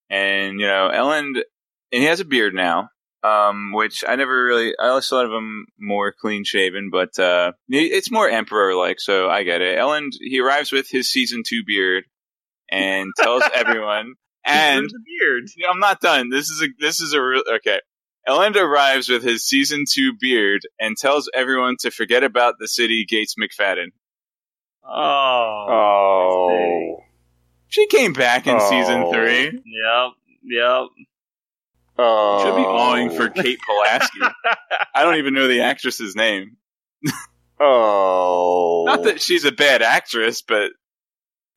and 0.10 0.60
you 0.60 0.65
know 0.65 0.89
Elend, 0.93 1.41
and 1.91 2.02
he 2.02 2.06
has 2.06 2.19
a 2.19 2.26
beard 2.26 2.56
now, 2.56 2.89
um, 3.24 3.71
which 3.71 4.04
I 4.08 4.15
never 4.15 4.45
really. 4.45 4.74
I 4.80 4.88
always 4.88 5.08
thought 5.08 5.26
of 5.26 5.32
him 5.32 5.67
more 5.80 6.12
clean 6.12 6.43
shaven, 6.43 6.89
but 6.91 7.17
uh, 7.19 7.52
it's 7.69 8.12
more 8.12 8.28
emperor 8.28 8.76
like. 8.76 9.00
So 9.00 9.30
I 9.30 9.43
get 9.43 9.62
it. 9.62 9.78
Elend, 9.78 10.13
he 10.19 10.39
arrives 10.39 10.71
with 10.71 10.89
his 10.89 11.10
season 11.10 11.43
two 11.45 11.63
beard 11.65 12.06
and 12.69 13.12
tells 13.17 13.43
everyone. 13.54 14.15
And 14.43 14.82
Where's 14.82 14.91
the 14.91 15.00
beard. 15.19 15.43
I'm 15.69 15.80
not 15.80 16.02
done. 16.02 16.30
This 16.30 16.50
is 16.50 16.62
a 16.62 16.67
this 16.80 17.00
is 17.00 17.13
a 17.13 17.21
real 17.21 17.43
okay. 17.56 17.82
Elend 18.28 18.56
arrives 18.56 19.08
with 19.10 19.24
his 19.24 19.44
season 19.44 19.86
two 19.90 20.14
beard 20.20 20.62
and 20.80 20.98
tells 20.98 21.30
everyone 21.34 21.76
to 21.82 21.92
forget 21.92 22.24
about 22.24 22.56
the 22.60 22.68
city 22.68 23.06
Gates 23.08 23.36
McFadden. 23.40 23.88
Oh. 24.84 25.66
Oh. 25.70 26.98
She 27.68 27.88
came 27.88 28.14
back 28.14 28.48
in 28.48 28.60
season 28.60 29.04
Oh. 29.06 29.12
three. 29.14 29.44
Yep. 29.46 30.12
Yep. 30.44 30.88
Oh. 31.98 32.44
Should 32.44 32.56
be 32.56 32.62
awing 32.68 33.10
for 33.12 33.30
Kate 33.30 33.60
Pulaski. 33.66 34.20
I 34.96 35.04
don't 35.04 35.16
even 35.18 35.34
know 35.34 35.48
the 35.48 35.62
actress's 35.62 36.16
name. 36.16 36.58
Oh. 37.60 38.84
Not 38.88 39.04
that 39.04 39.22
she's 39.22 39.46
a 39.46 39.52
bad 39.52 39.82
actress, 39.82 40.42
but 40.42 40.72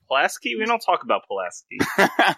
Pulaski? 0.06 0.54
We 0.56 0.64
don't 0.64 0.80
talk 0.80 1.02
about 1.02 1.22
Pulaski. 1.28 1.78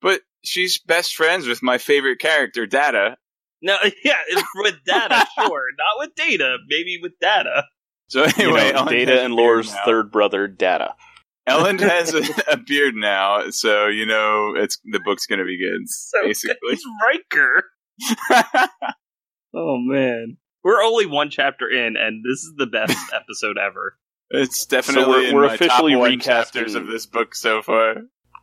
but 0.00 0.20
she's 0.42 0.78
best 0.78 1.14
friends 1.16 1.46
with 1.46 1.62
my 1.62 1.78
favorite 1.78 2.18
character, 2.20 2.66
Data. 2.66 3.16
No, 3.62 3.76
yeah, 4.04 4.16
with 4.56 4.74
data, 4.84 5.26
sure. 5.38 5.64
Not 5.78 5.98
with 5.98 6.14
data. 6.16 6.58
Maybe 6.68 6.98
with 7.00 7.12
data. 7.20 7.64
So 8.08 8.24
You 8.24 8.32
anyway, 8.56 8.72
know, 8.72 8.84
Data 8.86 9.22
and 9.22 9.34
beard 9.36 9.46
Lore's 9.46 9.72
third 9.86 10.10
brother, 10.12 10.46
Data. 10.48 10.94
Elend 11.48 11.80
has 11.88 12.12
a, 12.14 12.22
a 12.52 12.56
beard 12.56 12.94
now, 12.94 13.48
so 13.50 13.86
you 13.86 14.04
know 14.06 14.52
it's 14.56 14.78
the 14.84 15.00
book's 15.04 15.26
gonna 15.26 15.44
be 15.44 15.58
good. 15.58 15.80
So 15.88 16.22
basically. 16.24 16.74
It's 16.74 16.84
Riker. 17.02 17.64
Oh 19.54 19.76
man. 19.78 20.36
We're 20.64 20.82
only 20.82 21.06
one 21.06 21.30
chapter 21.30 21.68
in, 21.68 21.96
and 21.96 22.22
this 22.24 22.38
is 22.44 22.52
the 22.56 22.66
best 22.66 22.96
episode 23.12 23.58
ever. 23.58 23.96
It's 24.30 24.64
definitely 24.66 25.02
So 25.04 25.10
we're- 25.10 25.28
in 25.28 25.34
we're 25.34 25.46
my 25.48 25.54
officially 25.54 25.92
top 25.92 26.00
one 26.00 26.10
recasting- 26.12 26.76
of 26.76 26.86
this 26.86 27.06
book 27.06 27.34
so 27.34 27.60
far. 27.62 27.96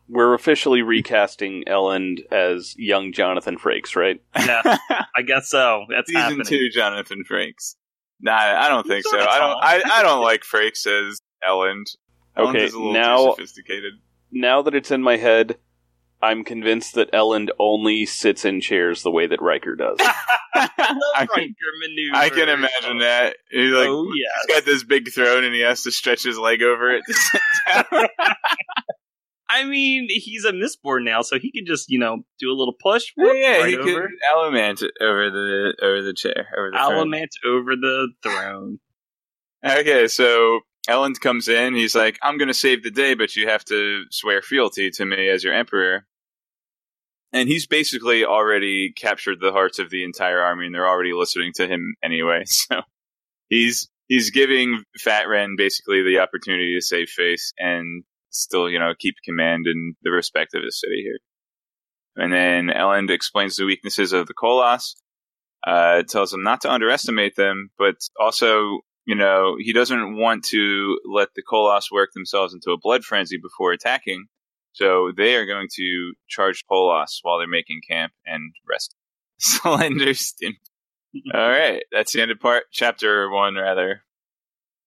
We're 0.10 0.34
officially 0.34 0.82
recasting 0.82 1.63
Elend 1.67 2.22
as 2.32 2.76
young 2.78 3.13
Jonathan 3.13 3.58
Frakes, 3.58 3.95
right? 3.95 4.19
Yeah, 4.36 4.62
I 5.15 5.22
guess 5.26 5.50
so. 5.50 5.86
That's 5.89 6.08
Season 6.08 6.22
happening. 6.22 6.45
two, 6.45 6.69
Jonathan 6.74 7.24
Frakes. 7.30 7.76
Nah, 8.19 8.34
I 8.36 8.67
don't 8.69 8.88
think 8.88 9.06
so. 9.06 9.17
not 9.17 9.30
I 9.30 9.39
don't. 9.39 9.58
I, 9.63 10.00
I 10.00 10.04
don't 10.04 10.22
like 10.24 10.41
Frakes 10.41 10.88
as 10.88 11.19
Elend. 11.48 11.95
Elend 12.38 12.50
Okay, 12.50 12.65
is 12.65 12.74
a 12.74 12.78
little 12.78 12.93
now- 12.93 13.26
too 13.28 13.32
sophisticated. 13.36 13.93
Now 14.32 14.62
that 14.63 14.76
it's 14.76 14.91
in 14.91 15.02
my 15.02 15.17
head, 15.17 15.58
I'm 16.22 16.43
convinced 16.43 16.95
that 16.95 17.12
Elend 17.13 17.50
only 17.60 18.06
sits 18.06 18.45
in 18.45 18.62
chairs 18.62 19.04
the 19.04 19.10
way 19.12 19.26
that 19.28 19.41
Riker 19.41 19.76
does. 19.76 19.98
I 20.54 20.67
can, 20.76 21.28
Riker 21.30 21.54
maneuver. 21.80 22.15
I 22.15 22.30
can 22.30 22.50
imagine 22.50 23.00
that. 23.00 23.38
He's 23.50 23.72
like, 23.72 23.88
oh 23.88 24.06
he's 24.12 24.24
yeah. 24.50 24.56
got 24.56 24.65
this 24.65 24.84
big 24.84 25.12
throne 25.12 25.43
and 25.45 25.54
he 25.54 25.62
has 25.62 25.84
to 25.84 25.91
stretch 25.91 26.24
his 26.24 26.38
leg 26.38 26.62
over 26.62 26.91
it. 26.91 27.04
to 29.49 29.55
sit 29.55 29.65
down. 29.65 29.67
I 29.67 29.69
mean, 29.69 30.07
he's 30.09 30.45
a 30.45 30.51
Mistborn 30.51 31.03
now, 31.03 31.21
so 31.21 31.39
he 31.39 31.51
could 31.51 31.67
just, 31.67 31.89
you 31.89 31.99
know, 31.99 32.23
do 32.39 32.51
a 32.51 32.53
little 32.53 32.75
push. 32.81 33.12
whoop, 33.17 33.33
yeah, 33.35 33.57
right 33.57 33.69
he 33.69 33.77
over. 33.77 34.01
could 34.01 34.09
element 34.33 34.83
over 35.01 35.29
the 35.29 35.75
over 35.81 36.01
the 36.01 36.13
chair 36.13 36.47
over 36.57 36.71
the 36.71 36.77
throne. 36.77 37.27
Over 37.45 37.75
the 37.75 38.09
throne. 38.23 38.79
Okay, 39.65 40.07
so 40.07 40.62
Elend 40.88 41.19
comes 41.19 41.47
in. 41.47 41.75
He's 41.75 41.95
like, 41.95 42.17
I'm 42.23 42.38
going 42.38 42.47
to 42.47 42.53
save 42.53 42.83
the 42.83 42.91
day, 42.91 43.13
but 43.13 43.35
you 43.35 43.47
have 43.47 43.65
to 43.65 44.03
swear 44.12 44.41
fealty 44.41 44.89
to 44.91 45.05
me 45.05 45.29
as 45.29 45.43
your 45.43 45.53
emperor. 45.53 46.05
And 47.31 47.47
he's 47.47 47.67
basically 47.67 48.25
already 48.25 48.91
captured 48.91 49.39
the 49.39 49.51
hearts 49.51 49.77
of 49.77 49.91
the 49.91 50.03
entire 50.03 50.39
army, 50.39 50.65
and 50.65 50.73
they're 50.73 50.88
already 50.88 51.13
listening 51.13 51.51
to 51.55 51.67
him 51.67 51.95
anyway. 52.03 52.43
So 52.69 52.81
he's 53.49 53.89
he's 54.07 54.31
giving 54.31 54.83
Fat 54.97 55.27
Ren 55.27 55.55
basically 55.57 56.03
the 56.03 56.19
opportunity 56.19 56.75
to 56.75 56.81
save 56.81 57.09
face 57.09 57.53
and 57.57 58.03
still, 58.29 58.69
you 58.69 58.79
know, 58.79 58.93
keep 58.97 59.15
command 59.23 59.65
and 59.67 59.95
the 60.03 60.11
respect 60.11 60.53
of 60.53 60.63
his 60.63 60.79
city 60.79 61.01
here. 61.03 61.19
And 62.15 62.33
then 62.33 62.67
Elend 62.75 63.09
explains 63.09 63.55
the 63.55 63.65
weaknesses 63.65 64.13
of 64.13 64.27
the 64.27 64.33
Koloss, 64.33 64.95
uh, 65.65 66.03
tells 66.03 66.31
them 66.31 66.43
not 66.43 66.61
to 66.61 66.71
underestimate 66.71 67.35
them, 67.35 67.69
but 67.77 67.95
also 68.19 68.79
you 69.09 69.15
know, 69.15 69.55
he 69.57 69.73
doesn't 69.73 70.17
want 70.17 70.45
to 70.45 70.99
let 71.03 71.29
the 71.35 71.41
Koloss 71.41 71.91
work 71.91 72.11
themselves 72.13 72.53
into 72.53 72.69
a 72.69 72.77
blood 72.77 73.03
frenzy 73.03 73.39
before 73.41 73.71
attacking. 73.71 74.27
So 74.73 75.11
they 75.17 75.35
are 75.35 75.47
going 75.47 75.67
to 75.77 76.13
charge 76.27 76.63
Koloss 76.69 77.17
while 77.23 77.39
they're 77.39 77.47
making 77.47 77.81
camp 77.89 78.13
and 78.27 78.53
rest. 78.69 78.95
Slender 79.39 80.13
All 81.33 81.49
right, 81.49 81.81
that's 81.91 82.13
the 82.13 82.21
end 82.21 82.29
of 82.29 82.39
part 82.39 82.65
chapter 82.71 83.31
one, 83.31 83.55
rather. 83.55 84.03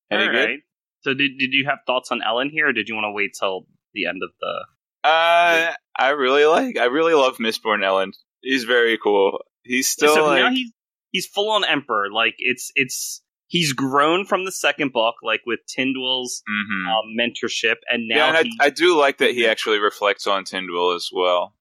Any 0.09 0.27
All 0.27 0.31
good? 0.31 0.61
So 1.03 1.15
did 1.15 1.39
did 1.39 1.53
you 1.53 1.67
have 1.67 1.79
thoughts 1.87 2.11
on 2.11 2.21
Elend 2.21 2.51
here, 2.51 2.69
or 2.69 2.73
did 2.73 2.89
you 2.89 2.95
want 2.95 3.05
to 3.07 3.13
wait 3.13 3.33
till 3.39 3.67
the 3.95 4.07
end 4.07 4.23
of 4.23 4.31
the? 4.41 4.65
Uh, 5.09 5.73
I 5.99 6.09
really 6.11 6.45
like. 6.45 6.79
I 6.79 6.85
really 6.85 7.15
love 7.15 7.39
Mistborn 7.39 7.85
Ellen. 7.85 8.13
He's 8.41 8.65
very 8.65 8.99
cool. 8.99 9.41
He's 9.65 9.89
still 9.89 10.15
so 10.15 10.27
like. 10.27 10.43
now 10.43 10.51
he's 10.51 10.71
he's 11.11 11.27
full 11.27 11.51
on 11.51 11.65
emperor. 11.65 12.11
Like 12.13 12.35
it's 12.39 12.71
it's 12.77 13.21
he's 13.49 13.73
grown 13.73 14.25
from 14.25 14.45
the 14.45 14.53
second 14.53 14.93
book, 14.93 15.17
like 15.23 15.41
with 15.45 15.61
Tindwyl's 15.69 16.43
Mhm. 16.49 16.87
um, 16.89 17.17
mentorship, 17.19 17.77
and 17.89 18.09
now 18.09 18.17
yeah, 18.17 18.39
and 18.39 18.47
he, 18.47 18.59
I, 18.61 18.67
I 18.67 18.71
do 18.71 18.97
like 18.97 19.19
that 19.19 19.33
he 19.33 19.47
actually 19.49 19.79
reflects 19.79 20.27
on 20.27 20.45
Tindwyl 20.45 20.95
as 20.95 21.11
well. 21.13 21.55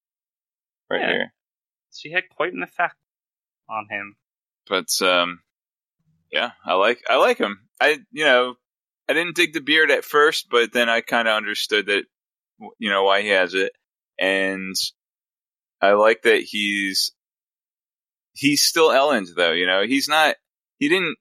Right 0.89 1.01
Yeah. 1.01 1.11
here. 1.11 1.33
she 1.93 2.11
had 2.11 2.23
quite 2.35 2.53
an 2.53 2.61
effect 2.63 2.95
on 3.69 3.87
him. 3.89 4.15
but 4.69 5.01
um 5.01 5.39
yeah 6.31 6.51
i 6.65 6.73
like 6.73 6.99
i 7.09 7.15
like 7.17 7.37
him 7.37 7.67
i 7.81 7.99
you 8.11 8.23
know 8.25 8.55
i 9.11 9.13
didn't 9.13 9.35
dig 9.35 9.53
the 9.53 9.59
beard 9.61 9.91
at 9.91 10.05
first 10.05 10.47
but 10.49 10.71
then 10.73 10.89
i 10.89 11.01
kind 11.01 11.27
of 11.27 11.35
understood 11.35 11.85
that 11.87 12.03
you 12.79 12.89
know 12.89 13.03
why 13.03 13.21
he 13.21 13.29
has 13.29 13.53
it. 13.53 13.71
And 14.19 14.75
i 15.81 15.91
like 15.93 16.21
that 16.23 16.41
he's 16.43 17.11
he's 18.33 18.63
still 18.63 18.89
elend 18.89 19.27
though 19.35 19.51
you 19.51 19.65
know? 19.65 19.83
He's 19.85 20.07
not 20.07 20.35
he 20.77 20.87
didn't 20.89 21.17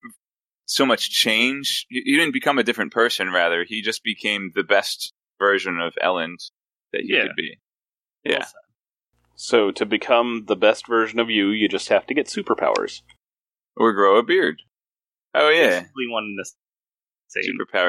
so 0.66 0.86
much 0.86 1.10
change 1.10 1.86
he 1.88 2.02
he 2.04 2.16
didn't 2.16 2.32
become 2.32 2.58
a 2.58 2.62
different 2.62 2.92
person 2.92 3.30
rather. 3.32 3.64
He 3.66 3.82
just 3.82 4.04
became 4.04 4.52
the 4.54 4.62
best 4.62 5.12
version 5.38 5.80
of 5.80 5.94
elend 6.02 6.38
that 6.92 7.02
he 7.02 7.12
Yeah. 7.14 7.22
could 7.22 7.36
be 7.36 7.58
Yeah. 8.24 8.38
Well 8.38 8.48
so 9.36 9.70
to 9.70 9.86
become 9.86 10.44
the 10.48 10.56
best 10.56 10.86
version 10.86 11.18
of 11.18 11.30
you, 11.30 11.48
you 11.48 11.66
just 11.66 11.88
have 11.88 12.06
to 12.06 12.14
get 12.14 12.26
superpowers. 12.26 13.00
or 13.74 13.94
grow 13.94 14.18
a 14.18 14.22
beard. 14.22 14.60
Oh 15.34 15.48
yeah, 15.48 15.80
basically 15.80 16.08
one 16.08 16.24
and 16.24 16.38
the 16.38 16.50
same. 17.30 17.44
superpower. 17.44 17.88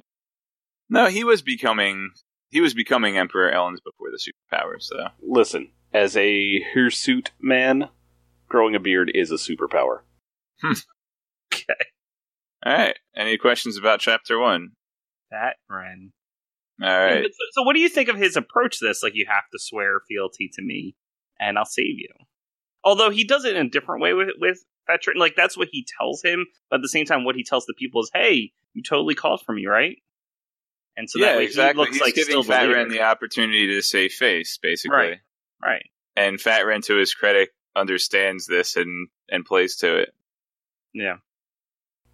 No, 0.89 1.07
he 1.07 1.23
was 1.23 1.41
becoming 1.41 2.11
he 2.49 2.61
was 2.61 2.73
becoming 2.73 3.17
Emperor 3.17 3.51
Elend's 3.51 3.81
before 3.81 4.09
the 4.11 4.19
superpowers. 4.19 4.83
So 4.83 5.07
Listen, 5.21 5.69
as 5.93 6.17
a 6.17 6.61
hirsute 6.73 7.31
man, 7.39 7.89
growing 8.49 8.75
a 8.75 8.79
beard 8.79 9.11
is 9.13 9.31
a 9.31 9.35
superpower. 9.35 9.99
Hmm. 10.61 10.73
Okay. 11.53 11.73
all 12.65 12.73
right. 12.73 12.97
Any 13.15 13.37
questions 13.37 13.77
about 13.77 13.99
chapter 13.99 14.39
one? 14.39 14.71
That 15.31 15.55
Ren. 15.69 16.11
All 16.81 16.87
right. 16.87 17.23
So, 17.23 17.43
so 17.51 17.63
what 17.63 17.73
do 17.73 17.79
you 17.79 17.89
think 17.89 18.09
of 18.09 18.17
his 18.17 18.35
approach 18.35 18.79
to 18.79 18.87
this? 18.87 19.03
Like, 19.03 19.15
you 19.15 19.25
have 19.27 19.43
to 19.51 19.59
swear 19.59 20.01
fealty 20.07 20.49
to 20.53 20.61
me, 20.61 20.95
and 21.39 21.57
I'll 21.57 21.65
save 21.65 21.99
you. 21.99 22.09
Although 22.83 23.09
he 23.09 23.23
does 23.23 23.45
it 23.45 23.55
in 23.55 23.67
a 23.67 23.69
different 23.69 24.01
way 24.01 24.13
with 24.13 24.29
with 24.39 24.63
Veteran. 24.87 25.17
Like 25.17 25.35
that's 25.35 25.57
what 25.57 25.69
he 25.71 25.85
tells 25.97 26.21
him, 26.21 26.45
but 26.69 26.77
at 26.77 26.81
the 26.81 26.89
same 26.89 27.05
time, 27.05 27.23
what 27.23 27.35
he 27.35 27.43
tells 27.43 27.65
the 27.65 27.73
people 27.73 28.01
is, 28.01 28.11
"Hey, 28.13 28.51
you 28.73 28.83
totally 28.83 29.15
called 29.15 29.41
for 29.45 29.53
me, 29.53 29.65
right?" 29.65 29.97
And 30.97 31.09
so 31.09 31.19
yeah, 31.19 31.27
that 31.27 31.37
way 31.37 31.45
exactly. 31.45 31.73
he 31.73 31.85
looks 31.85 31.95
He's 31.97 32.01
like 32.01 32.15
giving 32.15 32.31
still 32.31 32.43
Fat 32.43 32.67
the 32.67 32.73
Ren 32.73 32.89
the 32.89 33.01
opportunity 33.01 33.67
to 33.67 33.81
save 33.81 34.11
face, 34.11 34.57
basically. 34.57 34.97
Right. 34.97 35.19
right. 35.63 35.85
And 36.15 36.39
Fat 36.39 36.65
Ren, 36.65 36.81
to 36.81 36.95
his 36.95 37.13
credit, 37.13 37.49
understands 37.75 38.45
this 38.45 38.75
and 38.75 39.07
and 39.29 39.45
plays 39.45 39.77
to 39.77 39.97
it. 39.97 40.13
Yeah. 40.93 41.17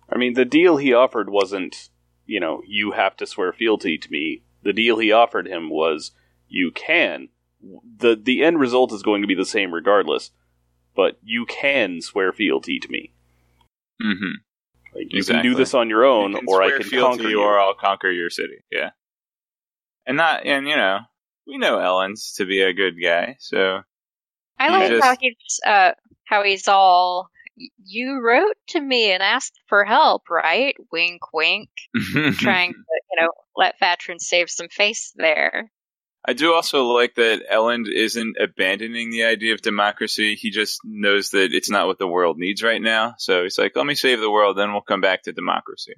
I 0.09 0.17
mean, 0.17 0.33
the 0.35 0.45
deal 0.45 0.77
he 0.77 0.93
offered 0.93 1.29
wasn't, 1.29 1.89
you 2.25 2.39
know, 2.39 2.61
you 2.65 2.91
have 2.91 3.17
to 3.17 3.27
swear 3.27 3.51
fealty 3.51 3.97
to 3.97 4.11
me. 4.11 4.43
The 4.63 4.73
deal 4.73 4.99
he 4.99 5.11
offered 5.11 5.47
him 5.47 5.69
was, 5.69 6.11
you 6.47 6.71
can. 6.71 7.29
the 7.61 8.15
The 8.15 8.43
end 8.43 8.59
result 8.59 8.93
is 8.93 9.03
going 9.03 9.21
to 9.21 9.27
be 9.27 9.35
the 9.35 9.45
same 9.45 9.73
regardless, 9.73 10.31
but 10.97 11.17
you 11.23 11.45
can 11.45 12.01
swear 12.01 12.33
fealty 12.33 12.79
to 12.79 12.89
me. 12.89 13.13
Mm-hmm. 14.03 14.31
Like, 14.95 15.13
you 15.13 15.19
Exactly. 15.19 15.43
can 15.43 15.51
do 15.51 15.55
this 15.57 15.73
on 15.73 15.89
your 15.89 16.03
own, 16.03 16.35
or 16.47 16.63
I 16.63 16.71
can 16.71 16.89
conquer 16.89 17.23
you, 17.23 17.29
you. 17.29 17.41
or 17.41 17.57
I'll 17.59 17.75
conquer 17.75 18.09
your 18.11 18.29
city. 18.31 18.63
Yeah. 18.71 18.89
And 20.05 20.17
not, 20.17 20.45
and 20.45 20.67
you 20.67 20.75
know, 20.75 20.99
we 21.45 21.57
know 21.57 21.79
Elend's 21.79 22.33
to 22.33 22.45
be 22.45 22.61
a 22.61 22.73
good 22.73 22.95
guy, 23.01 23.37
so 23.39 23.81
I 24.59 24.69
like 24.69 24.89
just- 24.89 25.03
how 25.03 25.15
he's 25.19 25.59
uh 25.65 25.91
how 26.25 26.43
he's 26.43 26.67
all 26.67 27.29
you 27.85 28.21
wrote 28.23 28.55
to 28.67 28.79
me 28.81 29.11
and 29.11 29.21
asked 29.23 29.59
for 29.67 29.83
help, 29.85 30.23
right? 30.29 30.75
Wink 30.91 31.21
wink. 31.33 31.69
Trying 32.37 32.73
to, 32.73 32.77
you 33.11 33.21
know, 33.21 33.29
let 33.55 33.79
Vatrin 33.79 34.19
save 34.19 34.49
some 34.49 34.67
face 34.69 35.11
there. 35.15 35.71
I 36.27 36.33
do 36.33 36.53
also 36.53 36.83
like 36.83 37.15
that 37.15 37.43
Elend 37.49 37.85
isn't 37.89 38.35
abandoning 38.37 39.11
the 39.11 39.23
idea 39.23 39.53
of 39.53 39.61
democracy. 39.61 40.35
He 40.35 40.51
just 40.51 40.79
knows 40.83 41.29
that 41.29 41.53
it's 41.53 41.69
not 41.69 41.87
what 41.87 41.99
the 41.99 42.07
world 42.07 42.37
needs 42.37 42.61
right 42.61 42.81
now. 42.81 43.15
So 43.17 43.43
he's 43.43 43.57
like, 43.57 43.77
let 43.77 43.85
me 43.85 43.95
save 43.95 44.19
the 44.19 44.29
world, 44.29 44.57
then 44.57 44.73
we'll 44.73 44.81
come 44.81 44.99
back 44.99 45.23
to 45.23 45.31
democracy. 45.31 45.93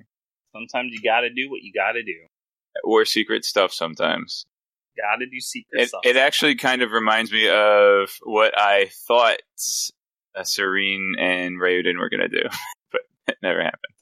Sometimes 0.53 0.91
you 0.93 1.01
got 1.01 1.21
to 1.21 1.29
do 1.29 1.49
what 1.49 1.61
you 1.63 1.71
got 1.73 1.93
to 1.93 2.03
do. 2.03 2.15
Or 2.83 3.05
secret 3.05 3.43
stuff 3.43 3.73
sometimes. 3.73 4.45
Got 4.95 5.17
to 5.17 5.25
do 5.25 5.39
secret 5.39 5.81
It, 5.81 5.89
stuff. 5.89 6.01
it 6.03 6.15
actually 6.15 6.55
kind 6.55 6.83
of 6.83 6.91
reminds 6.91 7.31
me 7.31 7.49
of 7.49 8.11
what 8.23 8.53
I 8.55 8.91
thought 9.07 9.37
uh, 10.37 10.41
Sarene 10.41 11.19
and 11.19 11.59
Raoden 11.59 11.97
were 11.97 12.09
going 12.09 12.29
to 12.29 12.43
do, 12.43 12.47
but 12.91 13.01
it 13.27 13.37
never 13.41 13.63
happened. 13.63 13.93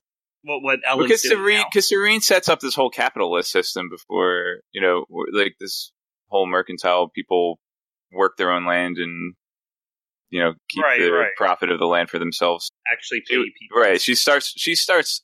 what 0.44 0.62
what 0.62 0.80
Elend's 0.84 1.22
because 1.22 1.24
Sarene, 1.24 1.64
because 1.72 1.90
Sarene 1.90 2.22
sets 2.22 2.50
up 2.50 2.60
this 2.60 2.76
whole 2.76 2.90
capitalist 2.90 3.52
system 3.52 3.90
before 3.90 4.58
you 4.74 4.82
know, 4.82 5.06
like 5.34 5.56
this 5.60 5.92
whole 6.30 6.48
mercantile 6.48 7.10
people 7.10 7.60
work 8.12 8.38
their 8.38 8.52
own 8.52 8.66
land 8.66 8.98
and 8.98 9.34
you 10.30 10.42
know 10.42 10.54
keep 10.70 10.84
Right, 10.84 11.00
the 11.00 11.12
right. 11.12 11.32
profit 11.38 11.72
of 11.72 11.80
the 11.80 11.86
land 11.88 12.10
for 12.10 12.20
themselves. 12.20 12.70
actually 12.92 13.22
pay 13.28 13.36
people. 13.60 13.80
right? 13.80 14.02
She 14.02 14.16
starts 14.16 14.54
she 14.56 14.76
starts 14.76 15.24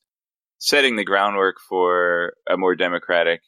setting 0.60 0.96
the 0.96 1.04
groundwork 1.04 1.58
for 1.68 2.34
a 2.50 2.56
more 2.58 2.76
democratic 2.76 3.42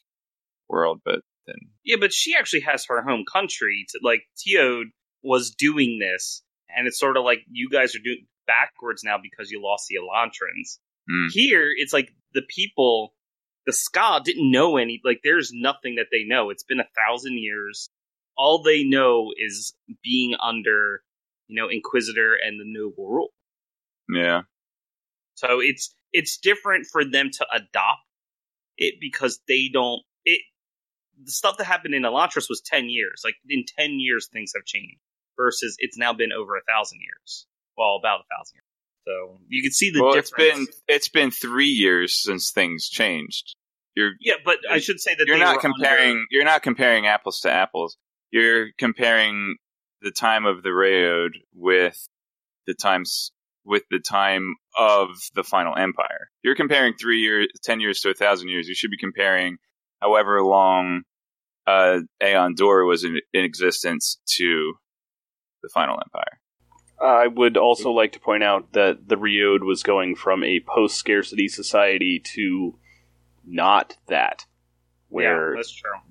world, 0.68 1.00
but 1.04 1.20
then 1.46 1.56
Yeah, 1.84 1.96
but 1.98 2.12
she 2.12 2.34
actually 2.36 2.60
has 2.60 2.84
her 2.88 3.02
home 3.02 3.24
country. 3.30 3.86
To, 3.90 4.00
like 4.02 4.22
Teod 4.36 4.84
was 5.22 5.50
doing 5.50 5.98
this, 5.98 6.42
and 6.76 6.86
it's 6.86 6.98
sort 6.98 7.16
of 7.16 7.24
like 7.24 7.40
you 7.50 7.68
guys 7.70 7.94
are 7.94 8.00
doing 8.04 8.26
backwards 8.46 9.02
now 9.04 9.16
because 9.22 9.50
you 9.50 9.62
lost 9.62 9.86
the 9.88 9.96
Elantrians. 9.96 10.78
Hmm. 11.08 11.28
Here, 11.32 11.68
it's 11.76 11.92
like 11.92 12.10
the 12.34 12.42
people, 12.54 13.14
the 13.66 13.72
skaa 13.72 14.22
didn't 14.24 14.50
know 14.50 14.76
any. 14.78 15.00
Like, 15.04 15.20
there's 15.24 15.52
nothing 15.52 15.96
that 15.96 16.08
they 16.12 16.24
know. 16.24 16.50
It's 16.50 16.64
been 16.64 16.80
a 16.80 16.88
thousand 16.96 17.38
years. 17.38 17.90
All 18.36 18.62
they 18.62 18.84
know 18.84 19.32
is 19.36 19.74
being 20.02 20.36
under, 20.42 21.02
you 21.48 21.60
know, 21.60 21.68
Inquisitor 21.68 22.34
and 22.34 22.60
the 22.60 22.64
noble 22.66 23.08
rule. 23.08 23.30
yeah, 24.08 24.42
So 25.34 25.60
it's 25.60 25.94
it's 26.12 26.38
different 26.38 26.86
for 26.90 27.04
them 27.04 27.30
to 27.32 27.46
adopt 27.52 28.02
it 28.78 28.94
because 29.00 29.40
they 29.48 29.68
don't 29.72 30.02
it 30.24 30.40
the 31.24 31.32
stuff 31.32 31.58
that 31.58 31.64
happened 31.64 31.94
in 31.94 32.02
Elantris 32.02 32.48
was 32.48 32.60
ten 32.60 32.88
years. 32.90 33.22
Like 33.24 33.36
in 33.48 33.64
ten 33.78 34.00
years 34.00 34.28
things 34.32 34.52
have 34.54 34.64
changed. 34.64 35.00
Versus 35.36 35.76
it's 35.80 35.98
now 35.98 36.12
been 36.14 36.32
over 36.32 36.56
a 36.56 36.62
thousand 36.68 37.00
years. 37.02 37.46
Well, 37.78 37.96
about 37.96 38.20
a 38.20 38.28
thousand 38.36 38.56
years. 38.56 38.65
So 39.06 39.38
you 39.48 39.62
can 39.62 39.72
see 39.72 39.90
the 39.90 40.02
well, 40.02 40.14
it's 40.14 40.30
difference. 40.30 40.66
been 40.66 40.74
it's 40.88 41.08
been 41.08 41.30
three 41.30 41.68
years 41.68 42.20
since 42.20 42.50
things 42.50 42.88
changed. 42.88 43.54
You're 43.94 44.12
yeah, 44.20 44.34
but 44.44 44.58
I 44.70 44.78
should 44.78 45.00
say 45.00 45.14
that 45.14 45.26
you're 45.26 45.38
not 45.38 45.60
comparing 45.60 46.10
under- 46.10 46.24
you're 46.30 46.44
not 46.44 46.62
comparing 46.62 47.06
apples 47.06 47.40
to 47.40 47.50
apples. 47.50 47.96
You're 48.30 48.68
comparing 48.78 49.56
the 50.02 50.10
time 50.10 50.44
of 50.44 50.62
the 50.62 50.70
Raod 50.70 51.32
with 51.54 51.96
the 52.66 52.74
times 52.74 53.30
with 53.64 53.84
the 53.90 54.00
time 54.00 54.54
of 54.76 55.10
the 55.34 55.44
final 55.44 55.76
empire. 55.76 56.28
You're 56.42 56.56
comparing 56.56 56.94
three 56.94 57.20
years, 57.20 57.48
ten 57.62 57.80
years 57.80 58.00
to 58.00 58.10
a 58.10 58.14
thousand 58.14 58.48
years. 58.48 58.68
You 58.68 58.74
should 58.74 58.90
be 58.90 58.98
comparing 58.98 59.58
however 60.00 60.42
long 60.42 61.02
uh, 61.66 62.00
Aeon 62.22 62.54
Dor 62.54 62.84
was 62.84 63.04
in, 63.04 63.20
in 63.32 63.44
existence 63.44 64.18
to 64.36 64.74
the 65.62 65.68
final 65.72 65.94
empire. 65.94 66.40
I 67.00 67.26
would 67.26 67.56
also 67.56 67.90
like 67.90 68.12
to 68.12 68.20
point 68.20 68.42
out 68.42 68.72
that 68.72 69.08
the 69.08 69.16
Riode 69.16 69.64
was 69.64 69.82
going 69.82 70.16
from 70.16 70.42
a 70.42 70.60
post 70.60 70.96
scarcity 70.96 71.48
society 71.48 72.18
to 72.34 72.78
not 73.44 73.96
that, 74.06 74.46
where 75.08 75.56
yeah, 75.56 75.62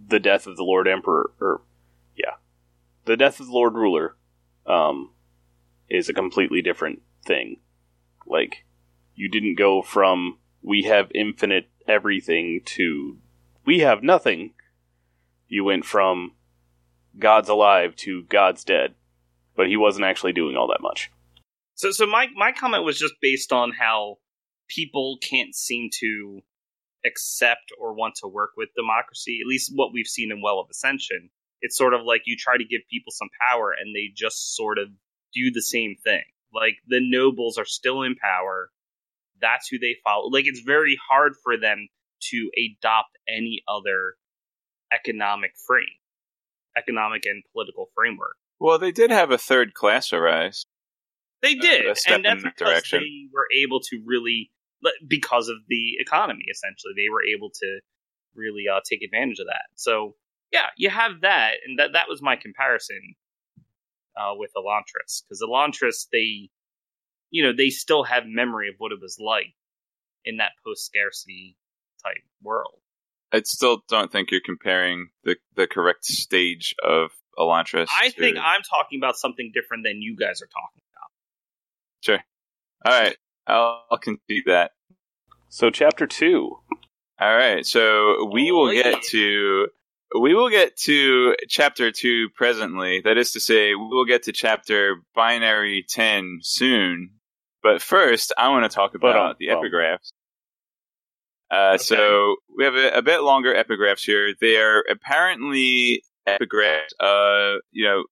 the 0.08 0.20
death 0.20 0.46
of 0.48 0.58
the 0.58 0.64
Lord 0.64 0.88
Emperor, 0.88 1.32
or 1.42 1.62
yeah, 2.16 2.36
the 3.06 3.18
death 3.18 3.40
of 3.40 3.48
the 3.48 3.54
Lord 3.54 3.74
Ruler, 3.74 4.16
um, 4.68 5.12
is 5.90 6.08
a 6.08 6.14
completely 6.14 6.62
different 6.62 7.02
thing. 7.26 7.58
Like, 8.28 8.66
you 9.16 9.30
didn't 9.30 9.56
go 9.56 9.82
from 9.82 10.38
we 10.62 10.84
have 10.84 11.12
infinite 11.14 11.70
everything 11.88 12.62
to 12.66 13.18
we 13.66 13.80
have 13.80 14.04
nothing. 14.04 14.54
You 15.48 15.64
went 15.64 15.86
from 15.86 16.34
God's 17.18 17.50
alive 17.50 17.96
to 17.98 18.24
God's 18.24 18.64
dead, 18.64 18.96
but 19.56 19.68
he 19.68 19.78
wasn't 19.78 20.06
actually 20.06 20.34
doing 20.34 20.56
all 20.56 20.68
that 20.68 20.82
much. 20.82 21.12
So, 21.76 21.92
so 21.92 22.06
my 22.06 22.28
my 22.36 22.52
comment 22.52 22.84
was 22.84 22.98
just 22.98 23.16
based 23.22 23.52
on 23.52 23.72
how 23.72 24.18
people 24.68 25.18
can't 25.22 25.54
seem 25.54 25.90
to 26.00 26.42
accept 27.06 27.72
or 27.80 27.94
want 27.94 28.16
to 28.16 28.28
work 28.28 28.52
with 28.58 28.70
democracy. 28.76 29.40
At 29.42 29.48
least 29.48 29.72
what 29.76 29.94
we've 29.94 30.08
seen 30.08 30.32
in 30.32 30.42
Well 30.42 30.60
of 30.60 30.68
Ascension. 30.70 31.30
It's 31.62 31.78
sort 31.78 31.94
of 31.94 32.02
like 32.04 32.24
you 32.26 32.36
try 32.38 32.58
to 32.58 32.64
give 32.64 32.82
people 32.90 33.12
some 33.12 33.30
power, 33.42 33.72
and 33.72 33.96
they 33.96 34.12
just 34.16 34.56
sort 34.56 34.78
of 34.78 34.90
do 35.34 35.52
the 35.52 35.62
same 35.62 35.96
thing. 36.04 36.24
Like 36.54 36.78
the 36.88 37.00
nobles 37.02 37.58
are 37.58 37.66
still 37.66 38.04
in 38.04 38.16
power. 38.16 38.70
That's 39.42 39.68
who 39.68 39.78
they 39.78 39.98
follow. 40.04 40.30
Like 40.30 40.46
it's 40.48 40.62
very 40.62 40.98
hard 41.10 41.34
for 41.44 41.58
them 41.58 41.90
to 42.32 42.50
adopt 42.58 43.18
any 43.28 43.62
other 43.68 44.16
economic 44.94 45.52
frame, 45.68 46.00
economic 46.78 47.26
and 47.26 47.44
political 47.52 47.90
framework. 47.94 48.38
Well, 48.60 48.80
they 48.80 48.92
did 48.92 49.12
have 49.12 49.32
a 49.32 49.38
third 49.38 49.74
class 49.74 50.14
arise. 50.14 50.66
They 51.42 51.58
Uh, 51.58 51.62
did, 51.62 51.86
a 51.88 51.96
step 51.96 52.16
and 52.16 52.26
that's 52.26 52.38
in 52.38 52.44
that 52.44 52.56
because 52.58 52.72
direction. 52.72 53.00
they 53.02 53.30
were 53.34 53.48
able 53.56 53.80
to 53.82 54.02
really, 54.06 54.52
because 55.08 55.50
of 55.50 55.58
the 55.68 55.96
economy. 56.00 56.46
Essentially, 56.50 56.94
they 56.96 57.10
were 57.10 57.24
able 57.24 57.50
to 57.50 57.80
really 58.34 58.66
uh, 58.72 58.80
take 58.90 59.02
advantage 59.04 59.40
of 59.40 59.48
that. 59.48 59.66
So, 59.76 60.16
yeah, 60.52 60.68
you 60.78 60.90
have 60.90 61.22
that, 61.22 61.56
and 61.66 61.80
that 61.80 61.94
that 61.94 62.08
was 62.10 62.22
my 62.22 62.36
comparison 62.36 63.16
uh, 64.18 64.34
with 64.36 64.52
Elantris, 64.56 65.24
because 65.24 65.42
Elantris, 65.42 66.08
they, 66.12 66.50
you 67.30 67.44
know, 67.44 67.54
they 67.54 67.70
still 67.70 68.04
have 68.04 68.24
memory 68.26 68.70
of 68.70 68.76
what 68.78 68.92
it 68.92 69.00
was 69.02 69.18
like 69.20 69.54
in 70.24 70.38
that 70.38 70.52
post 70.66 70.86
scarcity 70.86 71.58
type 72.04 72.24
world. 72.42 72.80
I 73.32 73.42
still 73.44 73.84
don't 73.90 74.12
think 74.12 74.32
you're 74.32 74.40
comparing 74.44 75.10
the 75.24 75.36
the 75.56 75.68
correct 75.68 76.06
stage 76.06 76.74
of 76.82 77.12
Elantris. 77.38 77.88
I 78.02 78.10
to- 78.10 78.20
think 78.20 78.38
I'm 78.38 78.62
talking 78.62 79.00
about 79.00 79.18
something 79.18 79.52
different 79.54 79.84
than 79.84 80.02
you 80.02 80.16
guys 80.16 80.42
are 80.42 80.48
talking 80.48 80.82
about. 80.94 81.10
Sure. 82.02 82.20
All 82.86 83.02
right. 83.02 83.18
I'll, 83.48 83.84
I'll 83.92 83.98
concede 83.98 84.44
that. 84.48 84.72
So, 85.50 85.70
chapter 85.70 86.06
two. 86.08 86.58
All 87.20 87.36
right. 87.36 87.66
So 87.66 88.30
we 88.32 88.52
will 88.52 88.68
Oh, 88.68 88.72
yeah. 88.72 88.84
get 88.92 89.04
to 89.12 89.68
we 90.20 90.34
will 90.36 90.50
get 90.50 90.78
to 90.78 91.36
chapter 91.50 91.92
two 91.92 92.30
presently. 92.36 93.02
That 93.04 93.18
is 93.18 93.32
to 93.34 93.40
say, 93.40 93.74
we 93.76 93.88
will 93.88 94.06
get 94.06 94.24
to 94.24 94.32
chapter 94.34 94.98
binary 95.16 95.86
ten 95.88 96.40
soon. 96.42 97.12
But 97.64 97.82
first, 97.82 98.32
I 98.38 98.50
want 98.50 98.70
to 98.70 98.74
talk 98.74 98.92
But, 98.94 99.00
about 99.12 99.32
um, 99.32 99.36
the 99.40 99.48
epigraphs. 99.48 100.12
Uh, 101.52 101.74
Okay. 101.76 101.78
So 101.84 102.36
we 102.58 102.64
have 102.66 102.76
a, 102.76 102.98
a 102.98 103.02
bit 103.02 103.22
longer 103.22 103.54
epigraphs 103.54 104.04
here. 104.06 104.34
They 104.40 104.58
are 104.58 104.84
apparently 104.90 106.04
epigraphs. 106.28 106.94
Uh, 107.00 107.60
you 107.72 107.86
know, 107.86 108.04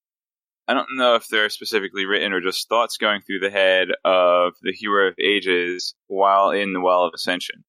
I 0.68 0.74
don't 0.74 0.96
know 0.96 1.16
if 1.16 1.28
they're 1.28 1.50
specifically 1.50 2.06
written 2.06 2.32
or 2.32 2.42
just 2.42 2.70
thoughts 2.70 2.98
going 2.98 3.22
through 3.22 3.40
the 3.40 3.50
head 3.50 3.90
of 4.06 4.54
the 4.62 4.72
hero 4.74 5.10
of 5.10 5.16
ages 5.20 5.94
while 6.08 6.52
in 6.52 6.74
the 6.74 6.82
Well 6.82 7.04
of 7.04 7.14
Ascension. 7.14 7.64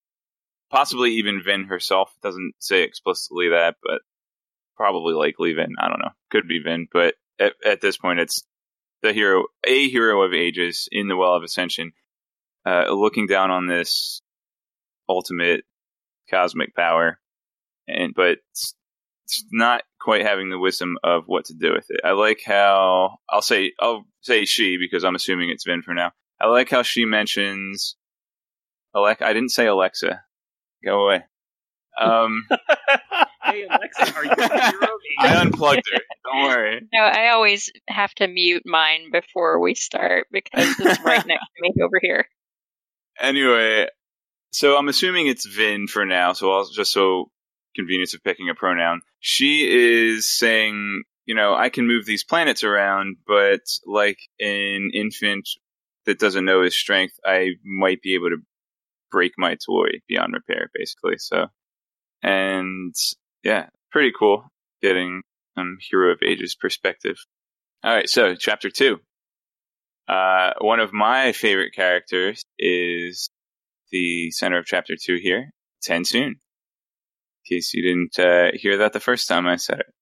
Possibly 0.71 1.15
even 1.15 1.43
Vin 1.45 1.65
herself 1.65 2.13
doesn't 2.23 2.55
say 2.59 2.83
explicitly 2.83 3.49
that, 3.51 3.77
but 3.83 4.01
probably 4.77 5.15
likely 5.15 5.53
Vin. 5.55 5.75
I 5.79 5.89
don't 5.89 6.01
know. 6.01 6.13
Could 6.31 6.47
be 6.49 6.61
Vin, 6.61 6.87
but 6.93 7.15
at, 7.39 7.55
at 7.65 7.81
this 7.81 7.97
point, 7.97 8.21
it's 8.21 8.45
the 9.03 9.13
hero, 9.13 9.45
a 9.67 9.89
hero 9.89 10.23
of 10.23 10.33
ages 10.33 10.89
in 10.91 11.09
the 11.09 11.17
Well 11.17 11.35
of 11.35 11.43
Ascension, 11.43 11.93
uh, 12.67 12.91
looking 12.91 13.27
down 13.27 13.51
on 13.51 13.67
this 13.67 14.23
ultimate 15.09 15.65
cosmic 16.31 16.75
power, 16.75 17.19
and 17.87 18.15
but 18.15 18.39
it's, 18.51 18.75
it's 19.25 19.45
not 19.53 19.83
quite 20.05 20.23
having 20.23 20.51
the 20.51 20.59
wisdom 20.59 20.99
of 21.03 21.25
what 21.27 21.47
to 21.47 21.55
do 21.55 21.73
with 21.73 21.87
it. 21.89 22.01
I 22.05 22.11
like 22.13 22.43
how 22.45 23.17
I'll 23.31 23.43
say 23.43 23.73
I'll 23.81 24.05
say 24.21 24.45
she 24.45 24.77
because 24.77 25.03
I'm 25.03 25.15
assuming 25.15 25.49
it's 25.49 25.65
Vin 25.65 25.83
for 25.83 25.95
now. 25.95 26.13
I 26.41 26.47
like 26.47 26.69
how 26.69 26.83
she 26.83 27.07
mentions 27.07 27.97
Alex. 28.95 29.23
I 29.23 29.33
didn't 29.33 29.49
say 29.49 29.67
Alexa. 29.67 30.21
Go 30.85 31.05
away. 31.05 31.25
Um, 31.99 32.47
hey 33.45 33.65
Alexa, 33.65 34.15
are 34.15 34.25
you 34.25 34.31
a 34.31 34.71
hero? 34.71 34.83
of 34.83 34.91
I 35.21 35.41
unplugged 35.41 35.83
her. 35.93 36.01
Don't 36.25 36.43
worry. 36.45 36.81
No, 36.93 37.01
I 37.01 37.31
always 37.31 37.71
have 37.89 38.15
to 38.17 38.29
mute 38.29 38.65
mine 38.67 39.11
before 39.11 39.59
we 39.61 39.75
start 39.75 40.27
because 40.31 40.75
it's 40.79 41.01
right 41.05 41.25
next 41.27 41.47
to 41.57 41.63
me 41.63 41.73
over 41.83 41.99
here. 42.03 42.27
Anyway, 43.19 43.87
so 44.53 44.77
I'm 44.77 44.89
assuming 44.89 45.29
it's 45.29 45.47
Vin 45.47 45.87
for 45.87 46.05
now. 46.05 46.35
So 46.35 46.53
I'll 46.53 46.69
just 46.69 46.93
so 46.93 47.31
convenience 47.75 48.15
of 48.15 48.23
picking 48.23 48.49
a 48.49 48.55
pronoun. 48.55 49.01
She 49.21 49.69
is 49.69 50.29
saying, 50.29 51.05
you 51.27 51.35
know, 51.35 51.55
I 51.55 51.69
can 51.69 51.87
move 51.87 52.05
these 52.05 52.25
planets 52.25 52.65
around, 52.65 53.17
but 53.27 53.61
like 53.87 54.19
an 54.41 54.91
infant 54.93 55.49
that 56.07 56.19
doesn't 56.19 56.45
know 56.45 56.63
his 56.63 56.77
strength, 56.77 57.15
I 57.25 57.53
might 57.65 58.03
be 58.03 58.15
able 58.15 58.31
to 58.31 58.43
break 59.11 59.33
my 59.39 59.55
toy 59.55 60.01
beyond 60.09 60.35
repair, 60.35 60.71
basically. 60.75 61.19
So, 61.19 61.47
and 62.23 62.95
yeah, 63.43 63.69
pretty 63.91 64.13
cool 64.19 64.45
getting 64.83 65.23
some 65.57 65.79
hero 65.81 66.13
of 66.13 66.19
ages 66.27 66.55
perspective. 66.55 67.17
All 67.83 67.95
right, 67.95 68.09
so 68.09 68.35
chapter 68.35 68.71
two. 68.71 68.99
Uh, 70.09 70.53
one 70.61 70.81
of 70.81 70.93
my 70.93 71.33
favorite 71.33 71.73
characters 71.75 72.45
is 72.59 73.31
the 73.91 74.31
center 74.33 74.59
of 74.59 74.67
chapter 74.67 74.95
two 75.01 75.17
here, 75.17 75.51
Tensoon. 75.87 76.35
In 77.45 77.57
case 77.57 77.75
you 77.75 77.83
didn't 77.83 78.19
uh, 78.19 78.51
hear 78.55 78.79
that 78.79 78.93
the 78.93 79.01
first 79.01 79.29
time 79.29 79.47
I 79.47 79.57
said 79.57 79.81
it. 79.81 79.95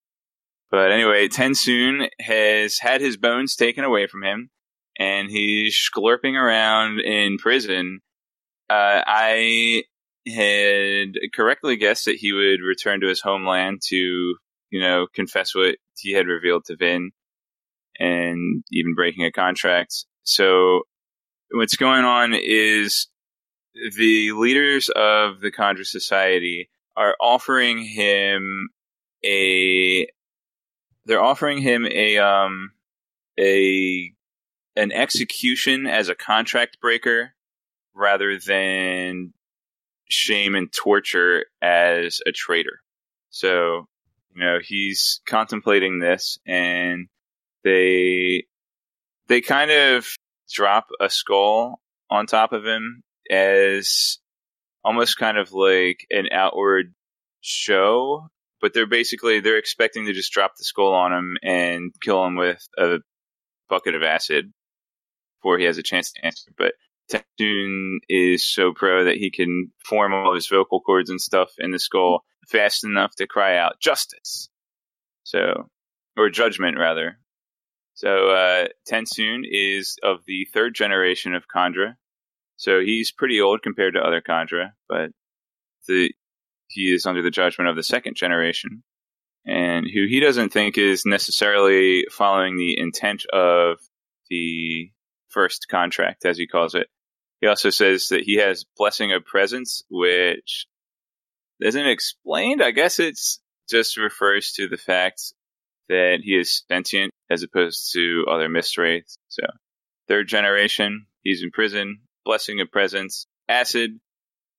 But 0.71 0.91
anyway, 0.91 1.29
Tensoon 1.29 2.09
has 2.21 2.79
had 2.79 3.01
his 3.01 3.17
bones 3.17 3.57
taken 3.57 3.85
away 3.85 4.07
from 4.07 4.23
him, 4.23 4.51
and 4.99 5.31
he's 5.31 5.75
schlurping 5.75 6.35
around 6.35 7.01
in 7.01 7.37
prison. 7.37 8.01
Uh, 8.71 9.03
I 9.07 9.85
had 10.27 11.15
correctly 11.35 11.77
guessed 11.77 12.07
that 12.07 12.17
he 12.17 12.33
would 12.33 12.67
return 12.67 13.01
to 13.01 13.09
his 13.09 13.21
homeland 13.21 13.83
to, 13.89 13.97
you 13.97 14.81
know, 14.81 15.07
confess 15.15 15.55
what 15.55 15.77
he 15.99 16.13
had 16.13 16.27
revealed 16.27 16.65
to 16.67 16.77
Vin 16.77 17.11
and 17.99 18.65
even 18.71 18.95
breaking 18.95 19.25
a 19.25 19.33
contract. 19.33 20.07
So 20.23 20.83
what's 21.51 21.77
going 21.77 22.05
on 22.05 22.35
is 22.35 23.09
the 23.97 24.33
leaders 24.33 24.89
of 24.89 25.41
the 25.41 25.51
Kandra 25.51 25.85
Society 25.85 26.71
are 26.97 27.17
offering 27.21 27.79
him 27.79 28.69
a 29.25 30.07
they're 31.05 31.23
offering 31.23 31.59
him 31.59 31.87
a 31.87 32.19
um 32.19 32.73
a 33.39 34.13
an 34.77 34.93
execution 34.93 35.87
as 35.87 36.09
a 36.09 36.15
contract 36.15 36.79
breaker 36.81 37.35
rather 37.95 38.39
than 38.39 39.33
shame 40.09 40.55
and 40.55 40.73
torture 40.73 41.47
as 41.61 42.21
a 42.27 42.33
traitor. 42.33 42.81
So, 43.31 43.87
you 44.35 44.41
know, 44.45 44.59
he's 44.63 45.21
contemplating 45.27 45.99
this 45.99 46.39
and 46.47 47.09
they 47.65 48.47
they 49.29 49.41
kind 49.41 49.71
of 49.71 50.07
drop 50.51 50.89
a 51.01 51.09
skull 51.09 51.81
on 52.11 52.27
top 52.27 52.53
of 52.53 52.67
him 52.67 53.03
as 53.31 54.19
almost 54.85 55.19
kind 55.19 55.39
of 55.39 55.53
like 55.53 56.07
an 56.11 56.29
outward 56.33 56.95
show 57.41 58.29
but 58.63 58.73
they're 58.73 58.87
basically 58.87 59.41
they're 59.41 59.59
expecting 59.59 60.07
to 60.07 60.13
just 60.15 60.33
drop 60.33 60.53
the 60.57 60.65
skull 60.65 60.95
on 60.95 61.13
him 61.13 61.37
and 61.43 61.93
kill 62.01 62.25
him 62.25 62.37
with 62.37 62.67
a 62.79 62.99
bucket 63.69 63.95
of 63.95 64.03
acid 64.03 64.53
before 65.39 65.59
he 65.59 65.65
has 65.65 65.77
a 65.77 65.83
chance 65.83 66.13
to 66.13 66.25
answer. 66.25 66.53
But 66.57 66.75
Tensoon 67.11 67.99
is 68.09 68.49
so 68.49 68.73
pro 68.73 69.05
that 69.05 69.17
he 69.17 69.31
can 69.31 69.73
form 69.85 70.15
all 70.15 70.35
his 70.35 70.47
vocal 70.47 70.81
cords 70.81 71.11
and 71.11 71.21
stuff 71.21 71.51
in 71.59 71.73
the 71.73 71.79
skull 71.81 72.25
fast 72.49 72.85
enough 72.85 73.15
to 73.17 73.27
cry 73.27 73.57
out 73.59 73.81
justice. 73.81 74.49
So 75.25 75.69
or 76.17 76.31
judgment 76.31 76.79
rather. 76.79 77.19
So 77.95 78.29
uh, 78.31 78.69
Tensoon 78.89 79.43
is 79.45 79.97
of 80.03 80.19
the 80.27 80.47
third 80.55 80.75
generation 80.75 81.35
of 81.35 81.45
Kandra. 81.55 81.97
So 82.63 82.79
he's 82.79 83.11
pretty 83.11 83.41
old 83.41 83.61
compared 83.65 83.95
to 83.95 84.01
other 84.01 84.21
Kandra, 84.21 84.71
but 84.89 85.11
the 85.89 86.13
he 86.69 86.95
is 86.95 87.07
under 87.07 87.21
the 87.21 87.33
judgment 87.33 87.69
of 87.69 87.75
the 87.75 87.83
second 87.83 88.15
generation, 88.15 88.85
and 89.45 89.85
who 89.93 90.07
he 90.07 90.21
doesn't 90.21 90.53
think 90.53 90.79
is 90.79 91.05
necessarily 91.05 92.07
following 92.13 92.57
the 92.57 92.79
intent 92.79 93.27
of 93.33 93.79
the 94.31 94.93
first 95.31 95.67
contract, 95.69 96.25
as 96.25 96.39
he 96.39 96.47
calls 96.47 96.77
it. 96.77 96.87
He 97.41 97.49
also 97.49 97.71
says 97.71 98.07
that 98.11 98.23
he 98.23 98.37
has 98.37 98.65
blessing 98.77 99.13
of 99.13 99.25
presence, 99.25 99.83
which 99.91 100.69
isn't 101.61 101.89
explained. 101.89 102.63
I 102.63 102.71
guess 102.71 103.01
it's 103.01 103.41
just 103.69 103.97
refers 103.97 104.53
to 104.53 104.69
the 104.69 104.77
fact 104.77 105.21
that 105.89 106.19
he 106.23 106.37
is 106.37 106.63
sentient 106.71 107.11
as 107.29 107.43
opposed 107.43 107.93
to 107.95 108.25
other 108.31 108.49
mistwraiths. 108.49 109.17
So, 109.31 109.43
third 110.07 110.29
generation, 110.29 111.07
he's 111.25 111.43
in 111.43 111.51
prison, 111.51 112.03
blessing 112.25 112.61
of 112.61 112.71
presence, 112.71 113.27
acid, 113.49 114.01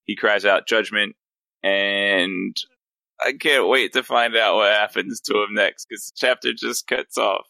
he 0.04 0.16
cries 0.16 0.46
out 0.46 0.68
judgment, 0.68 1.16
and 1.64 2.56
I 3.24 3.34
can't 3.34 3.68
wait 3.68 3.94
to 3.94 4.04
find 4.04 4.36
out 4.36 4.56
what 4.56 4.74
happens 4.74 5.22
to 5.22 5.44
him 5.44 5.54
next 5.54 5.88
because 5.88 6.08
the 6.08 6.14
chapter 6.16 6.54
just 6.54 6.88
cuts 6.88 7.18
off. 7.18 7.48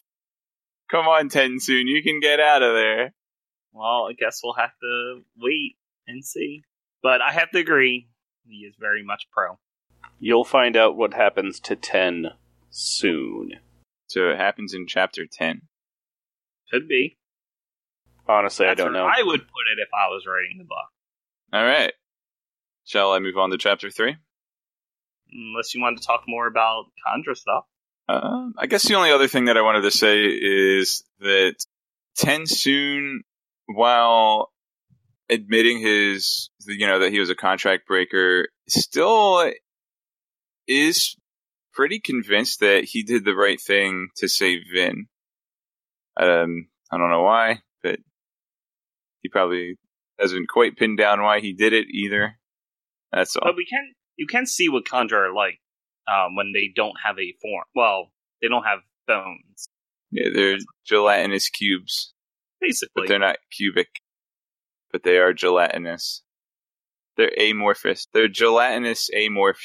Come 0.90 1.06
on, 1.06 1.28
Tensoon, 1.28 1.86
you 1.86 2.02
can 2.02 2.20
get 2.20 2.40
out 2.40 2.62
of 2.62 2.74
there. 2.74 3.12
Well, 3.72 4.06
I 4.08 4.12
guess 4.12 4.40
we'll 4.44 4.54
have 4.54 4.76
to 4.80 5.22
wait 5.36 5.76
and 6.06 6.24
see. 6.24 6.62
But 7.02 7.20
I 7.20 7.32
have 7.32 7.50
to 7.50 7.58
agree, 7.58 8.08
he 8.46 8.58
is 8.58 8.74
very 8.78 9.02
much 9.02 9.26
pro. 9.32 9.58
You'll 10.20 10.44
find 10.44 10.76
out 10.76 10.96
what 10.96 11.14
happens 11.14 11.58
to 11.60 11.76
10 11.76 12.28
soon. 12.70 13.52
So 14.06 14.30
it 14.30 14.38
happens 14.38 14.74
in 14.74 14.86
chapter 14.86 15.26
10. 15.26 15.62
Could 16.70 16.86
be. 16.88 17.18
Honestly, 18.26 18.66
I 18.66 18.74
don't 18.74 18.92
know. 18.92 19.06
I 19.06 19.22
would 19.22 19.40
put 19.40 19.66
it 19.72 19.80
if 19.80 19.88
I 19.92 20.08
was 20.08 20.24
writing 20.26 20.58
the 20.58 20.64
book. 20.64 20.88
All 21.52 21.64
right. 21.64 21.92
Shall 22.84 23.12
I 23.12 23.18
move 23.18 23.36
on 23.36 23.50
to 23.50 23.58
chapter 23.58 23.90
3? 23.90 24.16
Unless 25.32 25.74
you 25.74 25.80
want 25.80 25.98
to 25.98 26.06
talk 26.06 26.22
more 26.26 26.46
about 26.46 26.86
Kandra 27.06 27.36
stuff. 27.36 27.64
Uh, 28.08 28.50
I 28.58 28.66
guess 28.66 28.86
the 28.86 28.94
only 28.94 29.10
other 29.10 29.28
thing 29.28 29.46
that 29.46 29.56
I 29.56 29.62
wanted 29.62 29.82
to 29.82 29.90
say 29.90 30.24
is 30.24 31.04
that 31.20 31.56
Tensoon, 32.18 33.20
while 33.66 34.52
admitting 35.30 35.80
his, 35.80 36.50
you 36.66 36.86
know, 36.86 36.98
that 37.00 37.12
he 37.12 37.18
was 37.18 37.30
a 37.30 37.34
contract 37.34 37.86
breaker, 37.86 38.48
still 38.68 39.50
is 40.66 41.16
pretty 41.72 41.98
convinced 41.98 42.60
that 42.60 42.84
he 42.84 43.02
did 43.02 43.24
the 43.24 43.34
right 43.34 43.60
thing 43.60 44.08
to 44.16 44.28
save 44.28 44.62
Vin. 44.72 45.06
Um, 46.16 46.68
I 46.92 46.98
don't 46.98 47.10
know 47.10 47.22
why, 47.22 47.60
but 47.82 47.98
he 49.24 49.28
probably 49.30 49.76
hasn't 50.20 50.48
quite 50.48 50.76
pinned 50.76 50.98
down 50.98 51.20
why 51.22 51.40
he 51.40 51.52
did 51.52 51.72
it 51.72 51.88
either. 51.90 52.36
That's 53.10 53.34
all. 53.34 53.42
But 53.48 53.56
we 53.56 53.66
can 53.66 53.94
you 54.16 54.26
can 54.28 54.46
see 54.46 54.68
what 54.68 54.84
Kandra 54.84 55.30
are 55.30 55.34
like 55.34 55.58
um, 56.06 56.36
when 56.36 56.52
they 56.54 56.70
don't 56.76 56.94
have 57.04 57.18
a 57.18 57.34
form. 57.42 57.64
Well, 57.74 58.12
they 58.40 58.48
don't 58.48 58.62
have 58.64 58.80
bones, 59.08 59.68
Yeah, 60.12 60.28
they're 60.32 60.58
gelatinous 60.86 61.48
cubes. 61.48 62.12
basically. 62.60 62.90
but 63.02 63.08
they're 63.08 63.18
not 63.18 63.36
cubic. 63.50 63.88
But 64.92 65.02
they 65.02 65.16
are 65.18 65.32
gelatinous. 65.32 66.22
They're 67.16 67.32
amorphous. 67.38 68.06
They're 68.12 68.28
gelatinous 68.28 69.10
amorph. 69.16 69.62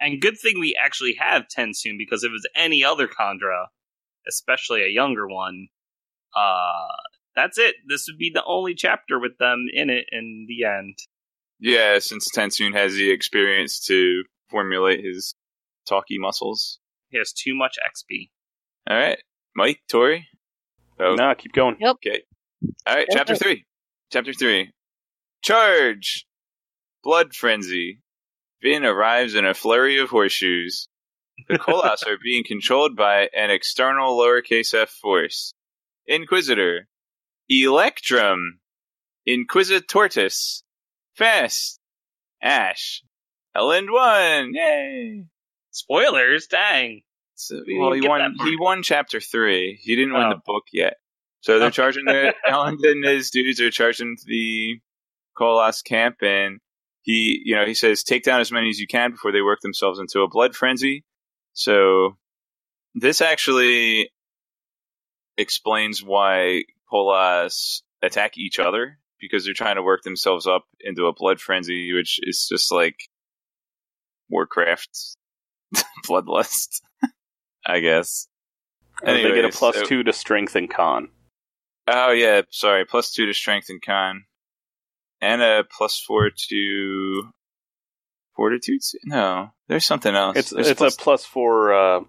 And 0.00 0.20
good 0.20 0.38
thing 0.38 0.58
we 0.60 0.76
actually 0.82 1.14
have 1.18 1.46
Tensoon 1.48 1.96
because 1.98 2.22
if 2.24 2.28
it 2.28 2.32
was 2.32 2.48
any 2.54 2.84
other 2.84 3.08
Kandra, 3.08 3.66
especially 4.28 4.82
a 4.82 4.88
younger 4.88 5.26
one, 5.28 5.68
uh, 6.36 6.86
that's 7.42 7.58
it. 7.58 7.74
This 7.88 8.06
would 8.08 8.18
be 8.18 8.30
the 8.32 8.44
only 8.44 8.74
chapter 8.74 9.18
with 9.18 9.38
them 9.38 9.66
in 9.72 9.90
it 9.90 10.06
in 10.12 10.46
the 10.48 10.64
end. 10.66 10.98
Yeah, 11.58 11.98
since 11.98 12.28
Tensoon 12.34 12.72
has 12.74 12.94
the 12.94 13.10
experience 13.10 13.80
to 13.86 14.22
formulate 14.50 15.04
his 15.04 15.34
talky 15.86 16.18
muscles. 16.18 16.78
He 17.10 17.18
has 17.18 17.32
too 17.32 17.54
much 17.54 17.76
XP. 17.84 18.30
All 18.88 18.96
right, 18.96 19.18
Mike, 19.54 19.80
Tori. 19.88 20.26
Oh, 20.98 21.14
Nah, 21.14 21.34
keep 21.34 21.52
going. 21.52 21.76
okay. 21.82 22.22
All 22.86 22.94
right, 22.94 23.06
Go 23.08 23.16
chapter 23.16 23.34
three. 23.36 23.64
Chapter 24.12 24.32
three. 24.32 24.70
Charge! 25.42 26.26
Blood 27.02 27.34
frenzy. 27.34 28.02
Vin 28.62 28.84
arrives 28.84 29.34
in 29.34 29.44
a 29.46 29.54
flurry 29.54 29.98
of 29.98 30.10
horseshoes. 30.10 30.86
The 31.48 31.58
Koloss 31.58 32.06
are 32.06 32.18
being 32.22 32.44
controlled 32.44 32.96
by 32.96 33.28
an 33.34 33.50
external 33.50 34.18
lowercase 34.18 34.74
f 34.74 34.90
force. 34.90 35.54
Inquisitor. 36.06 36.86
Electrum. 37.50 38.60
Inquisitortus. 39.28 40.62
Fast. 41.16 41.80
Ash. 42.42 43.02
Elend 43.56 43.88
won! 43.90 44.52
Yay! 44.54 45.24
Spoilers, 45.72 46.46
dang. 46.46 47.02
So, 47.34 47.60
well, 47.78 47.92
he 47.92 48.06
won. 48.06 48.34
He 48.44 48.56
won 48.58 48.82
chapter 48.82 49.20
three. 49.20 49.78
He 49.82 49.96
didn't 49.96 50.12
win 50.14 50.22
Oh. 50.26 50.30
the 50.30 50.40
book 50.44 50.64
yet. 50.72 50.94
So 51.40 51.58
they're 51.58 51.70
charging 51.70 52.04
the 52.04 52.34
Alan 52.46 52.78
and 52.82 53.04
his 53.04 53.30
dudes 53.30 53.60
are 53.60 53.70
charging 53.70 54.16
the 54.26 54.78
Koloss 55.38 55.82
camp, 55.82 56.16
and 56.22 56.60
he, 57.02 57.40
you 57.44 57.56
know, 57.56 57.64
he 57.64 57.74
says 57.74 58.02
take 58.04 58.22
down 58.22 58.40
as 58.40 58.52
many 58.52 58.68
as 58.68 58.78
you 58.78 58.86
can 58.86 59.10
before 59.12 59.32
they 59.32 59.40
work 59.42 59.60
themselves 59.62 59.98
into 59.98 60.20
a 60.20 60.28
blood 60.28 60.54
frenzy. 60.54 61.04
So 61.54 62.16
this 62.94 63.20
actually 63.20 64.10
explains 65.36 66.02
why 66.02 66.64
Koloss 66.92 67.82
attack 68.02 68.36
each 68.38 68.58
other 68.58 68.98
because 69.20 69.44
they're 69.44 69.54
trying 69.54 69.76
to 69.76 69.82
work 69.82 70.02
themselves 70.02 70.46
up 70.46 70.64
into 70.80 71.06
a 71.06 71.12
blood 71.12 71.40
frenzy, 71.40 71.92
which 71.92 72.18
is 72.22 72.46
just 72.50 72.72
like 72.72 72.96
Warcraft 74.28 75.16
bloodlust, 76.06 76.80
I 77.66 77.80
guess. 77.80 78.26
Uh, 79.04 79.12
they 79.14 79.22
get 79.34 79.44
a 79.44 79.48
plus 79.50 79.76
so- 79.76 79.84
two 79.84 80.02
to 80.02 80.12
strength 80.12 80.56
and 80.56 80.70
con. 80.70 81.08
Oh 81.86 82.12
yeah, 82.12 82.42
sorry, 82.50 82.84
plus 82.84 83.12
two 83.12 83.26
to 83.26 83.34
strength 83.34 83.68
and 83.68 83.82
con, 83.82 84.24
and 85.20 85.42
a 85.42 85.64
plus 85.76 85.98
four 86.06 86.30
to 86.48 87.22
fortitude. 88.36 88.80
No, 89.04 89.48
there's 89.68 89.86
something 89.86 90.14
else. 90.14 90.36
It's 90.36 90.50
There's 90.50 90.68
it's 90.68 90.78
plus- 90.78 90.94
a 90.94 90.98
plus 90.98 91.24
four, 91.24 91.72
uh, 91.74 92.00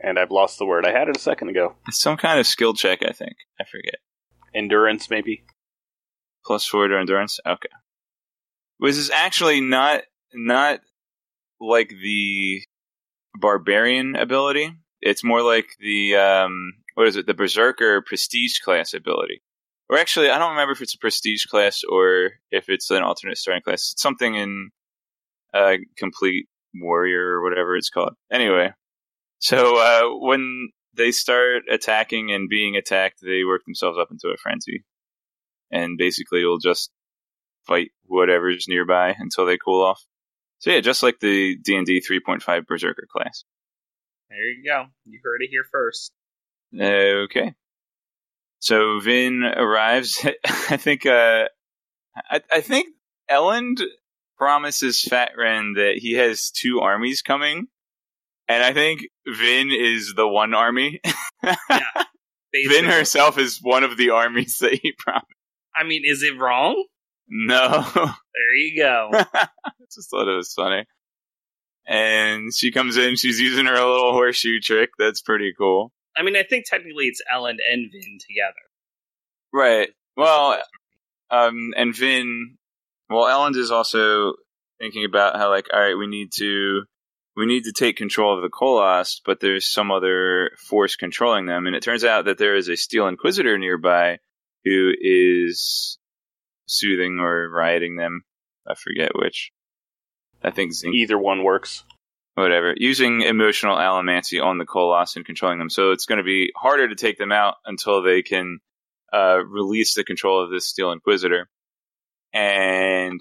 and 0.00 0.18
I've 0.18 0.30
lost 0.30 0.58
the 0.58 0.66
word. 0.66 0.84
I 0.86 0.90
had 0.92 1.08
it 1.08 1.16
a 1.16 1.20
second 1.20 1.50
ago. 1.50 1.76
it's 1.86 2.00
some 2.00 2.16
kind 2.16 2.40
of 2.40 2.46
skill 2.46 2.74
check. 2.74 3.00
I 3.06 3.12
think 3.12 3.34
I 3.60 3.64
forget. 3.64 3.96
Endurance, 4.54 5.10
maybe. 5.10 5.44
Plus 6.44 6.66
four 6.66 6.88
to 6.88 6.98
endurance. 6.98 7.40
Okay, 7.46 7.68
which 8.78 8.96
is 8.96 9.10
actually 9.10 9.60
not 9.60 10.02
not 10.34 10.80
like 11.60 11.88
the 11.88 12.62
barbarian 13.38 14.16
ability. 14.16 14.74
It's 15.00 15.24
more 15.24 15.42
like 15.42 15.76
the 15.80 16.16
um, 16.16 16.72
what 16.94 17.08
is 17.08 17.16
it? 17.16 17.26
The 17.26 17.34
berserker 17.34 18.02
prestige 18.02 18.58
class 18.58 18.94
ability. 18.94 19.42
Or 19.88 19.98
actually, 19.98 20.30
I 20.30 20.38
don't 20.38 20.50
remember 20.50 20.72
if 20.72 20.80
it's 20.80 20.94
a 20.94 20.98
prestige 20.98 21.44
class 21.44 21.82
or 21.88 22.30
if 22.50 22.68
it's 22.68 22.90
an 22.90 23.02
alternate 23.02 23.36
starting 23.36 23.62
class. 23.62 23.92
It's 23.92 24.02
something 24.02 24.34
in 24.34 24.70
uh, 25.52 25.74
complete 25.96 26.46
warrior 26.74 27.38
or 27.38 27.42
whatever 27.42 27.76
it's 27.76 27.90
called. 27.90 28.14
Anyway, 28.32 28.72
so 29.38 29.76
uh, 29.76 30.18
when 30.18 30.70
they 30.94 31.12
start 31.12 31.64
attacking 31.70 32.32
and 32.32 32.48
being 32.48 32.76
attacked, 32.76 33.20
they 33.22 33.44
work 33.44 33.64
themselves 33.64 33.98
up 33.98 34.10
into 34.10 34.28
a 34.28 34.36
frenzy, 34.36 34.84
and 35.70 35.98
basically 35.98 36.44
will 36.44 36.58
just 36.58 36.90
fight 37.66 37.90
whatever's 38.06 38.66
nearby 38.68 39.14
until 39.18 39.46
they 39.46 39.58
cool 39.58 39.82
off. 39.84 40.04
So 40.58 40.70
yeah, 40.70 40.80
just 40.80 41.02
like 41.02 41.18
the 41.20 41.56
D 41.56 41.76
and 41.76 41.86
D 41.86 42.00
3.5 42.00 42.66
Berserker 42.66 43.06
class. 43.10 43.44
There 44.30 44.48
you 44.48 44.64
go. 44.64 44.86
You 45.04 45.20
heard 45.22 45.42
it 45.42 45.50
here 45.50 45.64
first. 45.70 46.12
Okay. 46.78 47.54
So 48.60 49.00
Vin 49.00 49.42
arrives. 49.44 50.24
I 50.44 50.76
think. 50.76 51.04
Uh, 51.04 51.48
I, 52.30 52.40
I 52.50 52.60
think 52.60 52.88
Elend 53.30 53.80
promises 54.38 55.02
Fatren 55.02 55.76
that 55.76 55.94
he 55.96 56.12
has 56.14 56.50
two 56.50 56.80
armies 56.80 57.22
coming, 57.22 57.66
and 58.52 58.62
I 58.64 58.72
think 58.72 59.02
Vin 59.26 59.70
is 59.70 60.14
the 60.14 60.26
one 60.28 60.54
army. 60.54 61.00
Yeah, 62.54 62.68
Vin 62.68 62.84
herself 62.84 63.38
is 63.38 63.60
one 63.62 63.82
of 63.82 63.96
the 63.96 64.10
armies 64.10 64.58
that 64.58 64.74
he 64.74 64.92
promised. 64.98 65.26
I 65.74 65.84
mean, 65.84 66.02
is 66.04 66.22
it 66.22 66.38
wrong? 66.38 66.84
No, 67.28 67.82
There 67.94 68.54
you 68.56 68.76
go. 68.82 69.08
I 69.14 69.48
just 69.90 70.10
thought 70.10 70.28
it 70.28 70.36
was 70.36 70.52
funny. 70.52 70.84
And 71.86 72.52
she 72.54 72.70
comes 72.70 72.98
in. 72.98 73.16
She's 73.16 73.40
using 73.40 73.64
her 73.64 73.72
little 73.72 74.12
horseshoe 74.12 74.60
trick. 74.60 74.90
That's 74.98 75.22
pretty 75.22 75.54
cool. 75.56 75.92
I 76.14 76.22
mean, 76.22 76.36
I 76.36 76.42
think 76.42 76.66
technically 76.68 77.06
it's 77.06 77.22
Elend 77.34 77.56
and 77.70 77.90
Vin 77.90 78.18
together. 78.20 78.52
Right. 79.52 79.88
Well, 80.16 80.60
um, 81.30 81.72
and 81.74 81.96
Vin, 81.96 82.58
well, 83.08 83.24
Elend 83.24 83.56
is 83.56 83.70
also 83.70 84.34
thinking 84.78 85.06
about 85.06 85.36
how, 85.36 85.48
like, 85.48 85.68
all 85.72 85.80
right, 85.80 85.94
we 85.96 86.06
need 86.06 86.32
to, 86.34 86.82
we 87.36 87.46
need 87.46 87.64
to 87.64 87.72
take 87.72 87.96
control 87.96 88.36
of 88.36 88.42
the 88.42 88.50
Koloss, 88.50 89.20
but 89.24 89.40
there's 89.40 89.70
some 89.72 89.90
other 89.90 90.50
force 90.58 90.96
controlling 90.96 91.46
them, 91.46 91.66
and 91.66 91.74
it 91.74 91.82
turns 91.82 92.04
out 92.04 92.26
that 92.26 92.38
there 92.38 92.56
is 92.56 92.68
a 92.68 92.76
Steel 92.76 93.08
Inquisitor 93.08 93.56
nearby 93.58 94.18
who 94.64 94.92
is 95.00 95.98
soothing 96.66 97.18
or 97.20 97.48
rioting 97.48 97.96
them. 97.96 98.22
I 98.68 98.74
forget 98.74 99.12
which. 99.14 99.50
I 100.42 100.50
think 100.50 100.72
zinc, 100.72 100.94
Either 100.94 101.18
one 101.18 101.42
works. 101.42 101.84
whatever, 102.34 102.74
using 102.76 103.22
emotional 103.22 103.76
allomancy 103.76 104.42
on 104.42 104.58
the 104.58 104.66
Koloss 104.66 105.16
and 105.16 105.24
controlling 105.24 105.58
them. 105.58 105.70
So 105.70 105.92
it's 105.92 106.06
going 106.06 106.18
to 106.18 106.24
be 106.24 106.52
harder 106.56 106.88
to 106.88 106.94
take 106.94 107.18
them 107.18 107.32
out 107.32 107.56
until 107.64 108.02
they 108.02 108.22
can 108.22 108.58
uh, 109.12 109.38
release 109.44 109.94
the 109.94 110.04
control 110.04 110.42
of 110.42 110.50
this 110.50 110.66
Steel 110.68 110.92
Inquisitor. 110.92 111.48
And 112.32 113.20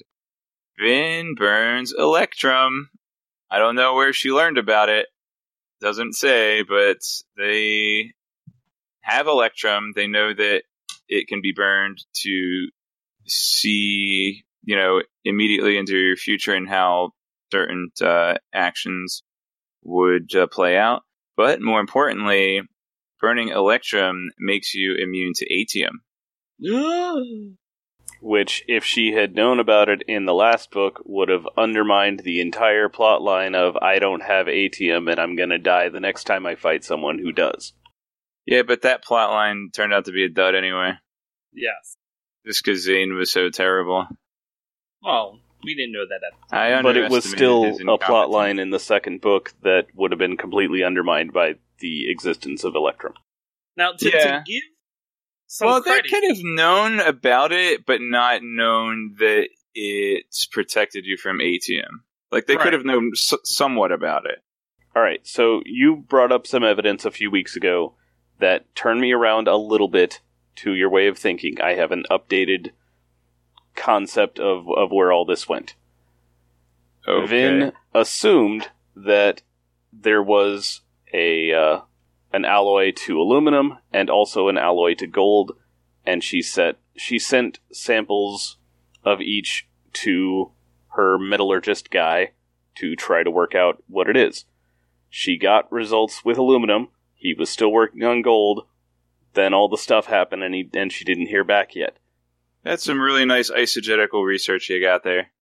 Vin 0.79 1.35
burns 1.35 1.93
Electrum. 1.97 2.89
I 3.51 3.59
don't 3.59 3.75
know 3.75 3.95
where 3.95 4.13
she 4.13 4.31
learned 4.31 4.57
about 4.57 4.87
it. 4.87 5.07
Doesn't 5.81 6.13
say, 6.13 6.63
but 6.63 6.99
they 7.37 8.13
have 9.01 9.27
Electrum. 9.27 9.91
They 9.93 10.07
know 10.07 10.33
that 10.33 10.63
it 11.09 11.27
can 11.27 11.41
be 11.41 11.51
burned 11.51 11.97
to 12.23 12.69
see, 13.27 14.43
you 14.63 14.75
know, 14.75 15.01
immediately 15.25 15.77
into 15.77 15.97
your 15.97 16.15
future 16.15 16.53
and 16.53 16.69
how 16.69 17.11
certain 17.51 17.89
uh, 18.01 18.35
actions 18.53 19.21
would 19.83 20.33
uh, 20.33 20.47
play 20.47 20.77
out. 20.77 21.01
But 21.35 21.61
more 21.61 21.81
importantly, 21.81 22.61
burning 23.19 23.49
Electrum 23.49 24.29
makes 24.39 24.73
you 24.73 24.95
immune 24.95 25.33
to 25.35 25.45
Atium. 25.53 25.99
Which, 28.21 28.63
if 28.67 28.83
she 28.83 29.13
had 29.13 29.33
known 29.35 29.59
about 29.59 29.89
it 29.89 30.03
in 30.07 30.25
the 30.25 30.33
last 30.33 30.69
book, 30.69 31.01
would 31.05 31.29
have 31.29 31.47
undermined 31.57 32.19
the 32.19 32.39
entire 32.39 32.87
plot 32.87 33.21
line 33.21 33.55
of 33.55 33.75
I 33.77 33.97
don't 33.97 34.21
have 34.21 34.45
Atium 34.45 35.09
and 35.09 35.19
I'm 35.19 35.35
gonna 35.35 35.57
die 35.57 35.89
the 35.89 35.99
next 35.99 36.25
time 36.25 36.45
I 36.45 36.55
fight 36.55 36.83
someone 36.83 37.17
who 37.17 37.31
does. 37.31 37.73
Yeah, 38.45 38.61
but 38.61 38.83
that 38.83 39.03
plot 39.03 39.31
line 39.31 39.69
turned 39.73 39.93
out 39.93 40.05
to 40.05 40.11
be 40.11 40.23
a 40.23 40.29
dud 40.29 40.53
anyway. 40.55 40.93
Yes. 41.53 41.97
Just 42.45 42.63
because 42.63 42.83
Zane 42.83 43.15
was 43.15 43.31
so 43.31 43.49
terrible. 43.49 44.07
Well, 45.03 45.39
we 45.63 45.75
didn't 45.75 45.93
know 45.93 46.05
that 46.07 46.15
at 46.15 46.33
the 46.49 46.55
time. 46.55 46.59
I 46.59 46.73
understand. 46.73 46.83
But 46.83 46.97
it 46.97 47.11
was 47.11 47.29
still 47.29 47.93
a 47.93 47.97
plot 47.97 48.29
line 48.29 48.59
in 48.59 48.69
the 48.69 48.79
second 48.79 49.21
book 49.21 49.53
that 49.63 49.87
would 49.95 50.11
have 50.11 50.19
been 50.19 50.37
completely 50.37 50.83
undermined 50.83 51.33
by 51.33 51.55
the 51.79 52.09
existence 52.11 52.63
of 52.63 52.75
Electrum. 52.75 53.13
Now, 53.77 53.93
to, 53.93 54.09
Yeah. 54.09 54.39
to 54.39 54.43
give 54.45 54.61
some 54.63 54.80
well, 55.59 55.81
they 55.81 55.91
credit, 55.91 56.09
could 56.11 56.23
have 56.29 56.43
known 56.43 56.99
about 56.99 57.51
it, 57.51 57.85
but 57.85 57.99
not 58.01 58.41
known 58.43 59.15
that 59.19 59.49
it's 59.73 60.45
protected 60.45 61.05
you 61.05 61.17
from 61.17 61.39
Atium. 61.39 62.03
Like 62.31 62.45
they 62.45 62.55
Right. 62.55 62.63
could 62.63 62.73
have 62.73 62.85
known 62.85 63.11
s- 63.13 63.33
somewhat 63.43 63.91
about 63.91 64.25
it. 64.25 64.39
All 64.95 65.01
right, 65.01 65.25
so 65.25 65.61
you 65.65 65.95
brought 65.95 66.31
up 66.31 66.45
some 66.47 66.63
evidence 66.63 67.05
a 67.05 67.11
few 67.11 67.31
weeks 67.31 67.55
ago 67.55 67.95
that 68.39 68.73
turned 68.75 68.99
me 69.01 69.11
around 69.13 69.47
a 69.47 69.55
little 69.55 69.87
bit 69.87 70.19
to 70.57 70.73
your 70.73 70.89
way 70.89 71.07
of 71.07 71.17
thinking. 71.17 71.61
I 71.61 71.75
have 71.75 71.91
an 71.91 72.03
updated 72.11 72.71
concept 73.75 74.39
of, 74.39 74.65
of 74.75 74.91
where 74.91 75.11
all 75.11 75.25
this 75.25 75.47
went. 75.47 75.75
Okay. 77.07 77.27
Vin 77.27 77.71
assumed 77.93 78.69
that 78.95 79.41
there 79.93 80.21
was 80.21 80.81
a 81.13 81.53
uh, 81.53 81.81
an 82.33 82.45
alloy 82.45 82.91
to 82.91 83.19
aluminum 83.19 83.77
and 83.91 84.09
also 84.09 84.47
an 84.47 84.57
alloy 84.57 84.93
to 84.95 85.07
gold, 85.07 85.53
and 86.05 86.23
she 86.23 86.41
set 86.41 86.77
she 86.95 87.17
sent 87.19 87.59
samples 87.71 88.57
of 89.03 89.21
each 89.21 89.67
to 89.93 90.51
her 90.89 91.17
metallurgist 91.17 91.89
guy 91.89 92.31
to 92.75 92.95
try 92.95 93.23
to 93.23 93.31
work 93.31 93.55
out 93.55 93.83
what 93.87 94.09
it 94.09 94.17
is. 94.17 94.45
She 95.09 95.37
got 95.37 95.71
results 95.71 96.23
with 96.23 96.37
aluminum. 96.37 96.89
He 97.15 97.33
was 97.33 97.49
still 97.49 97.71
working 97.71 98.03
on 98.03 98.21
gold. 98.21 98.65
Then 99.33 99.53
all 99.53 99.69
the 99.69 99.77
stuff 99.77 100.07
happened, 100.07 100.43
and 100.43 100.53
he 100.53 100.69
and 100.73 100.91
she 100.91 101.05
didn't 101.05 101.27
hear 101.27 101.43
back 101.43 101.75
yet. 101.75 101.97
That's 102.63 102.83
some 102.83 103.01
really 103.01 103.25
nice 103.25 103.49
eisegetical 103.49 104.25
research 104.25 104.69
you 104.69 104.81
got 104.81 105.03
there. 105.03 105.31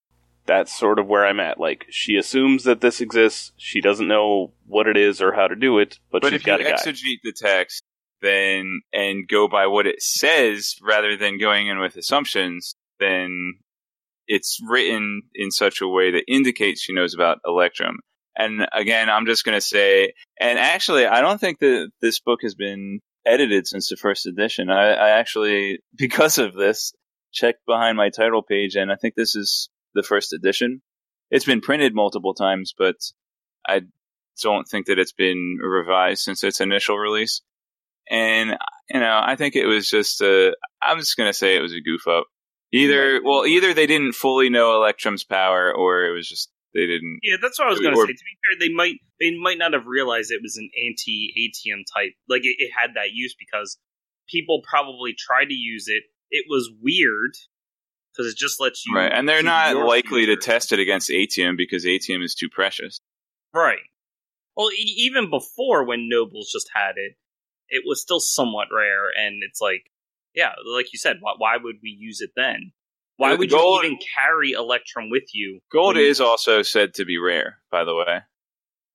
That's 0.47 0.77
sort 0.77 0.99
of 0.99 1.07
where 1.07 1.27
I'm 1.27 1.41
at. 1.41 1.61
Like 1.61 1.87
she 1.91 2.17
assumes 2.17 2.65
that 2.65 2.81
this 2.81 3.01
exists. 3.01 3.53
She 3.57 3.81
doesn't 3.81 4.09
know 4.09 4.53
what 4.67 4.87
it 4.87 4.97
is 4.97 5.21
or 5.21 5.33
how 5.33 5.47
to 5.49 5.57
do 5.57 5.79
it, 5.79 5.99
but, 6.11 6.23
But 6.23 6.31
she's 6.31 6.41
if 6.41 6.47
you 6.47 6.53
got 6.53 6.61
a 6.61 6.65
guy. 6.65 6.73
exegete 6.73 7.21
the 7.23 7.33
text, 7.37 7.83
then 8.23 8.81
and 8.93 9.29
go 9.29 9.49
by 9.49 9.67
what 9.67 9.87
it 9.87 10.03
says 10.03 10.77
rather 10.83 11.17
than 11.17 11.39
going 11.39 11.69
in 11.69 11.79
with 11.79 11.97
assumptions, 11.97 12.75
then 12.99 13.55
it's 14.27 14.61
written 14.67 15.23
in 15.35 15.51
such 15.51 15.81
a 15.81 15.89
way 15.89 16.13
that 16.13 16.25
indicates 16.29 16.83
she 16.83 16.93
knows 16.93 17.15
about 17.15 17.39
Electrum. 17.45 17.99
And 18.37 18.67
again, 18.73 19.11
I'm 19.11 19.27
just 19.27 19.45
going 19.45 19.57
to 19.57 19.61
say, 19.61 20.13
and 20.41 20.59
actually, 20.59 21.05
I 21.05 21.21
don't 21.21 21.41
think 21.41 21.59
that 21.59 21.91
this 22.01 22.21
book 22.21 22.41
has 22.43 22.55
been 22.55 23.01
edited 23.27 23.67
since 23.67 23.89
the 23.89 23.97
first 23.97 24.27
edition. 24.27 24.71
I, 24.71 24.93
I 24.93 25.09
actually, 25.11 25.81
because 25.97 26.39
of 26.39 26.55
this, 26.55 26.93
checked 27.33 27.67
behind 27.67 27.97
my 27.97 28.11
title 28.11 28.43
page, 28.43 28.77
and 28.77 28.91
I 28.91 28.97
think 28.97 29.15
this 29.15 29.35
is 29.35 29.69
the 29.95 30.03
first 30.03 30.33
edition. 30.33 30.83
It's 31.31 31.45
been 31.45 31.61
printed 31.61 31.95
multiple 31.95 32.35
times, 32.35 32.75
but 32.77 32.97
I 33.67 33.83
don't 34.43 34.67
think 34.67 34.87
that 34.87 34.99
it's 34.99 35.13
been 35.13 35.59
revised 35.63 36.23
since 36.23 36.43
its 36.43 36.61
initial 36.61 36.97
release. 36.99 37.43
And 38.11 38.57
you 38.89 39.01
know, 39.01 39.21
I 39.23 39.37
think 39.37 39.55
it 39.55 39.67
was 39.67 39.89
just 39.89 40.21
a. 40.21 40.55
I'm 40.83 40.99
just 40.99 41.17
gonna 41.17 41.33
say 41.33 41.57
it 41.57 41.61
was 41.63 41.73
a 41.75 41.81
goof 41.81 42.09
up. 42.09 42.25
Either 42.73 43.21
well, 43.25 43.47
either 43.47 43.73
they 43.75 43.87
didn't 43.87 44.13
fully 44.13 44.49
know 44.51 44.75
Electrum's 44.75 45.25
power, 45.25 45.73
or 45.73 46.05
it 46.07 46.13
was 46.13 46.29
just 46.29 46.51
they 46.75 46.87
didn't. 46.87 47.19
Yeah, 47.23 47.37
that's 47.41 47.59
what 47.59 47.69
I 47.69 47.71
was 47.71 47.81
going 47.81 47.95
to 47.95 48.01
Or- 48.01 48.07
say. 48.07 48.13
To 48.13 48.19
be 48.19 48.59
fair, 48.59 48.69
they 48.69 48.73
might 48.75 48.97
they 49.21 49.37
might 49.37 49.59
not 49.59 49.73
have 49.73 49.87
realized 49.87 50.31
it 50.33 50.43
was 50.43 50.57
an 50.57 50.71
anti 50.85 51.33
Atium 51.39 51.85
type. 51.95 52.13
Like 52.29 52.43
it, 52.45 52.57
it 52.59 52.71
had 52.77 52.95
that 52.95 53.13
use 53.13 53.35
because 53.39 53.79
people 54.29 54.63
probably 54.69 55.15
tried 55.17 55.47
to 55.47 55.55
use 55.55 55.87
it. 55.89 56.03
It 56.31 56.47
was 56.49 56.71
weird 56.81 57.35
because 58.13 58.33
it 58.33 58.37
just 58.39 58.61
lets 58.61 58.85
you 58.87 58.95
Right, 58.97 59.13
and 59.13 59.29
they're 59.29 59.43
not 59.43 59.77
likely 59.77 60.27
to 60.27 60.37
test 60.37 60.73
it 60.73 60.79
against 60.79 61.11
Atium 61.11 61.57
because 61.57 61.85
Atium 61.85 62.23
is 62.23 62.35
too 62.35 62.49
precious. 62.49 62.99
Right. 63.55 63.81
Well, 64.57 64.71
e- 64.73 64.95
even 65.07 65.31
before 65.31 65.85
when 65.85 66.09
nobles 66.09 66.51
just 66.53 66.71
had 66.75 66.93
it, 66.97 67.15
it 67.69 67.83
was 67.87 68.01
still 68.03 68.21
somewhat 68.21 68.69
rare, 68.73 69.07
and 69.17 69.43
it's 69.49 69.61
like, 69.61 69.85
yeah, 70.35 70.53
like 70.67 70.93
you 70.93 70.99
said, 70.99 71.17
why, 71.21 71.35
why 71.39 71.57
would 71.57 71.77
we 71.83 71.91
use 71.91 72.21
it 72.21 72.31
then? 72.37 72.73
Why 73.17 73.35
would 73.35 73.51
gold- 73.51 73.83
you 73.85 73.91
even 73.91 73.99
carry 74.17 74.53
Electrum 74.53 75.11
with 75.11 75.35
you? 75.35 75.61
Gold 75.71 75.97
you- 75.97 76.03
is 76.03 76.21
also 76.21 76.63
said 76.63 76.95
to 76.95 77.05
be 77.05 77.19
rare, 77.19 77.59
by 77.71 77.85
the 77.85 77.95
way. 77.95 78.21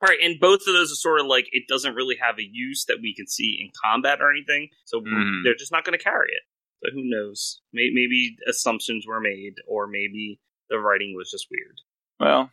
right, 0.01 0.17
and 0.21 0.39
both 0.39 0.61
of 0.67 0.73
those 0.73 0.91
are 0.91 0.95
sort 0.95 1.19
of 1.21 1.25
like 1.27 1.47
it 1.51 1.67
doesn't 1.67 1.95
really 1.95 2.17
have 2.21 2.37
a 2.37 2.43
use 2.43 2.85
that 2.85 2.97
we 3.01 3.13
can 3.15 3.27
see 3.27 3.57
in 3.61 3.71
combat 3.83 4.19
or 4.21 4.29
anything, 4.31 4.69
so 4.83 4.99
Mhm. 4.99 5.43
they're 5.43 5.55
just 5.55 5.71
not 5.71 5.83
going 5.85 5.97
to 5.97 6.03
carry 6.03 6.29
it. 6.31 6.43
So 6.85 6.93
who 6.93 7.01
knows? 7.03 7.61
Maybe 7.73 8.37
assumptions 8.47 9.05
were 9.07 9.19
made, 9.21 9.55
or 9.67 9.87
maybe 9.87 10.39
the 10.69 10.79
writing 10.79 11.13
was 11.15 11.31
just 11.31 11.47
weird. 11.49 11.79
Well, 12.19 12.51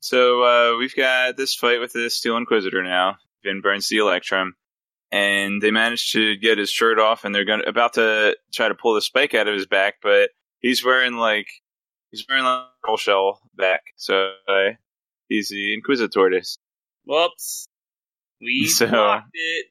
so 0.00 0.42
uh, 0.42 0.76
we've 0.78 0.94
got 0.94 1.36
this 1.36 1.54
fight 1.54 1.80
with 1.80 1.92
the 1.92 2.10
Steel 2.10 2.36
Inquisitor 2.36 2.82
now. 2.82 3.16
Vin 3.44 3.60
burns 3.60 3.88
the 3.88 3.98
Electrum, 3.98 4.54
and 5.10 5.62
they 5.62 5.70
manage 5.70 6.12
to 6.12 6.36
get 6.36 6.58
his 6.58 6.70
shirt 6.70 6.98
off, 6.98 7.24
and 7.24 7.34
they're 7.34 7.44
going 7.44 7.62
about 7.66 7.94
to 7.94 8.36
try 8.52 8.68
to 8.68 8.74
pull 8.74 8.94
the 8.94 9.00
spike 9.02 9.34
out 9.34 9.48
of 9.48 9.54
his 9.54 9.66
back, 9.66 9.94
but 10.02 10.30
he's 10.60 10.84
wearing 10.84 11.14
like 11.14 11.48
he's 12.10 12.24
wearing 12.28 12.44
like 12.44 12.60
a 12.64 12.86
pearl 12.86 12.96
shell 12.96 13.40
back, 13.56 13.82
so 13.96 14.32
uh, 14.48 14.70
he's 15.28 15.48
the 15.48 15.74
Inquisitor 15.74 16.08
Inquisitortus. 16.20 16.58
Whoops, 17.06 17.66
we 18.40 18.66
So- 18.68 18.88
blocked 18.88 19.30
it. 19.34 19.66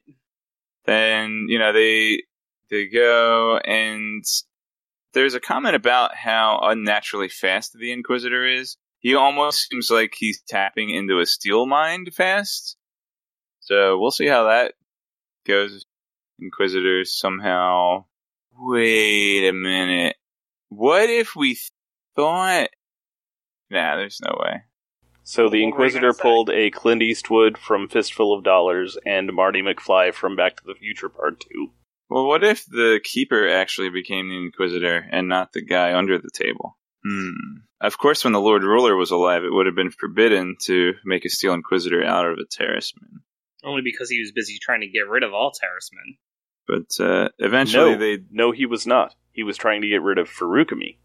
then 0.86 1.46
you 1.48 1.58
know 1.58 1.72
they 1.72 2.22
they 2.70 2.86
go. 2.86 3.58
And 3.58 4.24
there's 5.12 5.34
a 5.34 5.40
comment 5.40 5.74
about 5.74 6.14
how 6.14 6.60
unnaturally 6.62 7.28
fast 7.28 7.72
the 7.72 7.92
inquisitor 7.92 8.46
is. 8.46 8.76
He 9.00 9.14
almost 9.14 9.68
seems 9.68 9.90
like 9.90 10.14
he's 10.16 10.42
tapping 10.46 10.90
into 10.90 11.18
a 11.20 11.24
steelmind 11.24 12.14
fast. 12.14 12.76
So 13.60 13.98
we'll 13.98 14.10
see 14.10 14.26
how 14.26 14.44
that 14.44 14.74
goes. 15.46 15.84
Inquisitor 16.38 17.04
somehow. 17.04 18.04
Wait 18.58 19.48
a 19.48 19.52
minute. 19.52 20.16
What 20.68 21.10
if 21.10 21.34
we 21.34 21.58
thought? 22.14 22.68
Nah 23.70 23.96
there's 23.96 24.20
no 24.22 24.36
way. 24.40 24.62
So 25.22 25.42
the 25.42 25.46
What 25.46 25.52
were 25.52 25.58
we 25.58 25.64
Inquisitor 25.64 26.12
pulled 26.12 26.50
a 26.50 26.70
Clint 26.70 27.02
Eastwood 27.02 27.56
from 27.56 27.88
Fistful 27.88 28.34
of 28.34 28.44
Dollars 28.44 28.98
and 29.06 29.32
Marty 29.32 29.62
McFly 29.62 30.12
from 30.12 30.36
Back 30.36 30.56
to 30.56 30.62
the 30.66 30.74
Future 30.74 31.08
Part 31.08 31.40
2. 31.40 31.70
Well, 32.10 32.26
what 32.26 32.42
if 32.42 32.66
the 32.66 33.00
keeper 33.02 33.48
actually 33.48 33.90
became 33.90 34.28
the 34.28 34.36
Inquisitor 34.36 35.06
and 35.12 35.28
not 35.28 35.52
the 35.52 35.62
guy 35.62 35.96
under 35.96 36.18
the 36.18 36.30
table? 36.34 36.76
Hmm. 37.04 37.30
Of 37.80 37.98
course, 37.98 38.24
when 38.24 38.32
the 38.32 38.40
Lord 38.40 38.64
Ruler 38.64 38.96
was 38.96 39.12
alive, 39.12 39.44
it 39.44 39.52
would 39.52 39.66
have 39.66 39.76
been 39.76 39.92
forbidden 39.92 40.56
to 40.62 40.94
make 41.04 41.24
a 41.24 41.30
Steel 41.30 41.54
Inquisitor 41.54 42.04
out 42.04 42.26
of 42.26 42.38
a 42.38 42.44
Terrisman. 42.44 43.22
Only 43.64 43.82
because 43.82 44.10
he 44.10 44.18
was 44.18 44.32
busy 44.32 44.58
trying 44.60 44.80
to 44.80 44.88
get 44.88 45.08
rid 45.08 45.22
of 45.22 45.32
all 45.32 45.52
Terrismen. 45.52 46.18
But 46.66 47.02
uh, 47.02 47.28
eventually, 47.38 47.92
no, 47.92 47.98
they 47.98 48.18
no, 48.30 48.52
he 48.52 48.66
was 48.66 48.86
not. 48.86 49.14
He 49.32 49.44
was 49.44 49.56
trying 49.56 49.82
to 49.82 49.88
get 49.88 50.02
rid 50.02 50.18
of 50.18 50.28
Feruchemy. 50.28 50.98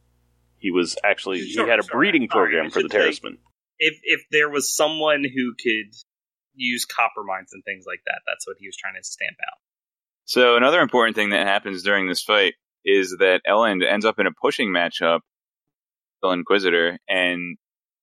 He 0.57 0.71
was 0.71 0.97
actually 1.03 1.47
Sure, 1.47 1.65
he 1.65 1.69
had 1.69 1.79
a 1.79 1.83
sorry. 1.83 1.97
breeding 1.97 2.29
Sorry, 2.29 2.49
program 2.51 2.71
for 2.71 2.81
the 2.81 2.89
should 2.89 2.91
Terrismen. 2.91 3.37
If 3.77 3.99
if 4.03 4.21
there 4.31 4.49
was 4.49 4.75
someone 4.75 5.23
who 5.23 5.53
could 5.53 5.93
use 6.55 6.85
copperminds 6.85 7.53
and 7.53 7.63
things 7.63 7.85
like 7.85 8.01
that, 8.05 8.21
that's 8.25 8.47
what 8.47 8.57
he 8.59 8.67
was 8.67 8.75
trying 8.75 8.95
to 8.95 9.03
stamp 9.03 9.37
out. 9.39 9.59
So 10.25 10.57
another 10.57 10.81
important 10.81 11.15
thing 11.15 11.29
that 11.29 11.47
happens 11.47 11.83
during 11.83 12.07
this 12.07 12.21
fight 12.23 12.55
is 12.83 13.15
that 13.19 13.41
Elend 13.47 13.83
ends 13.87 14.05
up 14.05 14.19
in 14.19 14.27
a 14.27 14.31
pushing 14.31 14.69
matchup 14.69 15.19
with 15.21 16.21
the 16.21 16.29
Inquisitor, 16.29 16.99
and 17.07 17.57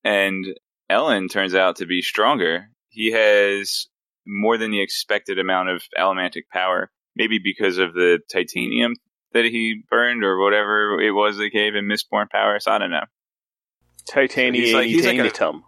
and 0.04 0.46
Elend 0.90 1.30
turns 1.30 1.54
out 1.54 1.76
to 1.76 1.86
be 1.86 2.02
stronger. 2.02 2.68
He 2.88 3.12
has 3.12 3.88
more 4.26 4.56
than 4.56 4.70
the 4.70 4.82
expected 4.82 5.38
amount 5.38 5.68
of 5.70 5.82
allomantic 5.98 6.42
power, 6.52 6.90
maybe 7.16 7.40
because 7.42 7.78
of 7.78 7.94
the 7.94 8.20
titanium 8.30 8.94
that 9.32 9.44
he 9.44 9.82
burned 9.90 10.24
or 10.24 10.38
whatever 10.38 11.00
it 11.00 11.12
was 11.12 11.38
that 11.38 11.50
gave 11.52 11.74
him 11.74 11.88
Mistborn 11.88 12.28
powers. 12.30 12.66
I 12.66 12.78
don't 12.78 12.90
know. 12.90 13.04
Titanium 14.06 14.64
He's 14.64 14.74
like- 14.74 14.86
he's 14.86 15.06
like 15.06 15.18
a-. 15.18 15.62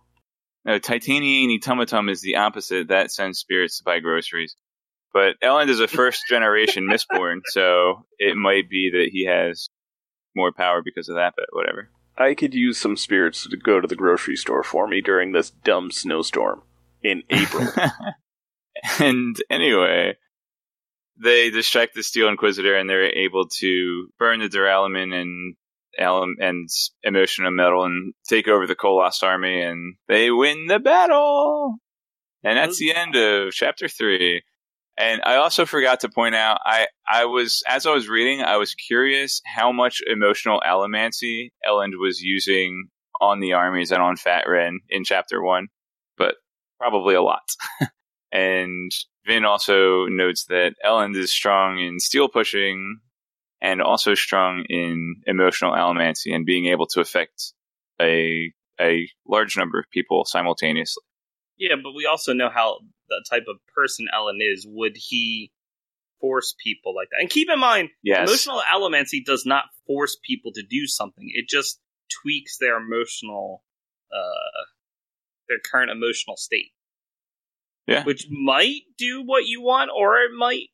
No, 0.67 0.79
Titanium 0.79 1.61
Tumatum 1.61 2.11
is 2.11 2.21
the 2.23 2.37
opposite. 2.37 2.89
That 2.89 3.11
sends 3.11 3.39
spirits 3.39 3.79
to 3.79 3.85
buy 3.85 3.99
groceries. 4.01 4.57
But 5.15 5.41
Elend 5.41 5.69
is 5.69 5.79
a 5.79 5.87
first 5.87 6.23
generation 6.29 6.89
Mistborn, 6.91 7.41
so 7.47 8.05
it 8.19 8.37
might 8.37 8.69
be 8.69 8.91
that 8.93 9.11
he 9.13 9.27
has 9.27 9.69
more 10.35 10.53
power 10.53 10.83
because 10.85 11.09
of 11.09 11.15
that, 11.15 11.35
but 11.37 11.47
whatever. 11.53 11.89
I 12.19 12.35
could 12.35 12.53
use 12.53 12.79
some 12.79 12.97
spirits 12.97 13.49
to 13.49 13.57
go 13.57 13.81
to 13.81 13.87
the 13.87 13.97
grocery 13.97 14.35
store 14.35 14.65
for 14.65 14.89
me 14.89 15.01
during 15.01 15.31
this 15.31 15.51
dumb 15.51 15.93
snowstorm 15.93 16.63
in 17.03 17.23
April. 17.31 17.69
and 18.99 19.37
anyway, 19.49 20.17
they 21.17 21.51
distract 21.51 21.95
the 21.95 22.03
Steel 22.03 22.29
Inquisitor 22.29 22.75
and 22.75 22.91
they're 22.91 23.17
able 23.17 23.47
to 23.61 24.09
burn 24.19 24.41
the 24.41 24.49
Duralumin 24.49 25.15
and 25.15 25.55
Alum 25.97 26.37
and 26.41 26.69
Emotional 27.05 27.53
Metal 27.53 27.85
and 27.85 28.15
take 28.29 28.49
over 28.49 28.67
the 28.67 28.75
Koloss 28.75 29.23
army 29.23 29.63
and 29.63 29.95
they 30.09 30.33
win 30.33 30.67
the 30.67 30.81
battle. 30.81 31.77
And 32.43 32.59
that's 32.59 32.77
mm. 32.77 32.81
the 32.81 32.95
end 32.95 33.17
of 33.17 33.53
chapter 33.53 33.89
three. 33.89 34.43
And 34.97 35.21
I 35.25 35.37
also 35.37 35.67
forgot 35.67 36.01
to 36.01 36.09
point 36.09 36.37
out, 36.37 36.61
I, 36.65 36.87
I 37.09 37.25
was, 37.25 37.63
as 37.67 37.85
I 37.85 37.93
was 37.93 38.09
reading, 38.09 38.43
I 38.43 38.57
was 38.59 38.75
curious 38.75 39.41
how 39.45 39.73
much 39.73 40.01
emotional 40.07 40.63
allomancy 40.65 41.51
Elend 41.67 41.99
was 41.99 42.21
using 42.21 42.89
on 43.21 43.41
the 43.41 43.55
armies 43.55 43.91
and 43.91 44.03
on 44.03 44.17
Fatren 44.17 44.77
in 44.89 45.05
chapter 45.05 45.43
one, 45.43 45.69
but 46.17 46.37
probably 46.79 47.15
a 47.15 47.23
lot. 47.23 47.43
and 48.33 48.93
Vin 49.27 49.45
also 49.45 50.07
notes 50.07 50.45
that 50.47 50.75
Elend 50.85 51.17
is 51.17 51.33
strong 51.33 51.81
in 51.81 51.99
steel 51.99 52.29
pushing 52.29 53.01
and 53.61 53.81
also 53.81 54.15
strong 54.15 54.65
in 54.69 55.17
emotional 55.27 55.73
allomancy 55.73 56.35
and 56.35 56.47
being 56.47 56.67
able 56.67 56.87
to 56.87 57.01
affect 57.01 57.53
a, 58.01 58.53
a 58.81 59.09
large 59.27 59.57
number 59.57 59.79
of 59.79 59.87
people 59.91 60.25
simultaneously. 60.25 61.03
Yeah, 61.57 61.77
but 61.83 61.93
we 61.93 62.07
also 62.07 62.33
know 62.33 62.51
how 62.53 62.79
the 63.09 63.25
type 63.29 63.45
of 63.49 63.57
person 63.75 64.07
Elend 64.15 64.39
is. 64.41 64.67
Would 64.69 64.97
he 64.97 65.53
force 66.21 66.55
people 66.63 66.95
like 66.95 67.09
that? 67.11 67.21
And 67.21 67.31
keep 67.31 67.49
in 67.51 67.59
mind, 67.59 67.91
Yes. 68.03 68.29
emotional 68.29 68.63
allomancy 68.63 69.25
does 69.25 69.45
not 69.45 69.65
force 69.87 70.17
people 70.23 70.53
to 70.53 70.63
do 70.63 70.87
something. 70.87 71.31
It 71.35 71.49
just 71.49 71.81
tweaks 72.23 72.59
their 72.59 72.77
emotional, 72.77 73.65
uh, 74.13 74.65
their 75.49 75.59
current 75.59 75.91
emotional 75.91 76.37
state. 76.37 76.73
Yeah. 77.87 78.05
Which 78.05 78.27
might 78.31 78.83
do 78.97 79.23
what 79.23 79.45
you 79.45 79.61
want, 79.61 79.91
or 79.95 80.19
it 80.23 80.33
might, 80.33 80.69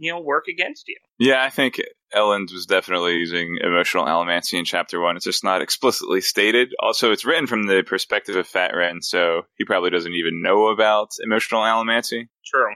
you 0.00 0.10
know, 0.10 0.20
work 0.20 0.46
against 0.48 0.88
you. 0.88 0.96
Yeah, 1.18 1.44
I 1.44 1.50
think 1.50 1.80
Elend 2.14 2.52
was 2.52 2.64
definitely 2.66 3.16
using 3.16 3.58
emotional 3.62 4.06
allomancy 4.06 4.58
in 4.58 4.64
chapter 4.64 4.98
one. 4.98 5.16
It's 5.16 5.26
just 5.26 5.44
not 5.44 5.60
explicitly 5.60 6.22
stated. 6.22 6.72
Also, 6.80 7.12
it's 7.12 7.26
written 7.26 7.46
from 7.46 7.66
the 7.66 7.82
perspective 7.86 8.34
of 8.34 8.48
Fatren, 8.48 9.02
so 9.02 9.42
he 9.56 9.64
probably 9.64 9.90
doesn't 9.90 10.14
even 10.14 10.42
know 10.42 10.68
about 10.68 11.10
emotional 11.22 11.60
allomancy. 11.60 12.28
True. 12.46 12.74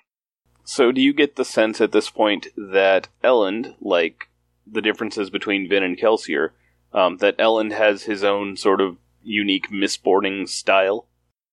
So, 0.65 0.93
do 0.93 1.01
you 1.01 1.15
get 1.15 1.37
the 1.37 1.45
sense 1.45 1.81
at 1.81 1.93
this 1.93 2.11
point 2.11 2.49
that 2.57 3.09
Elend, 3.25 3.75
like 3.81 4.29
the 4.67 4.83
differences 4.83 5.31
between 5.31 5.69
Vin 5.69 5.83
and 5.83 5.99
Kelsier, 5.99 6.51
um, 6.93 7.17
that 7.19 7.39
Elend 7.39 7.73
has 7.73 8.03
his 8.03 8.23
own 8.23 8.57
sort 8.57 8.83
of 8.83 8.99
unique 9.23 9.71
Mistborn 9.71 10.47
style. 10.47 11.09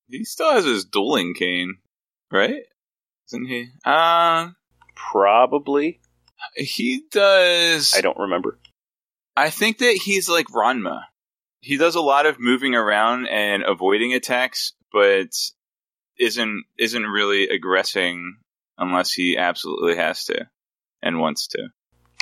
He 0.10 0.26
still 0.26 0.52
has 0.52 0.66
his 0.66 0.84
dueling 0.84 1.34
cane, 1.34 1.78
right? 2.30 2.64
Isn't 3.30 3.46
he? 3.46 3.70
Uh, 3.86 4.50
Probably. 4.96 6.00
he 6.56 7.04
does. 7.12 7.94
I 7.96 8.02
don't 8.02 8.18
remember. 8.18 8.60
I 9.36 9.50
think 9.50 9.80
that 9.80 10.00
he's 10.04 10.30
like 10.30 10.48
Ranma. 10.48 11.04
He 11.62 11.78
does 11.78 11.96
a 11.96 12.02
lot 12.02 12.26
of 12.26 12.40
moving 12.40 12.76
around 12.76 13.28
and 13.28 13.64
avoiding 13.64 14.14
attacks, 14.14 14.74
but 14.92 15.30
isn't 16.20 16.66
isn't 16.78 17.04
really 17.04 17.48
aggressing 17.48 18.38
unless 18.78 19.14
he 19.14 19.38
absolutely 19.38 19.96
has 19.96 20.26
to 20.26 20.48
and 21.02 21.20
wants 21.20 21.48
to. 21.48 21.70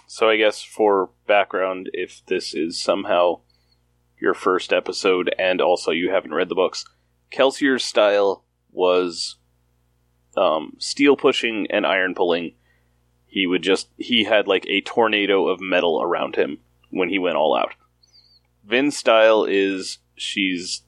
So 0.08 0.30
I 0.30 0.38
guess 0.38 0.62
for 0.62 1.12
background, 1.28 1.90
if 1.94 2.22
this 2.28 2.54
is 2.54 2.82
somehow 2.82 3.42
your 4.20 4.34
first 4.34 4.74
episode 4.74 5.34
and 5.38 5.62
also 5.62 5.92
you 5.92 6.12
haven't 6.12 6.34
read 6.34 6.50
the 6.50 6.56
books, 6.56 6.84
Kelsier's 7.32 7.84
style 7.84 8.46
was 8.72 9.38
um, 10.40 10.74
steel 10.80 11.16
pushing 11.18 11.68
and 11.70 11.86
iron 11.86 12.16
pulling. 12.16 12.54
He 13.28 13.46
would 13.46 13.62
just 13.62 13.90
he 13.98 14.24
had 14.24 14.48
like 14.48 14.66
a 14.68 14.82
tornado 14.82 15.48
of 15.48 15.60
metal 15.60 16.02
around 16.02 16.36
him 16.36 16.60
when 16.90 17.10
he 17.10 17.20
went 17.20 17.36
all 17.36 17.56
out. 17.56 17.74
Vin's 18.66 18.98
style 18.98 19.46
is 19.46 20.00
she's 20.16 20.84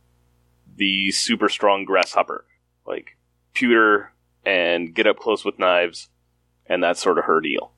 the 0.76 1.12
super 1.12 1.50
strong 1.50 1.86
grasshopper, 1.86 2.46
like 2.88 3.18
pewter 3.54 4.14
and 4.46 4.96
get 4.96 5.06
up 5.06 5.18
close 5.18 5.46
with 5.46 5.60
knives, 5.60 6.10
and 6.66 6.84
that's 6.84 7.02
sort 7.02 7.20
of 7.20 7.26
her 7.26 7.42
deal. 7.42 7.74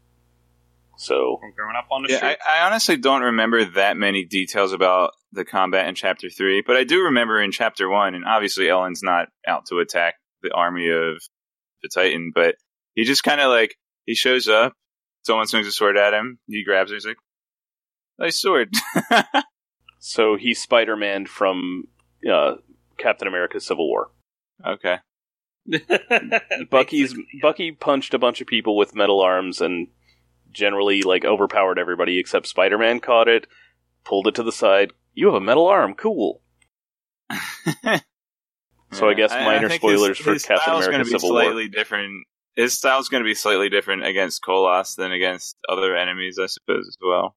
So 0.95 1.39
growing 1.55 1.75
up 1.75 1.87
on 1.91 2.03
the 2.03 2.09
Yeah, 2.09 2.17
street. 2.17 2.37
I, 2.47 2.59
I 2.61 2.65
honestly 2.67 2.97
don't 2.97 3.23
remember 3.23 3.65
that 3.65 3.97
many 3.97 4.23
details 4.23 4.71
about 4.71 5.11
the 5.31 5.43
combat 5.43 5.87
in 5.87 5.95
chapter 5.95 6.29
three, 6.29 6.61
but 6.65 6.77
I 6.77 6.83
do 6.83 7.03
remember 7.05 7.41
in 7.41 7.51
chapter 7.51 7.89
one, 7.89 8.13
and 8.15 8.23
obviously 8.23 8.67
Elend's 8.67 9.03
not 9.03 9.29
out 9.47 9.65
to 9.65 9.79
attack 9.79 10.15
the 10.41 10.53
army 10.53 10.89
of 10.89 11.21
the 11.83 11.89
Titan, 11.93 12.31
but 12.33 12.55
he 12.95 13.03
just 13.03 13.23
kind 13.23 13.41
of 13.41 13.49
like 13.49 13.75
he 14.05 14.15
shows 14.15 14.47
up, 14.47 14.73
someone 15.23 15.47
swings 15.47 15.67
a 15.67 15.71
sword 15.71 15.97
at 15.97 16.13
him, 16.13 16.39
he 16.47 16.63
grabs 16.63 16.91
it, 16.91 16.95
he's 16.95 17.05
like, 17.05 17.17
"Nice 18.17 18.41
sword." 18.41 18.73
so 19.99 20.35
he's 20.35 20.61
Spider 20.61 20.95
Man 20.95 21.25
from 21.25 21.83
uh, 22.29 22.55
Captain 22.97 23.27
America: 23.27 23.59
Civil 23.59 23.87
War. 23.87 24.11
okay, 24.65 24.97
Bucky's 26.69 27.15
Bucky 27.41 27.71
punched 27.71 28.13
a 28.13 28.19
bunch 28.19 28.41
of 28.41 28.47
people 28.47 28.75
with 28.75 28.95
metal 28.95 29.21
arms 29.21 29.61
and 29.61 29.87
generally 30.51 31.01
like 31.01 31.25
overpowered 31.25 31.79
everybody 31.79 32.19
except 32.19 32.47
Spider-Man 32.47 32.99
caught 32.99 33.27
it, 33.27 33.47
pulled 34.03 34.27
it 34.27 34.35
to 34.35 34.43
the 34.43 34.51
side. 34.51 34.93
You 35.13 35.27
have 35.27 35.35
a 35.35 35.41
metal 35.41 35.67
arm, 35.67 35.93
cool. 35.93 36.41
So 38.93 39.09
I 39.09 39.13
guess 39.13 39.31
minor 39.31 39.69
think 39.69 39.81
spoilers 39.81 40.17
for 40.17 40.33
his 40.33 40.45
Captain 40.45 40.75
America: 40.75 41.05
Civil 41.05 41.31
War. 41.31 41.43
slightly 41.43 41.67
different. 41.67 42.25
His 42.55 42.73
style's 42.73 43.09
going 43.09 43.23
to 43.23 43.27
be 43.27 43.33
slightly 43.33 43.69
different 43.69 44.05
against 44.05 44.43
Koloss 44.43 44.95
than 44.95 45.11
against 45.11 45.57
other 45.67 45.95
enemies, 45.95 46.37
I 46.39 46.45
suppose, 46.45 46.87
as 46.87 46.97
well. 47.01 47.35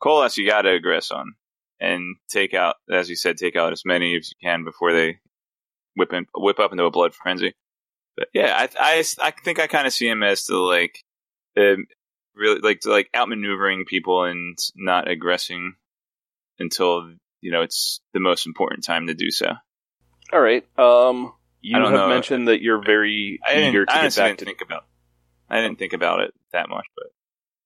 Koloss, 0.00 0.36
you 0.36 0.46
got 0.46 0.62
to 0.62 0.78
aggress 0.78 1.10
on 1.10 1.34
and 1.80 2.16
take 2.28 2.54
out, 2.54 2.76
as 2.90 3.10
you 3.10 3.16
said, 3.16 3.36
take 3.36 3.56
out 3.56 3.72
as 3.72 3.82
many 3.84 4.16
as 4.16 4.30
you 4.30 4.48
can 4.48 4.64
before 4.64 4.92
they 4.92 5.18
whip 5.96 6.12
in, 6.12 6.26
whip 6.36 6.60
up 6.60 6.72
into 6.72 6.84
a 6.84 6.90
blood 6.90 7.14
frenzy. 7.14 7.54
But 8.16 8.28
yeah, 8.32 8.54
I 8.56 8.68
I, 8.78 9.04
I 9.20 9.30
think 9.30 9.58
I 9.58 9.66
kind 9.66 9.86
of 9.86 9.92
see 9.92 10.08
him 10.08 10.22
as 10.22 10.44
to 10.44 10.56
like 10.58 11.02
um, 11.56 11.86
really 12.34 12.60
like 12.60 12.80
to 12.80 12.90
like 12.90 13.10
outmaneuvering 13.14 13.86
people 13.86 14.24
and 14.24 14.56
not 14.76 15.10
aggressing 15.10 15.74
until 16.58 17.12
you 17.40 17.50
know 17.50 17.62
it's 17.62 18.00
the 18.14 18.20
most 18.20 18.46
important 18.46 18.84
time 18.84 19.08
to 19.08 19.14
do 19.14 19.30
so. 19.30 19.52
All 20.32 20.40
right. 20.40 20.64
Um, 20.78 21.32
you 21.60 21.76
I 21.76 21.80
have 21.80 21.90
don't 21.90 21.94
know. 21.94 22.08
mentioned 22.08 22.48
that 22.48 22.62
you're 22.62 22.82
very 22.84 23.38
I 23.46 23.54
eager 23.60 23.84
didn't, 23.84 23.86
to 23.86 23.92
I 23.92 23.94
get 23.94 24.00
honestly 24.00 24.22
back 24.22 24.28
didn't 24.30 24.38
to. 24.40 24.44
think 24.46 24.60
about. 24.62 24.84
I 25.50 25.60
didn't 25.60 25.78
think 25.78 25.92
about 25.94 26.20
it 26.20 26.34
that 26.52 26.68
much, 26.68 26.86
but 26.96 27.06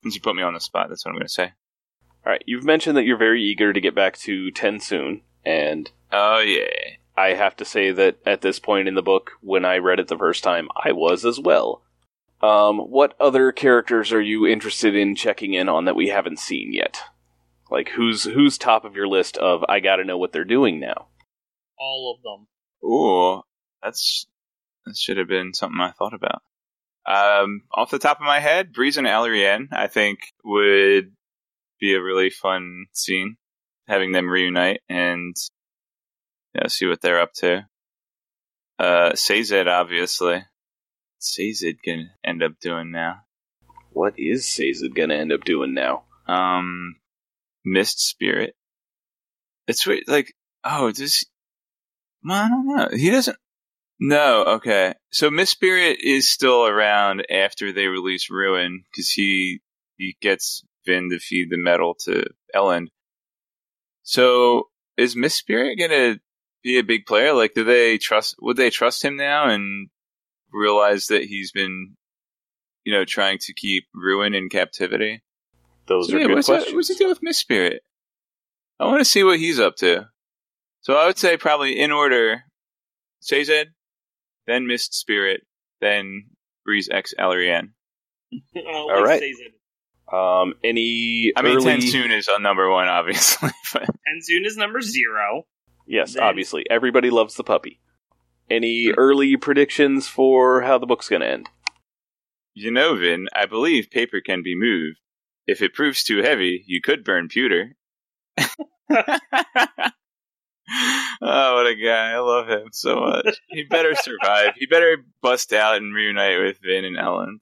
since 0.02 0.14
you 0.14 0.20
put 0.20 0.36
me 0.36 0.42
on 0.42 0.54
the 0.54 0.60
spot, 0.60 0.88
that's 0.88 1.04
what 1.04 1.10
I'm 1.10 1.16
going 1.16 1.26
to 1.26 1.32
say. 1.32 1.52
All 2.24 2.30
right, 2.32 2.42
you've 2.46 2.64
mentioned 2.64 2.96
that 2.96 3.04
you're 3.04 3.16
very 3.18 3.42
eager 3.42 3.72
to 3.72 3.80
get 3.80 3.94
back 3.96 4.16
to 4.18 4.50
TenSoon, 4.52 5.22
and 5.44 5.90
Oh 6.12 6.38
yeah, 6.38 6.68
I 7.16 7.30
have 7.34 7.56
to 7.56 7.64
say 7.64 7.90
that 7.90 8.18
at 8.24 8.42
this 8.42 8.60
point 8.60 8.86
in 8.86 8.94
the 8.94 9.02
book, 9.02 9.32
when 9.40 9.64
I 9.64 9.78
read 9.78 9.98
it 9.98 10.06
the 10.06 10.16
first 10.16 10.44
time, 10.44 10.68
I 10.76 10.92
was 10.92 11.24
as 11.24 11.40
well. 11.40 11.82
Um, 12.40 12.78
what 12.78 13.14
other 13.20 13.50
characters 13.52 14.12
are 14.12 14.20
you 14.20 14.46
interested 14.46 14.94
in 14.94 15.16
checking 15.16 15.54
in 15.54 15.68
on 15.68 15.84
that 15.86 15.96
we 15.96 16.08
haven't 16.08 16.38
seen 16.38 16.72
yet? 16.72 17.00
Like 17.70 17.88
who's 17.90 18.24
who's 18.24 18.56
top 18.58 18.84
of 18.84 18.94
your 18.94 19.08
list 19.08 19.36
of 19.38 19.64
I 19.68 19.80
got 19.80 19.96
to 19.96 20.04
know 20.04 20.18
what 20.18 20.32
they're 20.32 20.44
doing 20.44 20.78
now? 20.78 21.06
All 21.78 22.14
of 22.16 22.22
them. 22.22 22.46
Ooh, 22.85 23.43
that's 23.83 24.26
that 24.85 24.97
should 24.97 25.16
have 25.16 25.28
been 25.28 25.55
something 25.55 25.80
I 25.80 25.93
thought 25.93 26.14
about. 26.14 26.43
Um, 27.07 27.62
off 27.72 27.91
the 27.91 27.99
top 27.99 28.18
of 28.18 28.26
my 28.26 28.41
head, 28.41 28.72
Breeze 28.72 28.97
and 28.97 29.07
Alrianne, 29.07 29.68
I 29.72 29.89
think 29.89 30.20
would 30.45 31.12
be 31.80 31.95
a 31.95 32.03
really 32.03 32.30
fun 32.30 32.87
scene, 32.93 33.37
having 33.89 34.12
them 34.12 34.28
reunite 34.28 34.80
and 34.89 35.37
see 36.68 36.87
what 36.87 37.01
they're 37.01 37.20
up 37.20 37.33
to. 37.35 37.66
Uh, 38.78 39.14
Sazed, 39.14 39.53
obviously. 39.53 40.45
Sazed 41.18 41.76
gonna 41.85 42.11
end 42.24 42.43
up 42.43 42.53
doing 42.61 42.91
now. 42.91 43.22
What 43.93 44.14
is 44.18 44.47
Sazed 44.47 44.95
gonna 44.95 45.14
end 45.14 45.33
up 45.33 45.45
doing 45.45 45.74
now? 45.74 46.05
um 46.26 46.97
mist 47.64 48.01
spirit 48.01 48.55
it's 49.66 49.87
weird 49.87 50.05
like 50.07 50.35
oh 50.64 50.91
does 50.91 51.26
well, 52.24 52.44
i 52.44 52.48
don't 52.48 52.66
know 52.66 52.88
he 52.96 53.10
doesn't 53.10 53.36
no 54.00 54.44
okay 54.44 54.94
so 55.10 55.30
mist 55.30 55.52
spirit 55.52 55.98
is 56.02 56.28
still 56.28 56.66
around 56.66 57.24
after 57.30 57.72
they 57.72 57.86
release 57.86 58.30
ruin 58.30 58.84
because 58.90 59.10
he 59.10 59.60
he 59.96 60.16
gets 60.20 60.64
vin 60.86 61.10
to 61.10 61.18
feed 61.18 61.48
the 61.50 61.56
metal 61.56 61.94
to 61.94 62.24
Elend 62.54 62.88
so 64.02 64.68
is 64.96 65.14
mist 65.16 65.38
spirit 65.38 65.78
gonna 65.78 66.16
be 66.62 66.78
a 66.78 66.82
big 66.82 67.06
player 67.06 67.32
like 67.32 67.54
do 67.54 67.64
they 67.64 67.98
trust 67.98 68.34
would 68.40 68.56
they 68.56 68.70
trust 68.70 69.04
him 69.04 69.16
now 69.16 69.48
and 69.48 69.88
realize 70.52 71.06
that 71.06 71.24
he's 71.24 71.52
been 71.52 71.96
you 72.84 72.92
know 72.92 73.04
trying 73.04 73.38
to 73.38 73.52
keep 73.54 73.84
ruin 73.94 74.34
in 74.34 74.48
captivity 74.48 75.22
Those 75.86 76.08
so, 76.08 76.16
are 76.16 76.20
yeah, 76.20 76.26
good 76.26 76.34
what's, 76.34 76.46
that- 76.48 76.54
questions. 76.56 76.74
what's 76.74 76.88
he 76.88 76.94
do 76.96 77.08
with 77.08 77.22
Mist 77.22 77.40
Spirit? 77.40 77.82
I 78.80 78.86
want 78.86 79.00
to 79.00 79.04
see 79.04 79.22
what 79.22 79.38
he's 79.38 79.60
up 79.60 79.76
to. 79.76 80.08
So 80.83 80.95
I 80.95 81.07
would 81.07 81.18
say 81.18 81.37
probably 81.37 81.78
in 81.78 81.91
order: 81.91 82.43
Sazed, 83.20 83.68
then 84.47 84.66
Mist 84.66 84.95
Spirit, 84.95 85.43
then 85.80 86.30
Breeze 86.64 86.89
X 86.91 87.14
Alrianne. 87.18 87.70
All 88.57 89.03
right. 89.03 89.22
Um, 90.12 90.55
any 90.62 91.33
I 91.37 91.43
mean, 91.43 91.57
early... 91.57 91.64
Tensoon 91.64 92.16
is 92.16 92.28
on 92.28 92.43
number 92.43 92.70
one, 92.70 92.89
obviously, 92.89 93.51
but 93.72 93.85
TenSoon 93.85 94.45
is 94.45 94.57
number 94.57 94.80
zero. 94.80 95.47
Yes, 95.87 96.14
Then- 96.14 96.24
obviously 96.24 96.64
everybody 96.70 97.11
loves 97.11 97.35
the 97.35 97.45
puppy. 97.45 97.80
Any 98.51 98.93
early 98.99 99.37
predictions 99.37 100.09
for 100.09 100.62
how 100.62 100.76
the 100.76 100.87
book's 100.87 101.09
gonna 101.09 101.24
end? 101.24 101.49
you 102.55 102.70
know, 102.70 102.97
Vin, 102.97 103.28
I 103.35 103.47
believe 103.47 103.91
paper 103.91 104.20
can 104.20 104.43
be 104.43 104.55
moved. 104.55 104.99
If 105.47 105.62
it 105.62 105.74
proves 105.74 106.05
too 106.05 106.22
heavy, 106.22 106.64
you 106.66 106.80
could 106.80 107.05
burn 107.05 107.28
pewter. 107.28 107.76
oh, 111.22 111.54
what 111.54 111.66
a 111.66 111.74
guy! 111.74 112.12
I 112.12 112.18
love 112.18 112.48
him 112.48 112.68
so 112.72 113.00
much. 113.00 113.40
He 113.48 113.64
better 113.64 113.94
survive. 113.94 114.54
He 114.56 114.66
better 114.66 115.04
bust 115.20 115.52
out 115.52 115.76
and 115.76 115.94
reunite 115.94 116.38
with 116.42 116.58
Vin 116.64 116.84
and 116.84 116.96
Elend. 116.96 117.38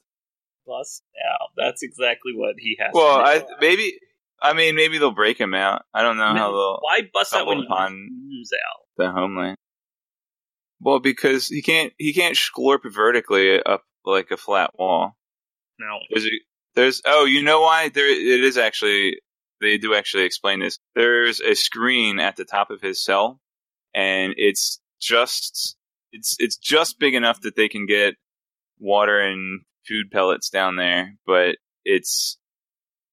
Bust 0.66 1.02
out. 1.32 1.48
That's 1.56 1.82
exactly 1.82 2.32
what 2.34 2.54
he 2.58 2.76
has. 2.80 2.90
Well, 2.92 3.18
to 3.18 3.24
I 3.24 3.44
maybe 3.60 3.98
I 4.40 4.52
mean 4.52 4.76
maybe 4.76 4.98
they'll 4.98 5.10
break 5.10 5.38
him 5.38 5.54
out. 5.54 5.82
I 5.94 6.02
don't 6.02 6.16
know 6.16 6.34
how 6.34 6.50
they'll 6.50 6.78
Why 6.80 7.00
bust 7.12 7.34
out 7.34 7.46
when 7.46 7.58
you 7.58 7.66
lose 8.28 8.50
out? 8.52 8.86
the 8.96 9.10
homeland. 9.10 9.56
Well, 10.80 11.00
because 11.00 11.48
he 11.48 11.62
can't 11.62 11.92
he 11.98 12.12
can't 12.12 12.36
schlorp 12.36 12.80
vertically 12.84 13.62
up 13.62 13.84
like 14.04 14.30
a 14.30 14.36
flat 14.36 14.78
wall. 14.78 15.16
No. 15.78 15.98
There's 16.10 16.26
a, 16.26 16.30
there's 16.74 17.02
oh 17.04 17.24
you 17.24 17.42
know 17.42 17.60
why 17.60 17.88
there 17.88 18.08
it 18.08 18.44
is 18.44 18.56
actually 18.58 19.20
they 19.60 19.78
do 19.78 19.94
actually 19.94 20.24
explain 20.24 20.60
this. 20.60 20.78
There's 20.94 21.40
a 21.40 21.54
screen 21.54 22.18
at 22.18 22.36
the 22.36 22.44
top 22.44 22.70
of 22.70 22.80
his 22.80 23.02
cell, 23.02 23.40
and 23.94 24.34
it's 24.36 24.80
just 25.00 25.76
it's 26.12 26.36
it's 26.38 26.56
just 26.56 26.98
big 26.98 27.14
enough 27.14 27.40
that 27.42 27.56
they 27.56 27.68
can 27.68 27.86
get 27.86 28.14
water 28.78 29.20
and 29.20 29.62
food 29.86 30.10
pellets 30.10 30.50
down 30.50 30.76
there, 30.76 31.16
but 31.26 31.56
it's 31.84 32.38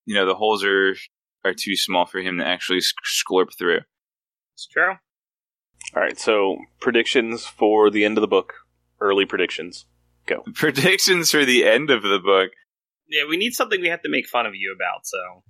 you 0.05 0.15
know 0.15 0.25
the 0.25 0.35
holes 0.35 0.63
are 0.63 0.95
are 1.43 1.53
too 1.53 1.75
small 1.75 2.05
for 2.05 2.19
him 2.19 2.37
to 2.37 2.45
actually 2.45 2.81
sc- 2.81 2.95
schlorp 3.05 3.57
through. 3.57 3.81
It's 4.55 4.67
true. 4.67 4.93
All 5.95 6.01
right, 6.01 6.19
so 6.19 6.57
predictions 6.81 7.45
for 7.45 7.89
the 7.89 8.03
end 8.03 8.17
of 8.17 8.21
the 8.21 8.27
book. 8.27 8.53
Early 8.99 9.25
predictions. 9.25 9.85
Go. 10.25 10.43
Predictions 10.55 11.31
for 11.31 11.45
the 11.45 11.65
end 11.65 11.89
of 11.89 12.01
the 12.03 12.19
book. 12.19 12.51
Yeah, 13.07 13.23
we 13.29 13.37
need 13.37 13.53
something 13.53 13.79
we 13.79 13.87
have 13.87 14.01
to 14.01 14.09
make 14.09 14.27
fun 14.27 14.45
of 14.45 14.53
you 14.55 14.75
about, 14.75 15.05
so. 15.05 15.43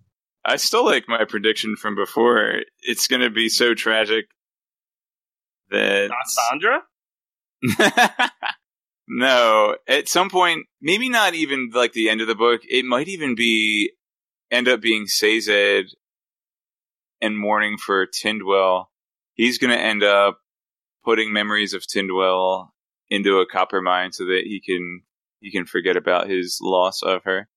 I 0.48 0.56
still 0.56 0.86
like 0.86 1.10
my 1.10 1.26
prediction 1.26 1.76
from 1.76 1.96
before. 1.96 2.62
It's 2.80 3.08
going 3.08 3.22
to 3.22 3.30
be 3.30 3.50
so 3.50 3.74
tragic 3.74 4.28
that 5.70 6.10
Not 6.10 6.26
Sandra? 6.26 6.84
no, 9.10 9.76
at 9.88 10.08
some 10.08 10.30
point, 10.30 10.68
maybe 10.82 11.10
not 11.10 11.34
even 11.34 11.72
like 11.74 11.92
the 11.92 12.10
end 12.10 12.22
of 12.22 12.28
the 12.28 12.36
book. 12.36 12.62
It 12.64 12.86
might 12.86 13.10
even 13.10 13.36
be 13.36 13.92
end 14.50 14.70
up 14.70 14.80
being 14.80 15.06
Sazed 15.06 15.94
and 17.22 17.38
mourning 17.38 17.78
for 17.78 18.08
Tindwyl. 18.08 18.86
He's 19.34 19.58
going 19.58 19.72
to 19.72 19.84
end 19.84 20.02
up 20.02 20.40
putting 21.04 21.34
memories 21.34 21.74
of 21.74 21.84
Tindwyl 21.84 22.70
into 23.10 23.40
a 23.40 23.48
coppermind 23.48 24.14
so 24.14 24.26
that 24.26 24.44
he 24.46 24.62
can 24.66 25.02
he 25.40 25.52
can 25.52 25.66
forget 25.66 25.98
about 25.98 26.30
his 26.30 26.60
loss 26.62 27.04
of 27.04 27.24
her. 27.26 27.48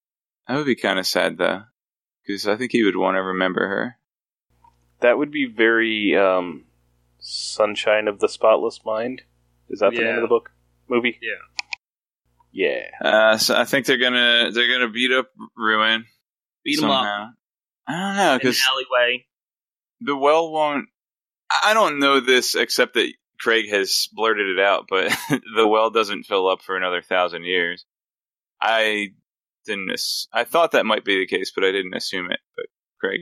That 0.46 0.56
would 0.56 0.66
be 0.66 0.76
kind 0.76 0.98
of 0.98 1.06
sad 1.06 1.38
though, 1.38 1.62
because 2.26 2.46
I 2.46 2.56
think 2.56 2.72
he 2.72 2.82
would 2.82 2.96
want 2.96 3.16
to 3.16 3.22
remember 3.22 3.66
her. 3.66 3.96
That 5.00 5.18
would 5.18 5.30
be 5.30 5.46
very 5.46 6.16
um, 6.16 6.64
Sunshine 7.18 8.08
of 8.08 8.20
the 8.20 8.28
Spotless 8.28 8.84
Mind. 8.84 9.22
Is 9.68 9.80
that 9.80 9.92
the 9.92 10.02
name 10.02 10.16
of 10.16 10.22
the 10.22 10.28
book? 10.28 10.50
Movie? 10.88 11.18
Yeah. 11.22 11.50
Yeah. 12.52 13.08
Uh, 13.08 13.38
so 13.38 13.56
I 13.56 13.64
think 13.64 13.86
they're 13.86 13.96
gonna 13.96 14.50
they're 14.52 14.68
gonna 14.68 14.90
beat 14.90 15.12
up 15.12 15.28
Ruin. 15.56 16.04
Beat 16.64 16.80
him 16.80 16.90
up. 16.90 17.32
I 17.86 17.92
don't 17.92 18.16
know 18.16 18.38
because 18.38 18.60
alleyway. 18.70 19.26
the 20.00 20.16
well 20.16 20.50
won't. 20.50 20.88
I 21.64 21.74
don't 21.74 21.98
know 21.98 22.20
this 22.20 22.54
except 22.54 22.94
that 22.94 23.12
Craig 23.40 23.70
has 23.70 24.08
blurted 24.12 24.58
it 24.58 24.60
out, 24.60 24.86
but 24.88 25.16
the 25.56 25.66
well 25.66 25.90
doesn't 25.90 26.24
fill 26.24 26.48
up 26.48 26.62
for 26.62 26.76
another 26.76 27.02
thousand 27.02 27.44
years. 27.44 27.84
I 28.60 29.14
didn't. 29.70 29.90
Ass- 29.90 30.26
I 30.32 30.44
thought 30.44 30.72
that 30.72 30.86
might 30.86 31.04
be 31.04 31.18
the 31.18 31.26
case, 31.26 31.52
but 31.54 31.64
I 31.64 31.70
didn't 31.72 31.94
assume 31.94 32.30
it. 32.30 32.40
But 32.56 32.66
Craig, 33.00 33.20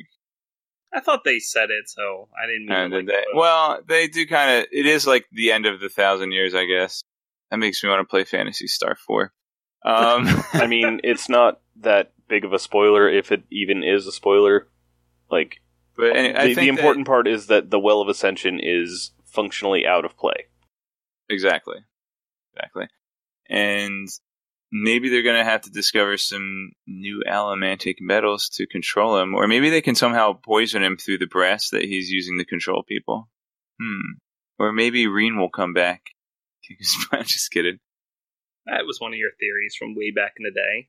I 0.92 1.00
thought 1.00 1.24
they 1.24 1.38
said 1.38 1.70
it, 1.70 1.88
so 1.88 2.28
I 2.36 2.46
didn't 2.46 2.66
mean 2.66 2.90
to, 2.90 2.96
did 3.02 3.06
like, 3.06 3.16
they? 3.16 3.24
Well, 3.38 3.80
they 3.86 4.08
do 4.08 4.26
kind 4.26 4.58
of. 4.60 4.66
It 4.72 4.86
is 4.86 5.06
like 5.06 5.26
the 5.32 5.52
end 5.52 5.66
of 5.66 5.80
the 5.80 5.88
thousand 5.88 6.32
years, 6.32 6.54
I 6.54 6.64
guess. 6.64 7.02
That 7.50 7.58
makes 7.58 7.82
me 7.82 7.88
want 7.90 8.00
to 8.00 8.10
play 8.10 8.24
Phantasy 8.24 8.66
Star 8.66 8.96
Four. 9.06 9.32
Um, 9.84 10.26
I 10.52 10.66
mean, 10.66 11.00
it's 11.04 11.28
not 11.28 11.60
that 11.80 12.12
big 12.28 12.44
of 12.44 12.52
a 12.52 12.58
spoiler 12.58 13.08
if 13.08 13.32
it 13.32 13.44
even 13.50 13.82
is 13.84 14.06
a 14.06 14.12
spoiler. 14.12 14.68
Like, 15.30 15.56
but 15.96 16.16
any- 16.16 16.34
I 16.34 16.48
the, 16.48 16.54
think 16.54 16.56
the 16.56 16.70
that- 16.70 16.78
important 16.78 17.06
part 17.06 17.28
is 17.28 17.46
that 17.46 17.70
the 17.70 17.78
Well 17.78 18.00
of 18.00 18.08
Ascension 18.08 18.60
is 18.62 19.12
functionally 19.24 19.86
out 19.86 20.04
of 20.04 20.16
play. 20.16 20.46
Exactly. 21.30 21.76
Exactly. 22.54 22.88
And 23.50 24.08
maybe 24.70 25.08
they're 25.08 25.22
going 25.22 25.42
to 25.42 25.50
have 25.50 25.62
to 25.62 25.70
discover 25.70 26.16
some 26.16 26.72
new 26.86 27.22
allomantic 27.26 27.96
metals 28.00 28.48
to 28.50 28.66
control 28.66 29.18
him, 29.18 29.34
or 29.34 29.48
maybe 29.48 29.70
they 29.70 29.80
can 29.80 29.94
somehow 29.94 30.32
poison 30.32 30.82
him 30.82 30.96
through 30.96 31.18
the 31.18 31.26
brass 31.26 31.70
that 31.70 31.82
he's 31.82 32.10
using 32.10 32.38
to 32.38 32.44
control 32.44 32.82
people. 32.82 33.28
Hmm. 33.80 34.18
Or 34.58 34.72
maybe 34.72 35.06
Reen 35.06 35.38
will 35.38 35.50
come 35.50 35.72
back. 35.72 36.02
I'm 37.12 37.24
just 37.24 37.50
kidding. 37.50 37.78
that 38.66 38.86
was 38.86 39.00
one 39.00 39.12
of 39.12 39.18
your 39.18 39.30
theories 39.38 39.74
from 39.78 39.94
way 39.94 40.10
back 40.10 40.34
in 40.36 40.44
the 40.44 40.50
day. 40.50 40.88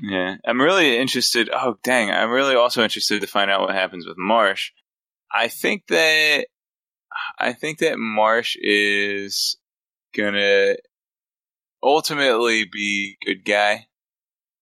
Yeah. 0.00 0.36
I'm 0.44 0.60
really 0.60 0.98
interested. 0.98 1.50
Oh, 1.52 1.78
dang. 1.82 2.10
I'm 2.10 2.30
really 2.30 2.54
also 2.54 2.82
interested 2.82 3.22
to 3.22 3.26
find 3.26 3.50
out 3.50 3.62
what 3.62 3.74
happens 3.74 4.06
with 4.06 4.16
Marsh. 4.18 4.70
I 5.32 5.48
think 5.48 5.86
that, 5.88 6.46
I 7.38 7.52
think 7.54 7.78
that 7.78 7.98
Marsh 7.98 8.56
is 8.60 9.56
gonna 10.14 10.74
ultimately 11.82 12.64
be 12.64 13.16
good 13.24 13.44
guy. 13.44 13.86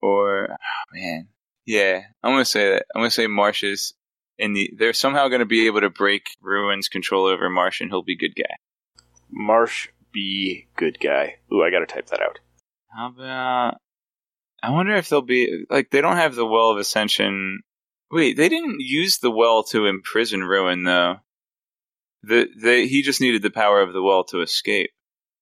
Or, 0.01 0.49
oh 0.51 0.95
man. 0.95 1.29
Yeah. 1.67 2.03
I'm 2.23 2.33
gonna 2.33 2.45
say 2.45 2.71
that. 2.71 2.87
I'm 2.95 3.01
gonna 3.01 3.11
say 3.11 3.27
Marsh 3.27 3.63
is 3.63 3.95
in 4.39 4.53
the, 4.53 4.71
they're 4.77 4.93
somehow 4.93 5.29
gonna 5.29 5.47
be 5.47 5.67
able 5.67 5.81
to 5.81 5.91
break 5.91 6.27
Ruin's 6.41 6.89
control 6.89 7.27
over 7.27 7.49
Marsh 7.51 7.81
and 7.81 7.91
he'll 7.91 8.03
be 8.03 8.17
good 8.17 8.35
guy. 8.37 8.57
Marsh 9.31 9.89
be 10.13 10.69
good 10.77 10.99
guy. 11.01 11.37
Ooh, 11.53 11.63
I 11.63 11.71
gotta 11.71 11.87
type 11.87 12.07
that 12.09 12.23
out. 12.23 12.39
How 12.97 13.09
about? 13.09 13.79
I 14.63 14.71
wonder 14.71 14.95
if 14.97 15.09
they'll 15.09 15.23
be 15.23 15.65
like 15.71 15.91
they 15.91 16.01
don't 16.01 16.17
have 16.17 16.35
the 16.35 16.47
well 16.47 16.71
of 16.71 16.79
ascension. 16.79 17.61
Wait, 18.11 18.37
they 18.37 18.49
didn't 18.49 18.81
use 18.81 19.19
the 19.19 19.31
well 19.31 19.63
to 19.65 19.87
imprison 19.87 20.43
Ruin 20.43 20.85
though. 20.85 21.17
The 22.23 22.49
they 22.61 22.87
he 22.87 23.03
just 23.03 23.21
needed 23.21 23.43
the 23.43 23.51
power 23.51 23.81
of 23.81 23.93
the 23.93 24.03
well 24.03 24.25
to 24.25 24.41
escape. 24.41 24.91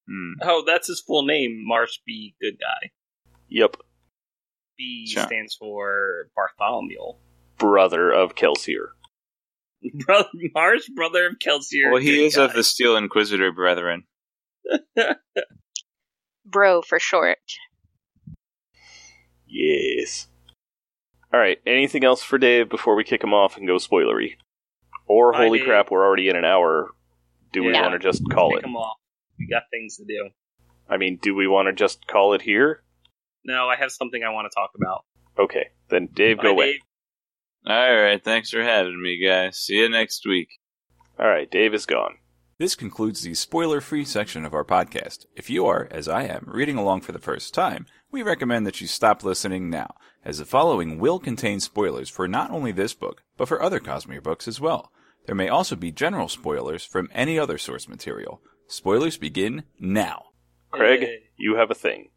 Hmm. 0.09 0.33
Oh, 0.43 0.63
that's 0.67 0.87
his 0.89 1.01
full 1.01 1.25
name, 1.25 1.63
Marsh 1.67 1.99
B. 2.07 2.35
Good 2.41 2.59
Guy. 2.61 2.91
Yep. 3.49 3.77
B 4.79 5.07
Sure. 5.09 5.23
stands 5.25 5.55
for 5.55 6.29
Bartholomew. 6.37 7.15
Brother 7.59 8.11
of 8.13 8.35
Kelsier. 8.35 8.89
Brother, 10.07 10.29
Marsh, 10.55 10.89
brother 10.95 11.27
of 11.29 11.39
Kelsier. 11.39 11.91
Well, 11.91 12.01
he 12.01 12.17
Good 12.17 12.25
is 12.27 12.37
of 12.37 12.53
the 12.55 12.63
Steel 12.65 12.97
Inquisitor 12.97 13.53
brethren. 13.53 14.05
Bro 16.45 16.83
for 16.83 16.99
short. 16.99 17.39
Yes. 19.47 20.29
All 21.33 21.41
right. 21.41 21.59
Anything 21.67 22.05
else 22.05 22.23
for 22.23 22.39
Dave 22.39 22.69
before 22.69 22.95
we 22.97 23.05
kick 23.05 23.23
him 23.23 23.35
off 23.35 23.57
and 23.57 23.67
go 23.67 23.77
spoilery? 23.77 24.35
Or 25.07 25.33
Hi, 25.33 25.45
holy 25.45 25.59
Dave. 25.59 25.67
crap, 25.69 25.91
we're 25.91 26.05
already 26.05 26.29
in 26.29 26.37
an 26.37 26.45
hour. 26.45 26.91
Do 27.53 27.63
we 27.63 27.73
Yeah. 27.73 27.83
want 27.83 27.93
to 27.93 27.99
just 27.99 28.23
call 28.31 28.51
Pick 28.51 28.65
it? 28.65 28.71
'Em 29.39 29.45
off. 29.45 29.49
We 29.49 29.49
got 29.49 29.63
things 29.71 29.97
to 29.97 30.05
do. 30.05 30.31
I 30.89 30.97
mean, 30.97 31.19
do 31.21 31.35
we 31.35 31.47
want 31.49 31.67
to 31.67 31.73
just 31.73 32.07
call 32.07 32.35
it 32.35 32.43
here? 32.43 32.83
No, 33.45 33.69
I 33.69 33.77
have 33.77 33.93
something 33.93 34.23
I 34.23 34.31
want 34.31 34.51
to 34.51 34.55
talk 34.55 34.71
about. 34.75 35.05
Okay, 35.39 35.67
then 35.89 36.09
Dave, 36.13 36.39
go 36.39 36.45
Bye, 36.45 36.49
away. 36.51 36.73
Dave. 36.73 36.81
All 37.67 37.97
right, 37.97 38.23
thanks 38.23 38.51
for 38.51 38.63
having 38.63 39.03
me, 39.03 39.19
guys. 39.25 39.59
See 39.59 39.75
you 39.75 39.89
next 39.89 40.25
week. 40.27 40.49
All 41.19 41.27
right, 41.27 41.51
Dave 41.51 41.75
is 41.75 41.87
gone. 41.87 42.19
This 42.59 42.75
concludes 42.75 43.23
the 43.23 43.35
spoiler 43.35 43.81
free 43.83 44.05
section 44.05 44.45
of 44.45 44.55
our 44.55 44.65
podcast. 44.65 45.27
If 45.35 45.51
you 45.51 45.67
are, 45.67 45.89
as 45.91 46.09
I 46.09 46.23
am, 46.23 46.45
reading 46.47 46.79
along 46.79 47.03
for 47.03 47.13
the 47.13 47.19
first 47.19 47.53
time, 47.53 47.87
we 48.11 48.23
recommend 48.23 48.67
that 48.67 48.81
you 48.81 48.87
stop 48.87 49.23
listening 49.23 49.69
now, 49.69 49.95
as 50.25 50.39
the 50.39 50.47
following 50.47 50.99
will 50.99 51.19
contain 51.19 51.61
spoilers 51.61 52.09
for 52.09 52.27
not 52.27 52.51
only 52.51 52.73
this 52.73 52.95
book, 52.95 53.23
but 53.37 53.49
for 53.49 53.61
other 53.61 53.79
Cosmere 53.81 54.23
books 54.23 54.49
as 54.49 54.61
well. 54.61 54.91
There 55.27 55.35
may 55.35 55.49
also 55.49 55.77
be 55.77 55.93
general 55.93 56.29
spoilers 56.29 56.85
from 56.85 57.11
any 57.13 57.39
other 57.39 57.59
source 57.59 57.89
material. 57.89 58.41
Spoilers 58.69 59.17
begin 59.17 59.65
now. 59.79 60.27
Craig, 60.71 61.01
Hey. 61.01 61.19
you 61.37 61.57
have 61.57 61.71
a 61.71 61.75
thing. 61.75 62.11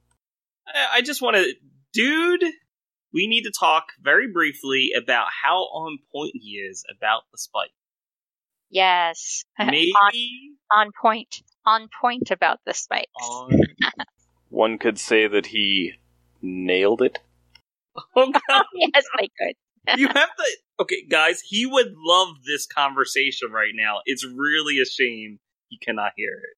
I 0.68 0.98
I 0.98 1.02
just 1.02 1.22
want 1.22 1.36
to, 1.38 1.54
dude. 1.94 2.44
We 3.12 3.26
need 3.28 3.44
to 3.44 3.52
talk 3.58 3.86
very 4.00 4.32
briefly 4.32 4.92
about 4.96 5.28
how 5.44 5.62
on 5.62 5.98
point 6.14 6.34
he 6.36 6.58
is 6.58 6.84
about 6.96 7.24
the 7.32 7.40
spike. 7.40 7.72
Yes. 8.70 9.46
Maybe 9.60 9.92
on, 10.72 10.86
on 10.88 10.92
point. 11.02 11.42
On 11.66 11.88
point 12.02 12.30
about 12.32 12.60
the 12.66 12.74
spikes. 12.74 13.10
on. 13.24 13.52
One 14.50 14.78
could 14.78 15.00
say 15.00 15.28
that 15.28 15.48
he 15.48 15.94
nailed 16.42 17.02
it. 17.02 17.20
Oh 18.16 18.32
god, 18.32 18.64
yes, 18.76 19.06
I 19.20 19.28
could. 19.38 20.00
you 20.00 20.08
have 20.08 20.36
to. 20.36 20.46
Okay, 20.82 21.04
guys, 21.10 21.42
he 21.42 21.66
would 21.66 21.94
love 21.98 22.30
this 22.46 22.66
conversation 22.68 23.52
right 23.52 23.74
now. 23.74 23.98
It's 24.06 24.26
really 24.26 24.80
a 24.80 24.86
shame 24.86 25.40
he 25.70 25.78
cannot 25.78 26.12
hear 26.16 26.34
it. 26.34 26.58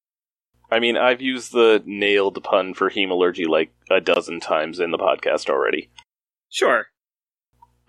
I 0.74 0.80
mean, 0.80 0.96
I've 0.96 1.20
used 1.20 1.52
the 1.52 1.82
nailed 1.84 2.42
pun 2.44 2.74
for 2.74 2.90
hemalurgy 2.90 3.46
like 3.46 3.72
a 3.90 4.00
dozen 4.00 4.40
times 4.40 4.80
in 4.80 4.90
the 4.90 4.98
podcast 4.98 5.50
already. 5.50 5.90
Sure, 6.50 6.86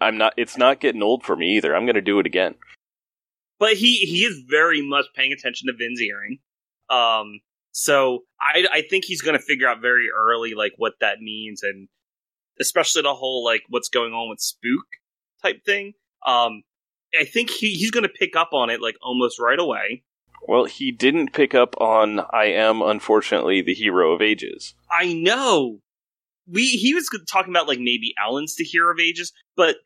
I'm 0.02 0.18
not. 0.18 0.34
It's 0.38 0.58
not 0.58 0.80
getting 0.82 1.04
old 1.04 1.24
for 1.24 1.36
me 1.36 1.56
either. 1.58 1.76
I'm 1.76 1.86
going 1.86 1.96
to 1.96 2.02
do 2.02 2.20
it 2.20 2.26
again. 2.26 2.56
but 3.60 3.74
he 3.74 3.98
he 4.00 4.26
is 4.26 4.44
very 4.50 4.82
much 4.88 5.06
paying 5.16 5.32
attention 5.32 5.68
to 5.68 5.74
Vin's 5.78 6.00
hearing. 6.00 6.40
Um, 6.90 7.40
so 7.72 8.20
I 8.42 8.66
I 8.72 8.84
think 8.90 9.06
he's 9.06 9.22
going 9.22 9.38
to 9.38 9.44
figure 9.44 9.68
out 9.68 9.82
very 9.82 10.08
early 10.16 10.54
like 10.54 10.74
what 10.78 10.94
that 11.02 11.20
means, 11.22 11.64
and 11.64 11.88
especially 12.60 13.02
the 13.04 13.16
whole 13.16 13.44
like 13.46 13.64
what's 13.70 13.90
going 13.90 14.14
on 14.14 14.30
with 14.30 14.40
spook 14.40 14.86
type 15.42 15.64
thing. 15.66 15.94
Um, 16.26 16.64
I 17.18 17.26
think 17.26 17.50
he 17.50 17.74
he's 17.76 17.92
going 17.92 18.04
to 18.04 18.10
pick 18.10 18.36
up 18.36 18.50
on 18.54 18.70
it 18.70 18.82
like 18.82 18.96
almost 19.02 19.40
right 19.40 19.60
away. 19.60 20.04
Well, 20.48 20.66
he 20.66 20.92
didn't 20.92 21.34
pick 21.34 21.56
up 21.56 21.76
on 21.80 22.22
I 22.32 22.46
am 22.46 22.82
unfortunately 22.82 23.62
the 23.62 23.74
hero 23.74 24.14
of 24.14 24.22
ages. 24.22 24.74
I 24.92 25.14
know. 25.14 25.80
We 26.48 26.66
he 26.66 26.94
was 26.94 27.10
talking 27.30 27.54
about 27.54 27.68
like 27.68 27.80
maybe 27.80 28.14
Alan's 28.22 28.56
the 28.56 28.66
hero 28.66 28.92
of 28.92 29.00
ages, 29.00 29.32
but 29.56 29.78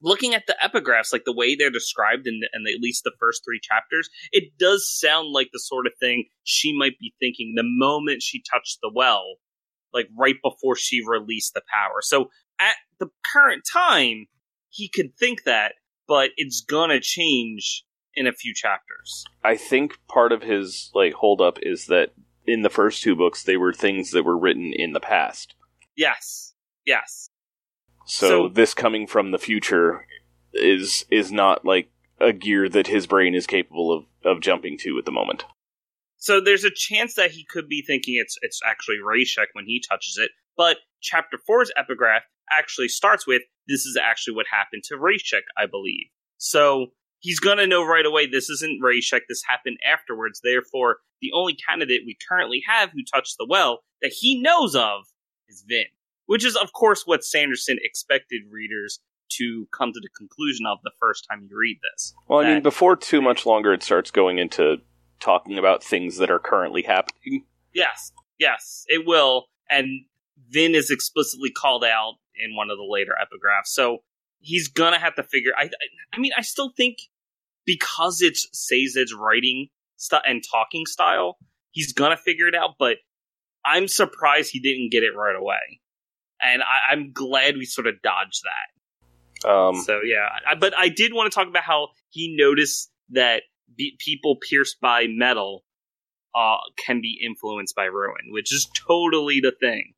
looking 0.00 0.34
at 0.34 0.46
the 0.46 0.56
epigraphs, 0.62 1.12
like 1.12 1.24
the 1.24 1.34
way 1.34 1.56
they're 1.56 1.70
described 1.70 2.26
in, 2.26 2.40
the, 2.40 2.48
in 2.52 2.62
the, 2.64 2.72
at 2.72 2.80
least 2.80 3.02
the 3.04 3.12
first 3.18 3.42
three 3.44 3.58
chapters, 3.60 4.08
it 4.30 4.52
does 4.58 4.88
sound 4.88 5.32
like 5.32 5.48
the 5.52 5.58
sort 5.58 5.86
of 5.86 5.92
thing 5.98 6.26
she 6.44 6.76
might 6.76 6.98
be 7.00 7.14
thinking 7.18 7.54
the 7.56 7.62
moment 7.64 8.22
she 8.22 8.42
touched 8.42 8.78
the 8.82 8.92
well, 8.94 9.36
like 9.92 10.06
right 10.16 10.36
before 10.42 10.76
she 10.76 11.00
released 11.04 11.54
the 11.54 11.62
power. 11.72 12.00
So 12.02 12.30
at 12.60 12.76
the 13.00 13.08
current 13.32 13.64
time, 13.70 14.26
he 14.68 14.88
could 14.88 15.16
think 15.18 15.44
that, 15.44 15.72
but 16.06 16.30
it's 16.36 16.60
gonna 16.60 17.00
change 17.00 17.84
in 18.16 18.26
a 18.26 18.32
few 18.32 18.54
chapters. 18.54 19.24
I 19.42 19.56
think 19.56 19.98
part 20.08 20.32
of 20.32 20.42
his 20.42 20.90
like 20.94 21.14
holdup 21.14 21.58
is 21.62 21.86
that 21.86 22.12
in 22.46 22.62
the 22.62 22.70
first 22.70 23.02
two 23.02 23.14
books 23.16 23.42
they 23.42 23.56
were 23.56 23.72
things 23.72 24.10
that 24.10 24.24
were 24.24 24.38
written 24.38 24.72
in 24.72 24.92
the 24.92 25.00
past. 25.00 25.54
Yes, 25.96 26.54
yes. 26.84 27.30
So, 28.06 28.28
So- 28.28 28.48
this 28.48 28.74
coming 28.74 29.06
from 29.06 29.30
the 29.30 29.38
future 29.38 30.06
is 30.52 31.04
is 31.10 31.32
not 31.32 31.64
like 31.64 31.90
a 32.20 32.32
gear 32.32 32.68
that 32.68 32.86
his 32.86 33.06
brain 33.06 33.34
is 33.34 33.46
capable 33.46 33.92
of, 33.92 34.04
of 34.24 34.40
jumping 34.40 34.78
to 34.78 34.98
at 34.98 35.04
the 35.04 35.10
moment. 35.10 35.44
So 36.16 36.40
there's 36.40 36.64
a 36.64 36.70
chance 36.70 37.14
that 37.14 37.32
he 37.32 37.44
could 37.44 37.68
be 37.68 37.82
thinking 37.86 38.14
it's 38.16 38.38
it's 38.42 38.60
actually 38.64 38.96
Rashek 39.04 39.46
when 39.52 39.66
he 39.66 39.82
touches 39.86 40.16
it, 40.18 40.30
but 40.56 40.78
chapter 41.02 41.38
four's 41.46 41.70
epigraph 41.76 42.22
actually 42.50 42.88
starts 42.88 43.26
with 43.26 43.42
this 43.66 43.84
is 43.84 43.98
actually 44.00 44.34
what 44.34 44.46
happened 44.50 44.84
to 44.84 44.94
Rashek, 44.94 45.42
I 45.56 45.66
believe. 45.66 46.06
So 46.38 46.88
he's 47.24 47.40
gonna 47.40 47.66
know 47.66 47.82
right 47.82 48.04
away 48.04 48.26
this 48.26 48.50
isn't 48.50 48.82
Rashek, 48.82 49.22
this 49.28 49.42
happened 49.48 49.78
afterwards. 49.84 50.42
Therefore, 50.44 50.98
the 51.22 51.32
only 51.32 51.54
candidate 51.54 52.02
we 52.06 52.16
currently 52.28 52.62
have 52.68 52.90
who 52.90 53.02
touched 53.02 53.36
the 53.38 53.46
well 53.48 53.80
that 54.02 54.12
he 54.12 54.40
knows 54.40 54.76
of 54.76 55.04
is 55.48 55.64
Vin. 55.66 55.86
Which 56.26 56.44
is 56.44 56.54
of 56.54 56.72
course 56.74 57.04
what 57.06 57.24
Sanderson 57.24 57.78
expected 57.82 58.42
readers 58.50 59.00
to 59.30 59.66
come 59.76 59.92
to 59.92 60.00
the 60.00 60.10
conclusion 60.16 60.66
of 60.66 60.78
the 60.84 60.90
first 61.00 61.26
time 61.28 61.46
you 61.50 61.56
read 61.56 61.78
this. 61.82 62.14
Well, 62.28 62.40
I 62.40 62.54
mean, 62.54 62.62
before 62.62 62.94
too 62.94 63.22
much 63.22 63.46
longer, 63.46 63.72
it 63.72 63.82
starts 63.82 64.10
going 64.10 64.38
into 64.38 64.76
talking 65.18 65.58
about 65.58 65.82
things 65.82 66.18
that 66.18 66.30
are 66.30 66.38
currently 66.38 66.82
happening. 66.82 67.44
Yes, 67.72 68.12
yes, 68.38 68.84
it 68.86 69.06
will. 69.06 69.46
And 69.70 69.88
Vin 70.50 70.74
is 70.74 70.90
explicitly 70.90 71.50
called 71.50 71.84
out 71.84 72.16
in 72.36 72.54
one 72.54 72.70
of 72.70 72.76
the 72.76 72.84
later 72.84 73.12
epigraphs, 73.18 73.68
so 73.68 74.02
he's 74.40 74.68
gonna 74.68 74.98
have 74.98 75.14
to 75.16 75.22
figure. 75.22 75.52
I, 75.56 75.64
I, 75.64 75.68
I 76.12 76.18
mean, 76.18 76.32
I 76.36 76.42
still 76.42 76.70
think 76.76 76.98
because 77.66 78.20
it's 78.22 78.46
Sazed's 78.54 79.14
writing 79.14 79.68
st- 79.96 80.22
and 80.26 80.42
talking 80.50 80.86
style, 80.86 81.36
he's 81.70 81.92
gonna 81.92 82.16
figure 82.16 82.46
it 82.48 82.54
out. 82.54 82.72
But 82.78 82.98
I'm 83.64 83.88
surprised 83.88 84.50
he 84.52 84.60
didn't 84.60 84.90
get 84.90 85.02
it 85.02 85.16
right 85.16 85.36
away, 85.36 85.80
and 86.40 86.62
I, 86.62 86.92
I'm 86.92 87.12
glad 87.12 87.56
we 87.56 87.64
sort 87.64 87.86
of 87.86 87.94
dodged 88.02 88.42
that. 88.44 89.48
Um, 89.48 89.76
So 89.82 90.00
yeah, 90.04 90.28
I, 90.48 90.54
but 90.54 90.72
I 90.76 90.88
did 90.88 91.12
want 91.12 91.30
to 91.30 91.34
talk 91.34 91.48
about 91.48 91.62
how 91.64 91.88
he 92.10 92.34
noticed 92.38 92.90
that 93.10 93.42
be- 93.76 93.96
people 93.98 94.36
pierced 94.36 94.80
by 94.80 95.06
metal 95.08 95.64
uh, 96.34 96.56
can 96.76 97.00
be 97.00 97.18
influenced 97.24 97.74
by 97.76 97.84
ruin, 97.84 98.30
which 98.30 98.52
is 98.54 98.68
totally 98.74 99.40
the 99.40 99.52
thing. 99.60 99.92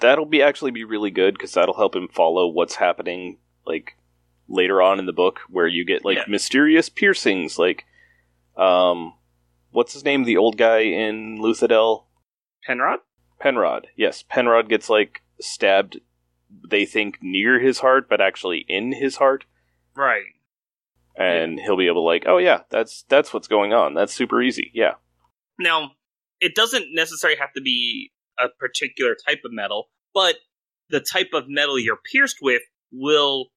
that'll 0.00 0.26
be 0.26 0.42
actually 0.42 0.70
be 0.70 0.84
really 0.84 1.10
good 1.10 1.34
because 1.34 1.52
that'll 1.54 1.74
help 1.76 1.96
him 1.96 2.08
follow 2.08 2.46
what's 2.46 2.74
happening 2.76 3.38
like 3.66 3.96
later 4.48 4.82
on 4.82 4.98
in 4.98 5.06
the 5.06 5.12
book, 5.12 5.40
where 5.48 5.66
you 5.66 5.84
get 5.84 6.04
like 6.04 6.18
Yeah. 6.18 6.24
mysterious 6.28 6.88
piercings, 6.88 7.58
like 7.58 7.84
um, 8.56 9.14
what's 9.70 9.92
his 9.94 10.04
name, 10.04 10.24
the 10.24 10.36
old 10.36 10.56
guy 10.56 10.80
in 10.80 11.38
Luthadel, 11.38 12.04
Penrod. 12.66 13.00
Penrod. 13.40 13.88
Yes, 13.96 14.22
Penrod 14.22 14.68
gets 14.68 14.88
like 14.88 15.22
stabbed. 15.40 16.00
They 16.70 16.86
think 16.86 17.18
near 17.20 17.58
his 17.58 17.80
heart, 17.80 18.08
but 18.08 18.20
actually 18.20 18.64
in 18.68 18.92
his 18.92 19.16
heart. 19.16 19.44
Right. 19.96 20.24
and 21.16 21.60
he'll 21.60 21.76
be 21.76 21.86
able 21.86 22.02
to 22.02 22.06
like, 22.06 22.24
oh 22.26 22.38
yeah, 22.38 22.62
that's 22.70 23.04
that's 23.08 23.32
what's 23.34 23.48
going 23.48 23.72
on. 23.72 23.94
That's 23.94 24.12
super 24.14 24.42
easy. 24.42 24.70
Yeah, 24.74 24.94
Now, 25.58 25.92
it 26.40 26.54
doesn't 26.54 26.86
necessarily 26.92 27.38
have 27.38 27.52
to 27.54 27.60
be 27.60 28.12
a 28.38 28.48
particular 28.58 29.14
type 29.26 29.40
of 29.44 29.52
metal, 29.52 29.88
but 30.12 30.36
the 30.90 31.00
type 31.00 31.30
of 31.32 31.44
metal 31.48 31.78
you're 31.78 31.98
pierced 32.12 32.38
with 32.42 32.62
will 32.92 33.50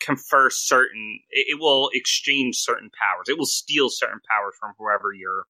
confer 0.00 0.50
certain 0.50 1.20
it 1.30 1.46
it 1.50 1.60
will 1.60 1.90
exchange 1.94 2.56
certain 2.56 2.90
powers. 2.98 3.28
It 3.28 3.38
will 3.38 3.46
steal 3.46 3.88
certain 3.90 4.20
powers 4.30 4.54
from 4.58 4.72
whoever 4.78 5.12
you're 5.12 5.44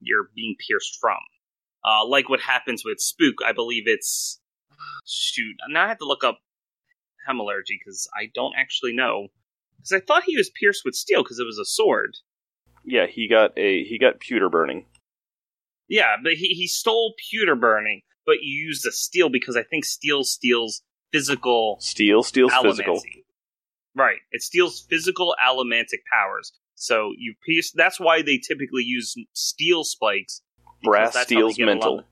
you're 0.00 0.30
being 0.34 0.56
pierced 0.68 0.98
from. 1.00 1.18
Uh, 1.84 2.06
like 2.06 2.28
what 2.28 2.40
happens 2.40 2.84
with 2.84 3.00
Spook, 3.00 3.36
I 3.46 3.52
believe 3.52 3.84
it's 3.86 4.40
shoot. 5.06 5.56
Now 5.68 5.84
I 5.84 5.88
have 5.88 5.98
to 5.98 6.04
look 6.06 6.24
up 6.24 6.38
hemalurgy 7.28 7.76
because 7.84 8.08
I 8.14 8.30
don't 8.34 8.54
actually 8.56 8.92
know. 8.92 9.28
Because 9.76 9.92
I 9.92 10.04
thought 10.04 10.24
he 10.24 10.36
was 10.36 10.50
pierced 10.50 10.82
with 10.84 10.94
steel 10.94 11.22
because 11.22 11.38
it 11.38 11.46
was 11.46 11.58
a 11.58 11.64
sword. 11.64 12.16
yeah. 12.84 13.06
He 13.06 13.28
got 13.28 13.56
a 13.56 13.84
he 13.84 13.98
got 13.98 14.20
pewter 14.20 14.48
burning. 14.48 14.86
Yeah, 15.88 16.16
but 16.22 16.34
he, 16.34 16.48
he 16.48 16.66
stole 16.66 17.14
pewter 17.30 17.54
burning, 17.54 18.02
but 18.26 18.42
you 18.42 18.66
used 18.66 18.84
the 18.84 18.92
steel 18.92 19.30
because 19.30 19.56
I 19.56 19.62
think 19.62 19.84
steel 19.84 20.22
steals 20.24 20.82
physical 21.12 21.78
Steel 21.80 22.22
steals 22.22 22.52
physical. 22.62 23.00
Right. 23.94 24.18
It 24.30 24.42
steals 24.42 24.86
physical 24.88 25.34
allomantic 25.44 26.00
powers. 26.12 26.52
So 26.74 27.12
you 27.16 27.34
piece 27.44 27.72
that's 27.72 27.98
why 27.98 28.22
they 28.22 28.38
typically 28.38 28.84
use 28.84 29.14
steel 29.32 29.84
spikes. 29.84 30.42
Brass 30.82 31.16
steals 31.18 31.58
mental. 31.58 32.04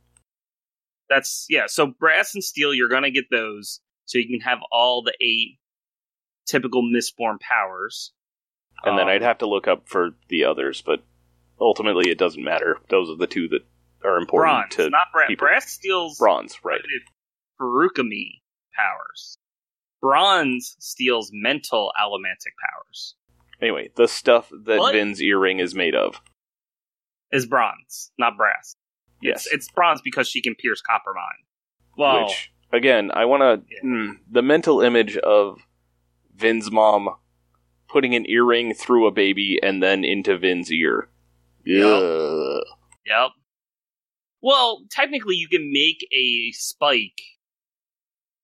That's 1.08 1.46
yeah, 1.48 1.64
so 1.66 1.86
brass 1.86 2.34
and 2.34 2.42
steel 2.42 2.74
you're 2.74 2.88
gonna 2.88 3.12
get 3.12 3.26
those 3.30 3.80
so 4.06 4.18
you 4.18 4.28
can 4.28 4.40
have 4.40 4.58
all 4.72 5.02
the 5.02 5.14
eight 5.20 5.58
typical 6.46 6.82
Mistborn 6.82 7.38
powers. 7.40 8.12
And 8.84 8.98
then 8.98 9.06
Um, 9.06 9.10
I'd 9.14 9.22
have 9.22 9.38
to 9.38 9.46
look 9.46 9.68
up 9.68 9.88
for 9.88 10.10
the 10.28 10.44
others, 10.44 10.82
but 10.82 11.02
ultimately 11.60 12.10
it 12.10 12.18
doesn't 12.18 12.42
matter. 12.42 12.78
Those 12.88 13.08
are 13.08 13.16
the 13.16 13.26
two 13.26 13.48
that 13.48 13.62
are 14.04 14.18
important 14.18 14.70
bronze, 14.70 14.74
to 14.76 14.90
not 14.90 15.12
brass. 15.12 15.28
people. 15.28 15.46
Brass 15.46 15.70
steals 15.70 16.18
bronze, 16.18 16.58
right? 16.64 16.80
Feruchemy 17.60 18.42
powers. 18.74 19.38
Bronze 20.00 20.76
steals 20.78 21.30
mental 21.32 21.92
allomantic 21.98 22.54
powers. 22.62 23.14
Anyway, 23.60 23.90
the 23.96 24.06
stuff 24.06 24.50
that 24.64 24.78
What? 24.78 24.92
Vin's 24.92 25.22
earring 25.22 25.60
is 25.60 25.74
made 25.74 25.94
of. 25.94 26.20
Is 27.32 27.46
bronze, 27.46 28.12
not 28.18 28.36
brass. 28.36 28.76
Yes, 29.22 29.46
It's, 29.46 29.54
it's 29.54 29.70
bronze 29.70 30.00
because 30.02 30.28
she 30.28 30.42
can 30.42 30.54
pierce 30.54 30.80
copper 30.82 31.12
mine. 31.14 31.44
Well, 31.96 32.26
which 32.26 32.52
again, 32.72 33.10
I 33.12 33.24
want 33.24 33.40
to 33.42 33.66
Yeah. 33.74 33.80
Hmm, 33.82 34.10
the 34.30 34.42
mental 34.42 34.80
image 34.82 35.16
of 35.16 35.60
Vin's 36.34 36.70
mom 36.70 37.08
putting 37.88 38.14
an 38.14 38.28
earring 38.28 38.74
through 38.74 39.06
a 39.06 39.10
baby 39.10 39.58
and 39.62 39.82
then 39.82 40.04
into 40.04 40.36
Vin's 40.36 40.70
ear. 40.70 41.08
Yep. 41.64 41.84
Ugh. 41.86 42.62
yep. 43.06 43.30
Well, 44.42 44.82
technically, 44.90 45.36
you 45.36 45.48
can 45.48 45.72
make 45.72 46.06
a 46.12 46.52
spike, 46.52 47.20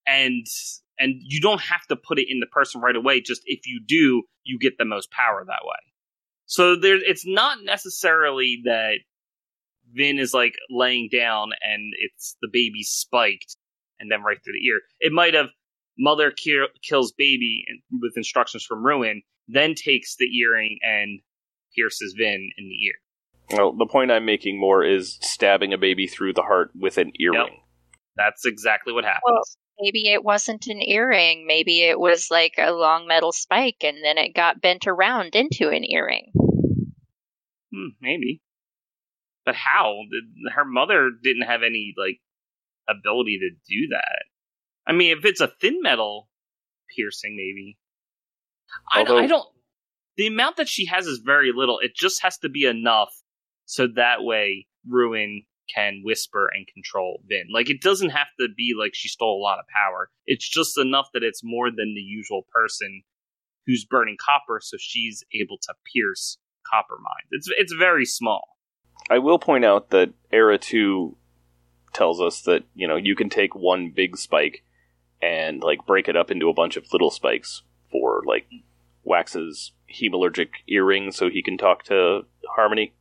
and 0.07 0.46
and 0.99 1.14
you 1.20 1.40
don't 1.40 1.61
have 1.61 1.86
to 1.88 1.97
put 1.97 2.18
it 2.18 2.26
in 2.28 2.40
the 2.40 2.47
person 2.47 2.80
right 2.80 2.97
away. 2.97 3.20
Just 3.20 3.43
if 3.47 3.66
you 3.66 3.80
do, 3.86 4.22
you 4.45 4.59
get 4.59 4.78
the 4.78 4.84
most 4.84 5.11
power 5.11 5.45
that 5.47 5.64
way. 5.64 5.93
So 6.47 6.76
there, 6.76 6.97
it's 6.97 7.26
not 7.26 7.59
necessarily 7.64 8.62
that 8.64 8.97
Vin 9.95 10.18
is 10.18 10.32
like 10.34 10.55
laying 10.70 11.09
down 11.11 11.51
and 11.62 11.93
it's 11.99 12.36
the 12.43 12.49
baby 12.53 12.82
spiked 12.82 13.57
and 14.01 14.11
then 14.11 14.22
right 14.22 14.38
through 14.43 14.55
the 14.55 14.66
ear. 14.66 14.80
It 15.01 15.12
might 15.12 15.34
have 15.34 15.47
mother 15.99 16.30
ki- 16.30 16.66
kills 16.82 17.12
baby 17.12 17.64
and- 17.68 17.80
with 18.01 18.16
instructions 18.16 18.64
from 18.64 18.84
Ruin, 18.84 19.22
then 19.49 19.74
takes 19.74 20.16
the 20.16 20.26
earring 20.38 20.78
and 20.82 21.20
pierces 21.74 22.14
Vin 22.16 22.51
in 22.57 22.68
the 22.68 22.84
ear. 22.86 22.95
Well, 23.51 23.72
the 23.72 23.86
point 23.86 24.11
I'm 24.11 24.24
making 24.24 24.59
more 24.59 24.84
is 24.84 25.18
stabbing 25.20 25.72
a 25.72 25.78
baby 25.78 26.07
through 26.07 26.32
the 26.34 26.43
heart 26.43 26.70
with 26.74 26.97
an 26.99 27.12
earring. 27.20 27.61
That's 28.16 28.45
exactly 28.45 28.93
what 28.93 29.05
happens. 29.05 29.22
Well- 29.24 29.43
Maybe 29.81 30.09
it 30.12 30.23
wasn't 30.23 30.66
an 30.68 30.81
earring. 30.81 31.47
Maybe 31.47 31.83
it 31.83 31.99
was 31.99 32.29
like 32.31 32.55
a 32.59 32.73
long 32.73 33.07
metal 33.07 33.33
spike 33.33 33.83
and 33.83 33.99
then 34.03 34.18
it 34.18 34.35
got 34.35 34.61
bent 34.61 34.87
around 34.87 35.35
into 35.35 35.70
an 35.70 35.85
earring. 35.85 36.33
Hmm, 37.75 37.89
maybe. 38.01 38.43
But 39.45 39.55
how? 39.57 39.95
Did- 40.11 40.53
Her 40.55 40.64
mother 40.64 41.11
didn't 41.23 41.43
have 41.43 41.62
any 41.62 41.95
like 41.97 42.20
ability 42.89 43.39
to 43.41 43.51
do 43.51 43.89
that. 43.91 44.25
I 44.87 44.93
mean, 44.93 45.16
if 45.16 45.25
it's 45.25 45.41
a 45.41 45.49
thin 45.61 45.81
metal 45.83 46.29
piercing, 46.95 47.37
maybe. 47.37 47.79
I, 48.91 49.03
I 49.03 49.27
don't. 49.27 49.49
The 50.16 50.27
amount 50.27 50.57
that 50.57 50.68
she 50.68 50.87
has 50.87 51.07
is 51.07 51.18
very 51.25 51.53
little. 51.55 51.79
It 51.79 51.95
just 51.95 52.23
has 52.23 52.39
to 52.39 52.49
be 52.49 52.64
enough 52.64 53.12
so 53.64 53.87
that 53.97 54.23
way 54.23 54.66
Ruin 54.89 55.45
can 55.75 56.03
whisper 56.05 56.51
and 56.53 56.66
control 56.66 57.23
Vin. 57.29 57.49
Like 57.53 57.70
it 57.70 57.81
doesn't 57.81 58.11
have 58.11 58.29
to 58.41 58.49
be 58.57 58.75
like 58.79 58.93
she 58.95 59.09
stole 59.09 59.41
a 59.41 59.43
lot 59.43 59.59
of 59.59 59.64
power. 59.75 60.11
It's 60.27 60.49
just 60.49 60.79
enough 60.79 61.09
that 61.14 61.23
it's 61.23 61.43
more 61.43 61.70
than 61.70 61.95
the 61.95 62.01
usual 62.01 62.43
person 62.53 63.03
who's 63.66 63.85
burning 63.85 64.16
copper, 64.20 64.61
so 64.62 64.77
she's 64.79 65.25
able 65.35 65.59
to 65.62 65.75
pierce 65.95 66.39
copper 66.66 66.97
mines. 66.97 67.29
It's 67.31 67.49
it's 67.57 67.73
very 67.73 68.05
small. 68.05 68.43
I 69.11 69.18
will 69.18 69.39
point 69.39 69.64
out 69.64 69.91
that 69.91 70.12
Era 70.33 70.59
2 70.59 71.16
tells 71.93 72.20
us 72.20 72.43
that, 72.43 72.64
you 72.75 72.87
know, 72.89 72.97
you 72.97 73.14
can 73.14 73.29
take 73.29 73.55
one 73.55 73.91
big 73.95 74.16
spike 74.16 74.64
and, 75.20 75.62
like, 75.62 75.87
break 75.87 76.09
it 76.09 76.16
up 76.16 76.31
into 76.31 76.49
a 76.49 76.55
bunch 76.55 76.77
of 76.77 76.87
little 76.93 77.11
spikes 77.11 77.62
for, 77.91 78.23
like, 78.27 78.47
Wax's 79.05 79.73
hemalurgic 79.93 80.49
earring 80.68 81.12
so 81.12 81.29
he 81.29 81.43
can 81.43 81.59
talk 81.59 81.83
to 81.85 82.23
Harmony. 82.57 82.95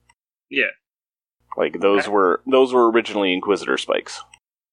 Yeah. 0.50 0.72
Like, 1.58 1.80
those 1.80 2.04
Okay. 2.04 2.12
were 2.12 2.42
those 2.46 2.74
were 2.74 2.90
originally 2.92 3.34
Inquisitor 3.34 3.78
spikes. 3.78 4.22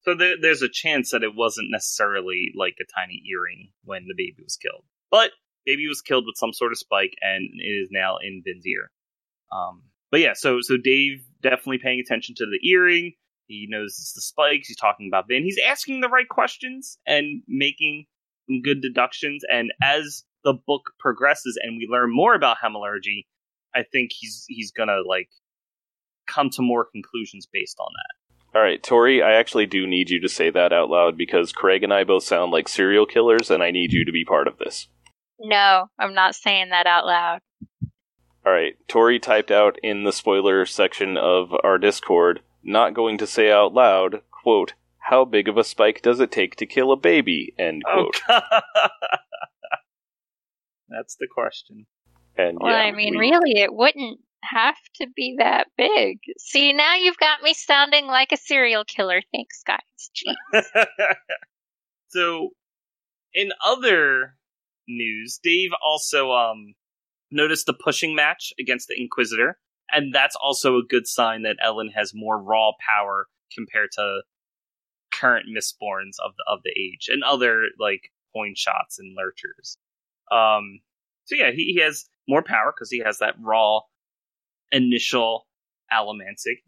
So 0.02 0.14
there, 0.14 0.36
there's 0.40 0.62
a 0.62 0.68
chance 0.68 1.10
that 1.10 1.22
it 1.22 1.34
wasn't 1.34 1.68
necessarily 1.70 2.52
like 2.56 2.76
a 2.80 2.84
tiny 2.98 3.22
earring 3.30 3.70
when 3.84 4.06
the 4.06 4.14
baby 4.16 4.42
was 4.42 4.56
killed, 4.56 4.84
but 5.10 5.32
baby 5.66 5.86
was 5.86 6.00
killed 6.00 6.24
with 6.24 6.36
some 6.36 6.52
sort 6.52 6.72
of 6.72 6.78
spike, 6.78 7.14
and 7.20 7.42
it 7.60 7.66
is 7.66 7.88
now 7.90 8.16
in 8.22 8.42
Vin's 8.44 8.66
ear. 8.66 8.90
Um, 9.52 9.82
but 10.10 10.20
yeah, 10.20 10.32
so 10.34 10.60
so 10.62 10.76
Dave 10.76 11.24
definitely 11.42 11.78
paying 11.78 12.00
attention 12.00 12.34
to 12.36 12.46
the 12.46 12.58
earring. 12.68 13.12
He 13.48 13.66
knows 13.68 13.96
it's 13.98 14.12
the 14.12 14.20
spikes. 14.20 14.68
He's 14.68 14.76
talking 14.76 15.08
about 15.10 15.26
Vin. 15.28 15.42
He's 15.42 15.58
asking 15.58 16.00
the 16.00 16.08
right 16.08 16.28
questions 16.28 16.98
and 17.06 17.42
making 17.48 18.06
some 18.46 18.62
good 18.62 18.80
deductions. 18.80 19.42
And 19.50 19.72
as 19.82 20.22
the 20.44 20.54
book 20.54 20.92
progresses 20.98 21.58
and 21.62 21.76
we 21.76 21.86
learn 21.90 22.10
more 22.14 22.34
about 22.34 22.58
hemalurgy, 22.62 23.26
I 23.74 23.82
think 23.82 24.10
he's 24.18 24.44
he's 24.48 24.70
gonna 24.70 25.00
like 25.06 25.28
come 26.28 26.50
to 26.50 26.62
more 26.62 26.84
conclusions 26.84 27.46
based 27.50 27.78
on 27.80 27.88
that. 27.92 28.58
All 28.58 28.62
right, 28.62 28.82
Tori, 28.82 29.22
I 29.22 29.32
actually 29.32 29.66
do 29.66 29.86
need 29.86 30.10
you 30.10 30.20
to 30.20 30.28
say 30.28 30.50
that 30.50 30.72
out 30.72 30.88
loud 30.88 31.18
because 31.18 31.52
Craig 31.52 31.82
and 31.82 31.92
I 31.92 32.04
both 32.04 32.24
sound 32.24 32.50
like 32.50 32.68
serial 32.68 33.04
killers, 33.04 33.50
and 33.50 33.62
I 33.62 33.70
need 33.70 33.92
you 33.92 34.04
to 34.04 34.12
be 34.12 34.24
part 34.24 34.48
of 34.48 34.58
this. 34.58 34.88
No, 35.38 35.90
I'm 35.98 36.14
not 36.14 36.34
saying 36.34 36.70
that 36.70 36.86
out 36.86 37.04
loud. 37.04 37.40
All 38.46 38.52
right, 38.52 38.74
Tori 38.88 39.18
typed 39.18 39.50
out 39.50 39.78
in 39.82 40.04
the 40.04 40.12
spoiler 40.12 40.64
section 40.64 41.18
of 41.18 41.52
our 41.62 41.76
Discord, 41.76 42.40
not 42.62 42.94
going 42.94 43.18
to 43.18 43.26
say 43.26 43.50
out 43.50 43.74
loud, 43.74 44.22
quote, 44.30 44.72
how 44.98 45.24
big 45.24 45.48
of 45.48 45.56
a 45.56 45.64
spike 45.64 46.02
does 46.02 46.20
it 46.20 46.30
take 46.30 46.56
to 46.56 46.66
kill 46.66 46.92
a 46.92 46.96
baby, 46.96 47.54
end 47.58 47.82
oh, 47.86 48.10
quote. 48.10 48.22
Oh, 48.28 48.58
That's 50.88 51.16
the 51.16 51.26
question. 51.32 51.86
And 52.36 52.58
Well, 52.60 52.72
yeah, 52.72 52.78
I 52.78 52.92
mean, 52.92 53.14
we- 53.18 53.30
really, 53.30 53.60
it 53.60 53.74
wouldn't 53.74 54.20
have 54.42 54.76
to 54.96 55.06
be 55.14 55.36
that 55.38 55.66
big. 55.76 56.18
See, 56.38 56.72
now 56.72 56.94
you've 56.94 57.18
got 57.18 57.42
me 57.42 57.54
sounding 57.54 58.06
like 58.06 58.32
a 58.32 58.36
serial 58.36 58.84
killer. 58.84 59.20
Thanks, 59.32 59.62
guys. 59.64 60.64
So, 62.08 62.50
in 63.34 63.50
other 63.64 64.34
news, 64.88 65.38
Dave 65.42 65.70
also 65.84 66.32
um 66.32 66.74
noticed 67.30 67.66
the 67.66 67.74
pushing 67.74 68.14
match 68.14 68.52
against 68.58 68.88
the 68.88 69.00
Inquisitor, 69.00 69.58
and 69.92 70.14
that's 70.14 70.36
also 70.36 70.76
a 70.76 70.86
good 70.88 71.06
sign 71.06 71.42
that 71.42 71.56
Elend 71.64 71.92
has 71.94 72.12
more 72.14 72.40
raw 72.40 72.72
power 72.80 73.26
compared 73.54 73.90
to 73.92 74.22
current 75.12 75.46
Mistborns 75.46 76.16
of 76.24 76.32
the 76.36 76.44
of 76.46 76.60
the 76.64 76.70
age 76.70 77.08
and 77.08 77.22
other 77.22 77.64
like 77.78 78.10
coinshots 78.34 78.98
and 78.98 79.16
lurchers. 79.16 79.78
Um, 80.30 80.80
so 81.24 81.34
yeah, 81.34 81.50
he, 81.50 81.74
he 81.74 81.80
has 81.80 82.08
more 82.26 82.42
power 82.42 82.72
because 82.74 82.90
he 82.90 83.02
has 83.04 83.18
that 83.18 83.34
raw 83.38 83.80
initial 84.72 85.46
allomantic 85.92 86.62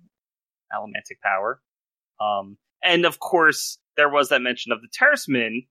allomantic 0.73 1.21
power. 1.23 1.61
Um, 2.21 2.57
and 2.83 3.05
of 3.05 3.19
course, 3.19 3.79
there 3.97 4.09
was 4.09 4.29
that 4.29 4.41
mention 4.43 4.73
of 4.73 4.81
the 4.81 4.89
Terrismen 4.89 5.67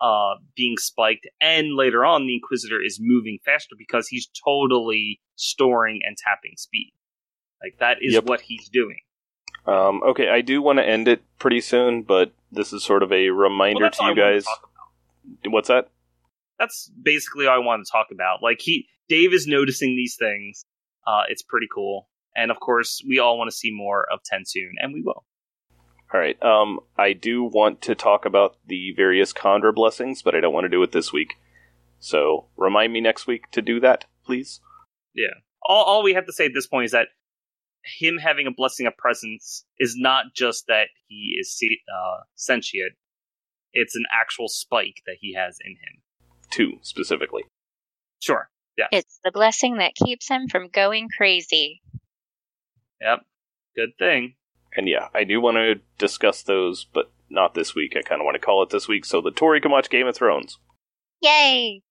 uh, 0.00 0.34
being 0.56 0.76
spiked, 0.78 1.26
and 1.40 1.74
later 1.74 2.04
on, 2.04 2.26
the 2.26 2.34
Inquisitor 2.34 2.80
is 2.82 2.98
moving 3.00 3.38
faster 3.44 3.74
because 3.76 4.06
he's 4.08 4.28
totally 4.44 5.20
storing 5.36 6.00
and 6.04 6.16
tapping 6.16 6.52
speed. 6.56 6.92
Like 7.62 7.78
that 7.80 7.98
is 8.00 8.14
Yep. 8.14 8.24
what 8.24 8.40
he's 8.40 8.68
doing. 8.68 9.00
Um, 9.66 10.02
okay, 10.04 10.28
I 10.28 10.40
do 10.40 10.62
want 10.62 10.78
to 10.78 10.86
end 10.86 11.08
it 11.08 11.22
pretty 11.38 11.60
soon, 11.60 12.02
but 12.02 12.32
this 12.52 12.72
is 12.72 12.82
sort 12.84 13.02
of 13.02 13.12
a 13.12 13.30
reminder 13.30 13.82
Well, 13.82 13.90
to 13.90 14.04
you 14.06 14.14
guys. 14.14 14.44
about. 14.46 15.52
What's 15.52 15.68
that? 15.68 15.90
That's 16.58 16.90
basically 17.02 17.46
all 17.46 17.54
I 17.56 17.58
want 17.58 17.84
to 17.84 17.90
talk 17.90 18.06
about. 18.12 18.42
Like 18.42 18.60
he, 18.60 18.86
Dave 19.08 19.32
is 19.34 19.46
noticing 19.46 19.94
these 19.96 20.16
things. 20.18 20.64
Uh, 21.06 21.22
it's 21.28 21.42
pretty 21.42 21.68
cool, 21.72 22.08
and 22.36 22.50
of 22.50 22.60
course, 22.60 23.02
we 23.06 23.18
all 23.18 23.38
want 23.38 23.50
to 23.50 23.56
see 23.56 23.70
more 23.72 24.06
of 24.12 24.20
TenSoon, 24.20 24.72
and 24.78 24.92
we 24.92 25.02
will. 25.02 25.24
All 26.12 26.20
right. 26.20 26.42
Um, 26.42 26.80
I 26.96 27.12
do 27.12 27.44
want 27.44 27.82
to 27.82 27.94
talk 27.94 28.24
about 28.24 28.56
the 28.66 28.92
various 28.96 29.32
Kandra 29.32 29.74
blessings, 29.74 30.22
but 30.22 30.34
I 30.34 30.40
don't 30.40 30.54
want 30.54 30.64
to 30.64 30.70
do 30.70 30.82
it 30.82 30.92
this 30.92 31.12
week. 31.12 31.34
So 32.00 32.46
remind 32.56 32.92
me 32.92 33.00
next 33.00 33.26
week 33.26 33.50
to 33.50 33.60
do 33.60 33.78
that, 33.80 34.06
please. 34.24 34.60
Yeah. 35.14 35.34
All, 35.62 35.84
all 35.84 36.02
we 36.02 36.14
have 36.14 36.26
to 36.26 36.32
say 36.32 36.46
at 36.46 36.52
this 36.54 36.66
point 36.66 36.86
is 36.86 36.92
that 36.92 37.08
him 37.98 38.16
having 38.18 38.46
a 38.46 38.50
blessing 38.50 38.86
of 38.86 38.96
presence 38.96 39.64
is 39.78 39.96
not 39.96 40.26
just 40.34 40.66
that 40.68 40.88
he 41.08 41.36
is 41.38 41.58
uh, 41.94 42.22
sentient; 42.34 42.92
it's 43.72 43.96
an 43.96 44.04
actual 44.12 44.48
spike 44.48 45.02
that 45.06 45.16
he 45.20 45.34
has 45.34 45.58
in 45.64 45.72
him. 45.72 46.02
Two 46.50 46.78
specifically. 46.82 47.44
Sure. 48.18 48.48
Yeah. 48.78 48.86
It's 48.92 49.18
the 49.24 49.32
blessing 49.32 49.78
that 49.78 49.94
keeps 49.94 50.28
him 50.28 50.46
from 50.48 50.68
going 50.68 51.08
crazy. 51.14 51.82
Yep. 53.00 53.20
Good 53.76 53.90
thing. 53.98 54.34
And 54.76 54.88
yeah, 54.88 55.08
I 55.14 55.24
do 55.24 55.40
want 55.40 55.56
to 55.56 55.80
discuss 55.98 56.42
those, 56.42 56.86
but 56.92 57.10
not 57.28 57.54
this 57.54 57.74
week. 57.74 57.96
I 57.96 58.02
kind 58.02 58.20
of 58.20 58.24
want 58.24 58.36
to 58.36 58.40
call 58.40 58.62
it 58.62 58.70
this 58.70 58.86
week 58.88 59.04
so 59.04 59.20
that 59.22 59.36
Tori 59.36 59.60
can 59.60 59.70
watch 59.70 59.90
Game 59.90 60.06
of 60.06 60.14
Thrones. 60.14 60.58
Yay! 61.20 61.82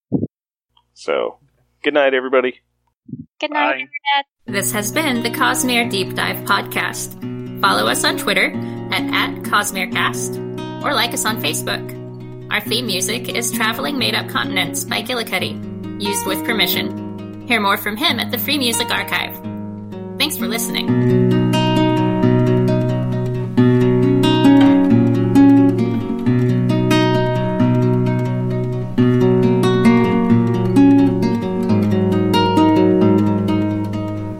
So, 0.93 1.39
good 1.83 1.93
night, 1.93 2.13
everybody. 2.13 2.61
Good 3.39 3.51
night, 3.51 3.73
Bye. 3.73 3.73
Internet. 3.73 4.25
This 4.45 4.71
has 4.71 4.91
been 4.91 5.23
the 5.23 5.29
Cosmere 5.29 5.89
Deep 5.89 6.15
Dive 6.15 6.37
Podcast. 6.45 7.61
Follow 7.61 7.87
us 7.87 8.03
on 8.03 8.17
Twitter 8.17 8.51
at, 8.91 9.03
at 9.13 9.43
CosmereCast 9.43 10.83
or 10.83 10.93
like 10.93 11.13
us 11.13 11.25
on 11.25 11.41
Facebook. 11.41 11.95
Our 12.51 12.61
theme 12.61 12.87
music 12.87 13.29
is 13.29 13.51
Traveling 13.51 13.97
Made 13.97 14.15
Up 14.15 14.29
Continents 14.29 14.85
by 14.85 15.01
Gillicuddy, 15.01 15.76
used 15.99 16.25
with 16.25 16.45
permission. 16.45 17.47
Hear 17.47 17.59
more 17.59 17.77
from 17.77 17.97
him 17.97 18.19
at 18.19 18.31
the 18.31 18.37
Free 18.37 18.57
Music 18.57 18.89
Archive. 18.89 19.35
Thanks 20.17 20.37
for 20.37 20.47
listening. 20.47 21.66